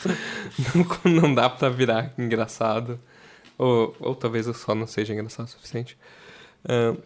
não, 1.04 1.22
não 1.22 1.34
dá 1.34 1.48
pra 1.48 1.68
virar 1.68 2.12
engraçado. 2.18 2.98
Ou, 3.56 3.94
ou 4.00 4.14
talvez 4.14 4.46
eu 4.46 4.54
só 4.54 4.74
não 4.74 4.86
seja 4.86 5.12
engraçado 5.12 5.46
o 5.46 5.50
suficiente. 5.50 5.96
Ahn, 6.68 6.96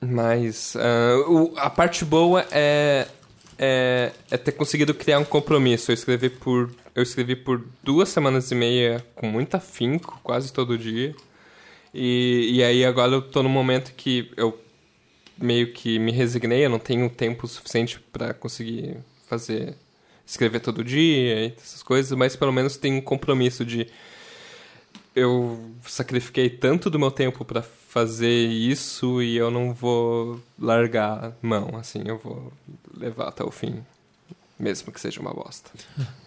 mas 0.00 0.76
ah, 0.76 1.24
o- 1.28 1.54
a 1.56 1.70
parte 1.70 2.04
boa 2.04 2.44
é, 2.50 3.06
é, 3.58 4.12
é 4.30 4.36
ter 4.36 4.52
conseguido 4.52 4.94
criar 4.94 5.18
um 5.18 5.24
compromisso. 5.24 5.90
Eu 5.90 5.94
escrevi 5.94 6.28
por 6.30 6.70
eu 6.94 7.02
escrevi 7.02 7.34
por 7.34 7.64
duas 7.82 8.08
semanas 8.08 8.50
e 8.52 8.54
meia 8.54 9.04
com 9.16 9.26
muito 9.26 9.56
afinco, 9.56 10.20
quase 10.22 10.52
todo 10.52 10.78
dia. 10.78 11.14
E, 11.94 12.50
e 12.54 12.64
aí 12.64 12.84
agora 12.84 13.12
eu 13.12 13.22
tô 13.22 13.42
no 13.42 13.48
momento 13.48 13.94
que 13.94 14.32
eu 14.36 14.60
meio 15.38 15.72
que 15.72 15.98
me 15.98 16.10
resignei, 16.10 16.66
eu 16.66 16.70
não 16.70 16.78
tenho 16.78 17.08
tempo 17.08 17.46
suficiente 17.46 18.00
para 18.12 18.34
conseguir 18.34 18.96
fazer 19.28 19.76
escrever 20.26 20.60
todo 20.60 20.82
dia 20.82 21.46
e 21.46 21.54
essas 21.56 21.82
coisas, 21.82 22.16
mas 22.16 22.34
pelo 22.34 22.52
menos 22.52 22.76
tem 22.76 22.94
um 22.94 23.00
compromisso 23.00 23.64
de 23.64 23.86
eu 25.14 25.70
sacrifiquei 25.86 26.50
tanto 26.50 26.90
do 26.90 26.98
meu 26.98 27.10
tempo 27.10 27.44
para 27.44 27.62
fazer 27.62 28.46
isso 28.48 29.22
e 29.22 29.36
eu 29.36 29.50
não 29.50 29.72
vou 29.72 30.40
largar 30.58 31.32
mão, 31.40 31.76
assim, 31.76 32.02
eu 32.04 32.18
vou 32.18 32.52
levar 32.96 33.28
até 33.28 33.44
o 33.44 33.50
fim, 33.50 33.84
mesmo 34.58 34.90
que 34.90 35.00
seja 35.00 35.20
uma 35.20 35.32
bosta. 35.32 35.70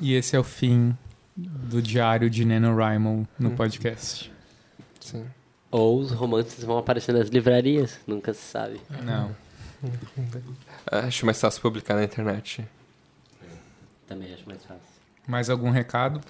E 0.00 0.14
esse 0.14 0.34
é 0.34 0.40
o 0.40 0.42
fim 0.42 0.98
do 1.36 1.80
diário 1.80 2.28
de 2.28 2.44
NaNoWriMo 2.44 3.28
no 3.38 3.52
podcast. 3.52 4.32
Sim. 5.06 5.24
Ou 5.70 6.00
os 6.00 6.10
romances 6.10 6.64
vão 6.64 6.78
aparecer 6.78 7.12
nas 7.12 7.28
livrarias, 7.28 7.98
nunca 8.06 8.34
se 8.34 8.40
sabe. 8.40 8.80
Não. 9.04 9.34
Acho 10.90 11.24
mais 11.24 11.40
fácil 11.40 11.62
publicar 11.62 11.94
na 11.94 12.04
internet. 12.04 12.66
Também 14.06 14.32
acho 14.32 14.46
mais 14.46 14.64
fácil. 14.64 14.82
Mais 15.26 15.50
algum 15.50 15.70
recado? 15.70 16.20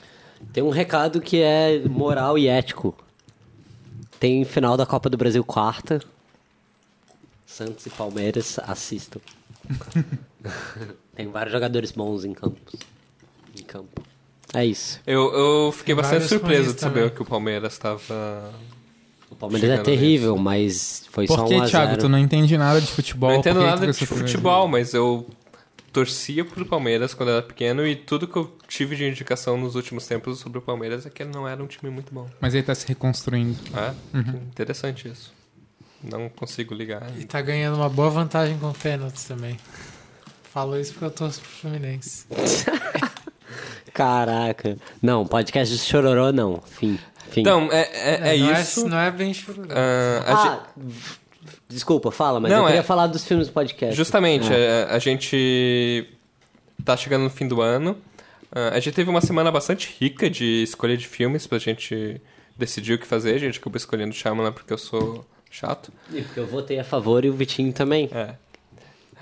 Tem 0.53 0.63
um 0.63 0.71
recado 0.71 1.21
que 1.21 1.41
é 1.43 1.87
moral 1.87 2.39
e 2.39 2.49
ético. 2.49 2.97
Tem 4.19 4.45
final 4.45 4.77
da 4.77 4.87
Copa 4.87 5.11
do 5.11 5.17
Brasil 5.17 5.45
quarta. 5.45 6.03
Santos 7.47 7.85
e 7.85 7.91
Palmeiras, 7.91 8.59
assistam. 8.61 9.21
Tem 11.15 11.29
vários 11.29 11.53
jogadores 11.53 11.93
bons 11.93 12.25
em 12.25 12.33
campos. 12.33 12.81
Em 13.59 13.63
campo. 13.63 14.03
É 14.57 14.65
isso. 14.65 14.99
Eu, 15.07 15.33
eu 15.35 15.73
fiquei 15.73 15.95
Tem 15.95 16.03
bastante 16.03 16.29
surpreso 16.29 16.73
de 16.73 16.81
saber 16.81 17.01
também. 17.01 17.15
que 17.15 17.21
o 17.21 17.27
Palmeiras 17.27 17.75
estava. 17.75 18.51
O 19.31 19.37
Palmeiras 19.37 19.69
é 19.69 19.83
terrível, 19.83 20.35
mas 20.39 21.05
foi 21.11 21.27
só 21.27 21.37
Por 21.37 21.45
um 21.45 21.49
que, 21.49 21.55
a 21.57 21.67
Thiago? 21.67 21.89
zero. 21.89 22.01
Tu 22.01 22.09
não 22.09 22.19
entende 22.19 22.57
nada 22.57 22.81
de 22.81 22.87
futebol. 22.87 23.29
Não 23.31 23.37
entendo 23.39 23.61
nada 23.61 23.87
de 23.93 24.07
futebol, 24.07 24.67
mas 24.67 24.95
eu 24.95 25.29
torcia 25.93 26.43
pro 26.43 26.65
Palmeiras 26.65 27.13
quando 27.13 27.29
eu 27.29 27.35
era 27.37 27.43
pequeno 27.43 27.87
e 27.87 27.95
tudo 27.95 28.27
que 28.27 28.37
eu 28.37 28.57
tive 28.67 28.97
de 28.97 29.05
indicação 29.05 29.59
nos 29.59 29.75
últimos 29.75 30.07
tempos 30.07 30.39
sobre 30.39 30.59
o 30.59 30.63
Palmeiras 30.63 31.05
é 31.05 31.11
que 31.11 31.23
ele 31.23 31.33
não 31.33 31.47
era 31.47 31.63
um 31.63 31.67
time 31.67 31.91
muito 31.93 32.15
bom. 32.15 32.27
Mas 32.41 32.55
ele 32.55 32.63
tá 32.63 32.75
se 32.75 32.89
reconstruindo. 32.89 33.59
É, 33.77 33.93
interessante 34.19 35.07
isso. 35.07 35.35
Não 36.03 36.31
consigo 36.31 36.73
ligar. 36.75 37.07
E 37.19 37.27
tá 37.27 37.43
ganhando 37.43 37.77
uma 37.77 37.91
boa 37.91 38.09
vantagem 38.09 38.59
com 38.59 38.73
pênaltis 38.73 39.25
também. 39.25 39.59
Falo 40.51 40.79
isso 40.81 40.93
porque 40.93 41.05
eu 41.05 41.11
torço 41.11 41.41
pro 41.43 41.51
Fluminense. 41.51 42.25
Caraca. 43.93 44.77
Não, 45.01 45.27
podcast 45.27 45.75
de 45.75 45.81
chororô 45.83 46.33
não. 46.33 46.61
Fim. 46.63 46.99
Fim. 47.31 47.41
Então, 47.41 47.69
é, 47.73 47.81
é, 47.93 48.37
é 48.37 48.39
não 48.39 48.53
isso. 48.53 48.87
É, 48.87 48.89
não 48.89 48.99
é 48.99 49.11
bem 49.11 49.33
chururô. 49.35 49.69
Ah, 49.71 50.23
a 50.27 50.33
ah, 50.55 50.67
desculpa, 51.69 52.11
fala, 52.11 52.39
mas 52.39 52.51
Não, 52.53 52.61
eu 52.61 52.67
queria 52.67 52.81
é- 52.81 52.85
falar 52.85 53.07
dos 53.07 53.25
filmes 53.27 53.47
do 53.49 53.53
podcast. 53.53 53.97
Justamente, 53.97 54.49
Ah. 54.53 54.93
a, 54.93 54.97
a 54.97 54.99
gente 54.99 56.07
tá 56.85 56.97
chegando 56.97 57.23
no 57.25 57.31
fim 57.31 57.49
do 57.49 57.61
ano. 57.61 57.97
Ah, 58.53 58.71
a 58.75 58.81
gente 58.81 58.95
teve 58.95 59.11
uma 59.11 59.21
semana 59.21 59.51
bastante 59.51 59.95
rica 60.01 60.29
de 60.31 60.63
escolha 60.63 60.97
de 60.97 61.07
filmes 61.07 61.47
pra 61.47 61.59
gente 61.59 62.21
decidir 62.57 62.95
o 62.95 62.99
que 62.99 63.07
fazer. 63.07 63.35
A 63.35 63.39
gente 63.39 63.59
acabou 63.59 63.77
escolhendo 63.77 64.15
Shyamalan 64.15 64.53
porque 64.53 64.73
eu 64.73 64.79
sou 64.79 65.27
chato. 65.51 65.93
E 66.13 66.23
porque 66.23 66.39
eu 66.41 66.47
votei 66.47 66.79
a 66.79 66.85
favor 66.85 67.25
e 67.25 67.29
o 67.31 67.33
Vitinho 67.35 67.73
também. 67.73 68.09
É, 68.13 68.35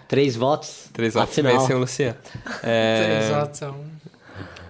Três 0.07 0.37
votos. 0.37 0.91
três 0.93 1.15
votos 1.15 1.31
Afinal. 1.31 1.59
vencem 1.59 1.75
o 1.75 1.79
Luciano. 1.79 2.17
É, 2.63 3.05
Três 3.29 3.31
votos 3.41 3.63
a 3.63 3.71
um. 3.71 3.85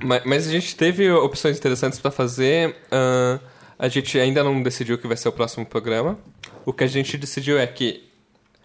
Ma- 0.02 0.22
mas, 0.24 0.46
a 0.48 0.50
gente 0.50 0.74
teve 0.76 1.10
opções 1.10 1.56
interessantes 1.58 1.98
pra 1.98 2.10
fazer. 2.10 2.76
Ah, 2.90 3.38
a 3.78 3.88
gente 3.88 4.18
ainda 4.18 4.42
não 4.44 4.62
decidiu 4.62 4.96
o 4.96 4.98
que 4.98 5.06
vai 5.06 5.16
ser 5.16 5.28
o 5.28 5.32
próximo 5.32 5.66
programa. 5.66 6.18
O 6.64 6.72
que 6.72 6.84
a 6.84 6.86
gente 6.86 7.16
decidiu 7.18 7.58
é 7.58 7.66
que 7.66 8.04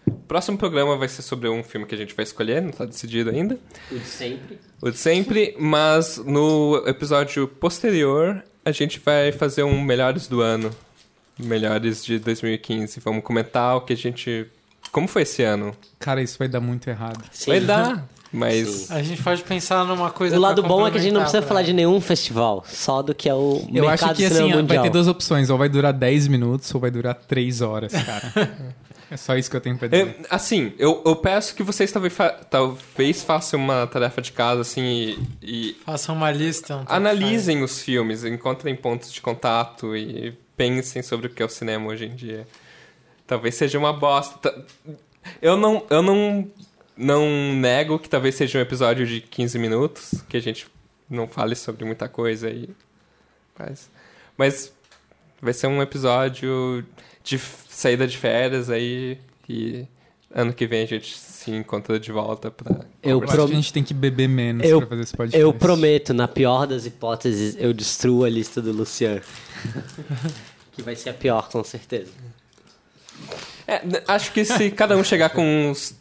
o 0.06 0.12
próximo 0.12 0.56
programa 0.56 0.96
vai 0.96 1.08
ser 1.08 1.22
sobre 1.22 1.48
um 1.48 1.62
filme 1.62 1.84
que 1.86 1.94
a 1.94 1.98
gente 1.98 2.14
vai 2.14 2.22
escolher, 2.22 2.62
não 2.62 2.70
tá 2.70 2.84
decidido 2.84 3.28
ainda. 3.30 3.58
O 3.90 3.98
de 3.98 4.06
sempre. 4.06 4.58
O 4.80 4.90
de 4.90 4.96
sempre, 4.98 5.54
mas 5.58 6.16
no 6.18 6.82
episódio 6.86 7.46
posterior 7.48 8.42
a 8.64 8.72
gente 8.72 8.98
vai 9.00 9.32
fazer 9.32 9.62
um 9.62 9.80
Melhores 9.82 10.26
do 10.28 10.40
Ano. 10.40 10.70
Melhores 11.38 12.04
de 12.04 12.18
2015. 12.18 13.00
Vamos 13.00 13.22
comentar 13.24 13.76
o 13.76 13.80
que 13.82 13.92
a 13.92 13.96
gente. 13.96 14.46
Como 14.92 15.06
foi 15.08 15.22
esse 15.22 15.42
ano? 15.42 15.74
Cara, 15.98 16.22
isso 16.22 16.38
vai 16.38 16.48
dar 16.48 16.60
muito 16.60 16.88
errado. 16.88 17.22
Sim. 17.32 17.50
Vai 17.50 17.60
dar, 17.60 18.08
mas. 18.32 18.68
Sim. 18.68 18.94
A 18.94 19.02
gente 19.02 19.22
pode 19.22 19.42
pensar 19.42 19.84
numa 19.84 20.10
coisa 20.10 20.36
O 20.36 20.40
lado 20.40 20.62
pra 20.62 20.68
bom 20.68 20.86
é 20.86 20.90
que 20.90 20.98
a 20.98 21.00
gente 21.00 21.12
não 21.12 21.20
precisa 21.22 21.42
complementar 21.42 21.48
falar 21.48 21.60
pra- 21.60 21.66
de 21.66 21.72
nenhum 21.72 22.00
festival, 22.00 22.64
só 22.66 23.02
do 23.02 23.14
que 23.14 23.28
é 23.28 23.34
o 23.34 23.62
Eu 23.74 23.82
mercado 23.84 24.10
acho 24.10 24.14
que 24.16 24.28
cinema 24.28 24.36
assim, 24.44 24.52
vai 24.52 24.62
mundial. 24.62 24.82
ter 24.84 24.90
duas 24.90 25.08
opções. 25.08 25.50
Ou 25.50 25.58
vai 25.58 25.68
durar 25.68 25.92
10 25.92 26.28
minutos 26.28 26.72
ou 26.74 26.80
vai 26.80 26.90
durar 26.90 27.14
3 27.14 27.60
horas, 27.60 27.92
cara. 27.92 28.32
é 29.10 29.16
só 29.16 29.36
isso 29.36 29.50
que 29.50 29.56
eu 29.56 29.60
tenho 29.60 29.76
pra 29.76 29.88
dizer. 29.88 30.06
É, 30.06 30.26
assim, 30.30 30.72
eu, 30.78 31.02
eu 31.04 31.16
peço 31.16 31.54
que 31.54 31.62
vocês 31.64 31.90
talvez, 31.90 32.12
fa- 32.14 32.30
talvez 32.48 33.22
façam 33.24 33.58
uma 33.58 33.86
tarefa 33.86 34.22
de 34.22 34.30
casa 34.32 34.60
assim 34.60 34.82
e, 34.82 35.18
e 35.42 35.76
Façam 35.84 36.14
uma 36.14 36.30
lista. 36.30 36.76
um 36.76 36.84
analisem 36.86 37.62
os 37.64 37.80
filmes, 37.82 38.24
encontrem 38.24 38.76
pontos 38.76 39.12
de 39.12 39.20
contato 39.20 39.96
e 39.96 40.32
pensem 40.56 41.02
sobre 41.02 41.26
o 41.26 41.30
que 41.30 41.42
é 41.42 41.46
o 41.46 41.48
cinema 41.48 41.88
hoje 41.88 42.04
em 42.04 42.14
dia. 42.14 42.46
Talvez 43.26 43.54
seja 43.54 43.78
uma 43.78 43.92
bosta. 43.92 44.38
Ta- 44.50 44.54
Eu 45.42 45.56
não, 45.56 45.84
eu 45.90 46.02
não, 46.02 46.46
não 47.00 47.54
nego 47.54 47.98
que 47.98 48.08
talvez 48.08 48.34
seja 48.34 48.58
um 48.58 48.62
episódio 48.62 49.06
de 49.06 49.20
15 49.20 49.58
minutos, 49.58 50.14
que 50.28 50.36
a 50.36 50.40
gente 50.40 50.66
não 51.08 51.26
fale 51.26 51.54
sobre 51.54 51.84
muita 51.84 52.08
coisa 52.08 52.48
aí. 52.48 52.68
Mas, 53.58 53.90
mas 54.36 54.72
vai 55.40 55.52
ser 55.52 55.66
um 55.66 55.80
episódio 55.82 56.84
de 57.24 57.38
saída 57.68 58.06
de 58.06 58.16
férias 58.16 58.70
aí 58.70 59.18
e 59.48 59.84
ano 60.32 60.52
que 60.52 60.66
vem 60.66 60.82
a 60.82 60.86
gente 60.86 61.16
se 61.18 61.50
encontra 61.50 61.98
de 61.98 62.12
volta 62.12 62.50
pra 62.50 62.84
Eu 63.02 63.18
Eu 63.18 63.24
acho 63.24 63.32
prom- 63.32 63.46
que 63.46 63.52
a 63.52 63.56
gente 63.56 63.72
tem 63.72 63.82
que 63.82 63.94
beber 63.94 64.28
menos 64.28 64.64
Eu- 64.66 64.78
pra 64.80 64.88
fazer 64.90 65.02
esse 65.02 65.16
podcast. 65.16 65.40
Eu 65.42 65.52
prometo, 65.52 66.14
na 66.14 66.28
pior 66.28 66.66
das 66.66 66.86
hipóteses, 66.86 67.56
eu 67.58 67.72
destruo 67.72 68.24
a 68.24 68.28
lista 68.30 68.60
do 68.62 68.72
Luciano. 68.72 69.22
que 70.72 70.82
vai 70.82 70.94
ser 70.94 71.10
a 71.10 71.14
pior, 71.14 71.48
com 71.50 71.64
certeza. 71.64 72.12
É, 73.66 73.82
acho 74.08 74.32
que 74.32 74.44
se 74.44 74.70
cada 74.70 74.96
um 74.96 75.04
chegar 75.04 75.30
com 75.30 75.70
uns 75.70 75.94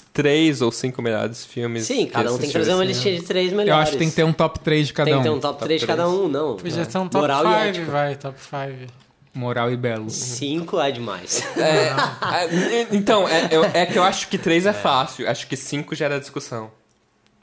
três 0.00 0.62
ou 0.62 0.70
cinco 0.72 1.02
melhores 1.02 1.44
filmes. 1.44 1.84
Sim, 1.86 2.06
cada 2.06 2.32
um 2.32 2.38
tem 2.38 2.46
que 2.46 2.52
trazer 2.52 2.72
uma 2.74 2.84
listinha 2.84 3.18
de 3.18 3.24
três 3.26 3.50
Eu 3.50 3.56
melhores. 3.58 3.82
acho 3.82 3.92
que 3.92 3.98
tem 3.98 4.08
que 4.10 4.16
ter 4.16 4.24
um 4.24 4.32
top 4.32 4.60
3 4.60 4.86
de 4.86 4.92
cada 4.92 5.06
Tem 5.10 5.14
um. 5.14 5.18
que 5.18 5.24
ter 5.24 5.30
um 5.30 5.40
top, 5.40 5.52
Top 5.54 5.64
3 5.64 5.80
de 5.80 5.86
cada 5.86 6.08
um, 6.08 6.28
não. 6.28 6.56
Podia 6.56 6.86
ter 6.86 6.98
um 6.98 7.08
top 7.08 7.16
Moral 7.22 7.44
e 7.44 7.48
5, 7.48 7.56
ética. 7.58 7.90
vai, 7.90 8.14
top 8.16 8.38
5. 8.40 8.92
Moral 9.34 9.70
e 9.72 9.76
belo. 9.76 10.10
5 10.10 10.80
é 10.80 10.90
demais. 10.92 11.42
É, 11.56 11.88
é, 12.80 12.88
então, 12.92 13.26
é, 13.28 13.48
eu- 13.50 13.64
é 13.64 13.86
que 13.86 13.98
eu 13.98 14.02
acho 14.02 14.28
que 14.28 14.36
três 14.38 14.66
é 14.66 14.72
fácil. 14.72 15.28
Acho 15.28 15.46
que 15.46 15.56
cinco 15.56 15.94
gera 15.94 16.20
discussão, 16.20 16.70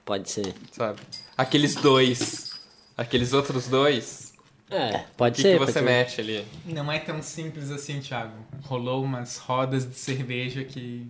Pode 0.06 0.30
ser. 0.30 0.54
sabe? 0.72 1.00
Aqueles 1.38 1.76
dois. 1.76 2.52
Aqueles 2.98 3.34
outros 3.34 3.68
dois. 3.68 4.34
É, 4.70 4.98
O 4.98 5.16
pode 5.18 5.38
que, 5.38 5.42
ser. 5.42 5.54
que 5.54 5.58
pode 5.60 5.72
você 5.72 5.80
ser. 5.80 5.86
mete 5.86 6.22
ali? 6.22 6.46
Não 6.66 6.92
é 6.92 7.00
tão 7.00 7.22
simples 7.24 7.72
assim, 7.72 8.00
Thiago. 8.02 8.34
Rolou 8.66 9.04
umas 9.04 9.38
rodas 9.38 9.88
de 9.90 9.96
cerveja 9.96 10.64
que. 10.64 11.08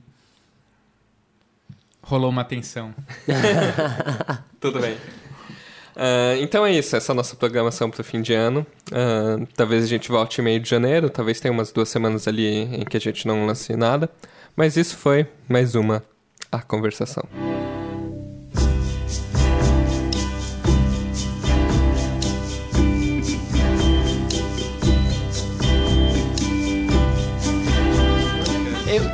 Rolou 2.09 2.31
uma 2.31 2.43
tensão. 2.43 2.91
Tudo 4.59 4.79
bem. 4.79 4.97
Ah, 5.95 6.35
então 6.39 6.65
é 6.65 6.71
isso, 6.71 6.95
essa 6.95 7.11
é 7.11 7.13
a 7.13 7.15
nossa 7.15 7.35
programação 7.35 7.87
para 7.91 8.01
o 8.01 8.03
fim 8.03 8.19
de 8.19 8.33
ano. 8.33 8.65
Ah, 8.91 9.45
talvez 9.55 9.83
a 9.83 9.87
gente 9.87 10.09
volte 10.09 10.41
em 10.41 10.43
meio 10.43 10.59
de 10.59 10.67
janeiro, 10.67 11.07
talvez 11.07 11.39
tenha 11.39 11.51
umas 11.51 11.71
duas 11.71 11.87
semanas 11.87 12.27
ali 12.27 12.47
em 12.47 12.83
que 12.83 12.97
a 12.97 12.99
gente 12.99 13.27
não 13.27 13.45
lance 13.45 13.75
nada. 13.75 14.09
Mas 14.55 14.75
isso 14.75 14.97
foi 14.97 15.27
mais 15.47 15.75
uma 15.75 16.01
A 16.51 16.59
Conversação. 16.63 17.29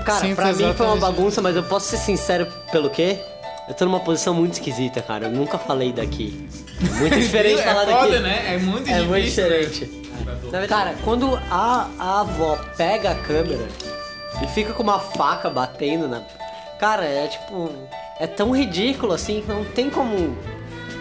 Cara, 0.05 0.19
Sinto 0.19 0.35
pra 0.35 0.53
mim 0.53 0.73
foi 0.73 0.85
uma 0.85 0.97
bagunça, 0.97 1.41
mas 1.41 1.55
eu 1.55 1.63
posso 1.63 1.87
ser 1.87 1.97
sincero 1.97 2.47
pelo 2.71 2.89
quê? 2.89 3.19
Eu 3.67 3.73
tô 3.73 3.83
numa 3.85 3.99
posição 3.99 4.33
muito 4.33 4.53
esquisita, 4.53 5.01
cara. 5.01 5.25
Eu 5.25 5.31
nunca 5.31 5.57
falei 5.57 5.91
daqui. 5.91 6.47
Muito 6.99 7.15
diferente 7.19 7.61
falar 7.63 7.83
é 7.83 7.85
daqui. 7.87 7.99
foda, 7.99 8.19
né? 8.21 8.53
É 8.53 8.57
muito 8.59 8.89
É 8.89 9.01
muito 9.01 9.23
difícil. 9.25 9.49
né? 9.49 9.59
diferente. 9.59 10.05
Cara, 10.69 10.95
quando 11.03 11.35
a, 11.51 11.89
a 11.99 12.19
avó 12.21 12.57
pega 12.77 13.11
a 13.11 13.15
câmera 13.15 13.67
e 14.43 14.47
fica 14.47 14.71
com 14.73 14.83
uma 14.83 14.99
faca 14.99 15.49
batendo 15.49 16.07
na. 16.07 16.21
Cara, 16.79 17.05
é 17.05 17.27
tipo. 17.27 17.71
É 18.19 18.27
tão 18.27 18.51
ridículo 18.51 19.13
assim 19.13 19.41
que 19.41 19.47
não 19.47 19.65
tem 19.65 19.89
como 19.89 20.37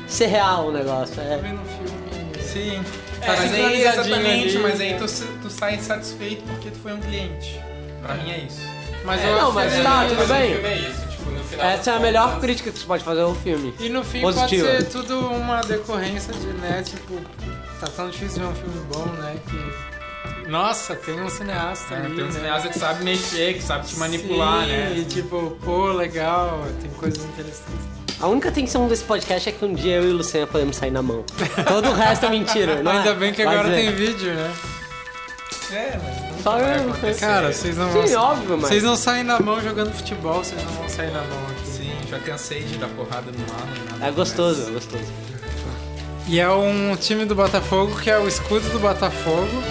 ser 0.08 0.26
real 0.26 0.68
o 0.68 0.72
negócio. 0.72 1.20
É. 1.20 1.36
Vendo 1.38 1.60
um 1.60 1.64
filme. 1.64 2.42
Sim. 2.42 2.82
Tá 3.20 3.28
mas 3.28 3.40
aí, 3.40 3.48
sincronizadinho 3.48 3.88
exatamente, 3.88 4.48
ali. 4.56 4.58
mas 4.58 4.80
aí 4.80 4.94
tu, 4.94 5.04
tu 5.42 5.50
sai 5.50 5.78
satisfeito 5.78 6.42
porque 6.44 6.70
tu 6.70 6.78
foi 6.78 6.92
um 6.92 7.00
cliente. 7.00 7.60
Pra 8.02 8.14
mim 8.16 8.30
é 8.30 8.38
isso. 8.38 8.60
Mas 9.04 9.20
É, 9.20 9.28
eu 9.28 9.32
não, 9.36 9.42
acho 9.46 9.52
mas 9.54 9.72
que 9.74 9.82
tá, 9.82 10.04
ele- 10.06 10.16
tudo 10.16 10.28
bem. 10.28 10.52
é 10.64 10.78
isso, 10.78 11.08
tipo, 11.08 11.30
no 11.30 11.44
final 11.44 11.66
Essa 11.66 11.90
é 11.90 11.96
a 11.96 12.00
melhor 12.00 12.40
crítica 12.40 12.70
que 12.72 12.78
você 12.78 12.86
pode 12.86 13.04
fazer 13.04 13.20
ao 13.20 13.34
filme. 13.34 13.74
E 13.78 13.88
no 13.88 14.02
fim 14.02 14.20
Positiva. 14.22 14.66
pode 14.66 14.82
ser 14.82 14.88
tudo 14.90 15.20
uma 15.28 15.60
decorrência 15.60 16.32
de, 16.32 16.46
né, 16.46 16.82
tipo, 16.84 17.20
tá 17.80 17.86
tão 17.94 18.08
difícil 18.08 18.40
ver 18.42 18.48
um 18.48 18.54
filme 18.54 18.80
bom, 18.92 19.04
né, 19.22 19.36
que... 19.46 19.94
Nossa, 20.50 20.94
tem 20.94 21.20
um 21.22 21.28
cineasta 21.30 21.94
ali, 21.94 22.14
tem 22.14 22.24
um 22.24 22.26
né? 22.26 22.32
cineasta 22.32 22.68
que 22.68 22.78
sabe 22.78 23.02
mexer, 23.04 23.54
que 23.54 23.62
sabe 23.62 23.86
te 23.86 23.96
manipular, 23.98 24.64
Sim, 24.64 24.72
né? 24.72 24.94
E 24.98 25.04
tipo, 25.06 25.56
pô, 25.64 25.86
legal, 25.92 26.62
tem 26.82 26.90
coisas 26.92 27.24
interessantes. 27.24 27.72
A 28.20 28.26
única 28.26 28.52
tensão 28.52 28.86
desse 28.86 29.04
podcast 29.04 29.48
é 29.48 29.52
que 29.52 29.64
um 29.64 29.72
dia 29.74 29.96
eu 29.96 30.04
e 30.04 30.12
o 30.12 30.16
Luciano 30.18 30.46
podemos 30.46 30.76
sair 30.76 30.90
na 30.90 31.02
mão. 31.02 31.24
Todo 31.66 31.88
o 31.88 31.94
resto 31.94 32.26
é 32.26 32.30
mentira, 32.30 32.80
não 32.84 32.92
é? 32.92 32.98
Ainda 32.98 33.14
bem 33.14 33.32
que 33.32 33.40
agora 33.42 33.70
tem 33.70 33.90
vídeo, 33.92 34.34
né? 34.34 34.52
É, 35.72 35.98
mas 36.02 36.33
não 36.44 36.52
Só 36.52 36.58
vai 36.58 36.78
eu- 36.78 36.90
acontecer. 36.90 37.20
Cara, 37.20 37.52
vocês 37.52 37.76
não 37.76 37.86
Sim, 38.06 38.12
vão... 38.14 38.22
óbvio, 38.22 38.58
mas... 38.58 38.68
Vocês 38.68 38.82
não 38.82 38.96
saem 38.96 39.24
na 39.24 39.40
mão 39.40 39.60
jogando 39.60 39.92
futebol, 39.92 40.44
vocês 40.44 40.62
não 40.62 40.72
vão 40.72 40.88
sair 40.88 41.10
na 41.10 41.20
mão 41.22 41.46
aqui. 41.50 41.66
Sim, 41.68 41.92
já 42.08 42.18
cansei 42.18 42.62
de 42.62 42.76
dar 42.78 42.88
porrada 42.88 43.30
no 43.32 43.38
nem 43.38 43.46
nada 43.46 44.06
É 44.06 44.10
gostoso, 44.10 44.68
é 44.68 44.70
gostoso. 44.72 45.04
E 46.26 46.40
é 46.40 46.48
um 46.48 46.96
time 46.96 47.24
do 47.26 47.34
Botafogo 47.34 48.00
que 48.00 48.10
é 48.10 48.18
o 48.18 48.26
escudo 48.26 48.66
do 48.70 48.78
Botafogo, 48.78 49.62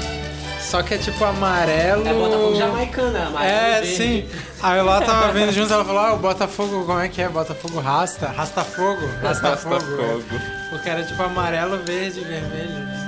só 0.62 0.84
que 0.84 0.94
é 0.94 0.98
tipo 1.00 1.24
amarelo... 1.26 2.08
É 2.08 2.14
Botafogo 2.14 2.56
jamaicano, 2.56 3.18
é 3.18 3.22
amarelo 3.24 3.52
É, 3.56 3.72
verde. 3.82 3.96
sim. 3.96 4.30
Aí 4.62 4.78
eu 4.80 4.86
lá 4.86 5.02
tava 5.02 5.32
vendo 5.34 5.52
juntos, 5.52 5.72
ela 5.72 5.84
falou, 5.84 6.00
ah, 6.02 6.14
o 6.14 6.18
Botafogo, 6.18 6.86
como 6.86 7.00
é 7.00 7.10
que 7.10 7.22
é? 7.22 7.28
Botafogo 7.28 7.80
rasta? 7.80 8.28
Rasta 8.28 8.64
fogo? 8.64 9.02
Rasta 9.22 9.58
fogo. 9.58 9.80
Fogo. 9.82 10.24
Porque 10.70 10.90
era 10.90 11.04
tipo 11.04 11.22
amarelo, 11.24 11.80
verde 11.84 12.20
e 12.22 12.24
vermelho, 12.24 12.70
né? 12.70 13.03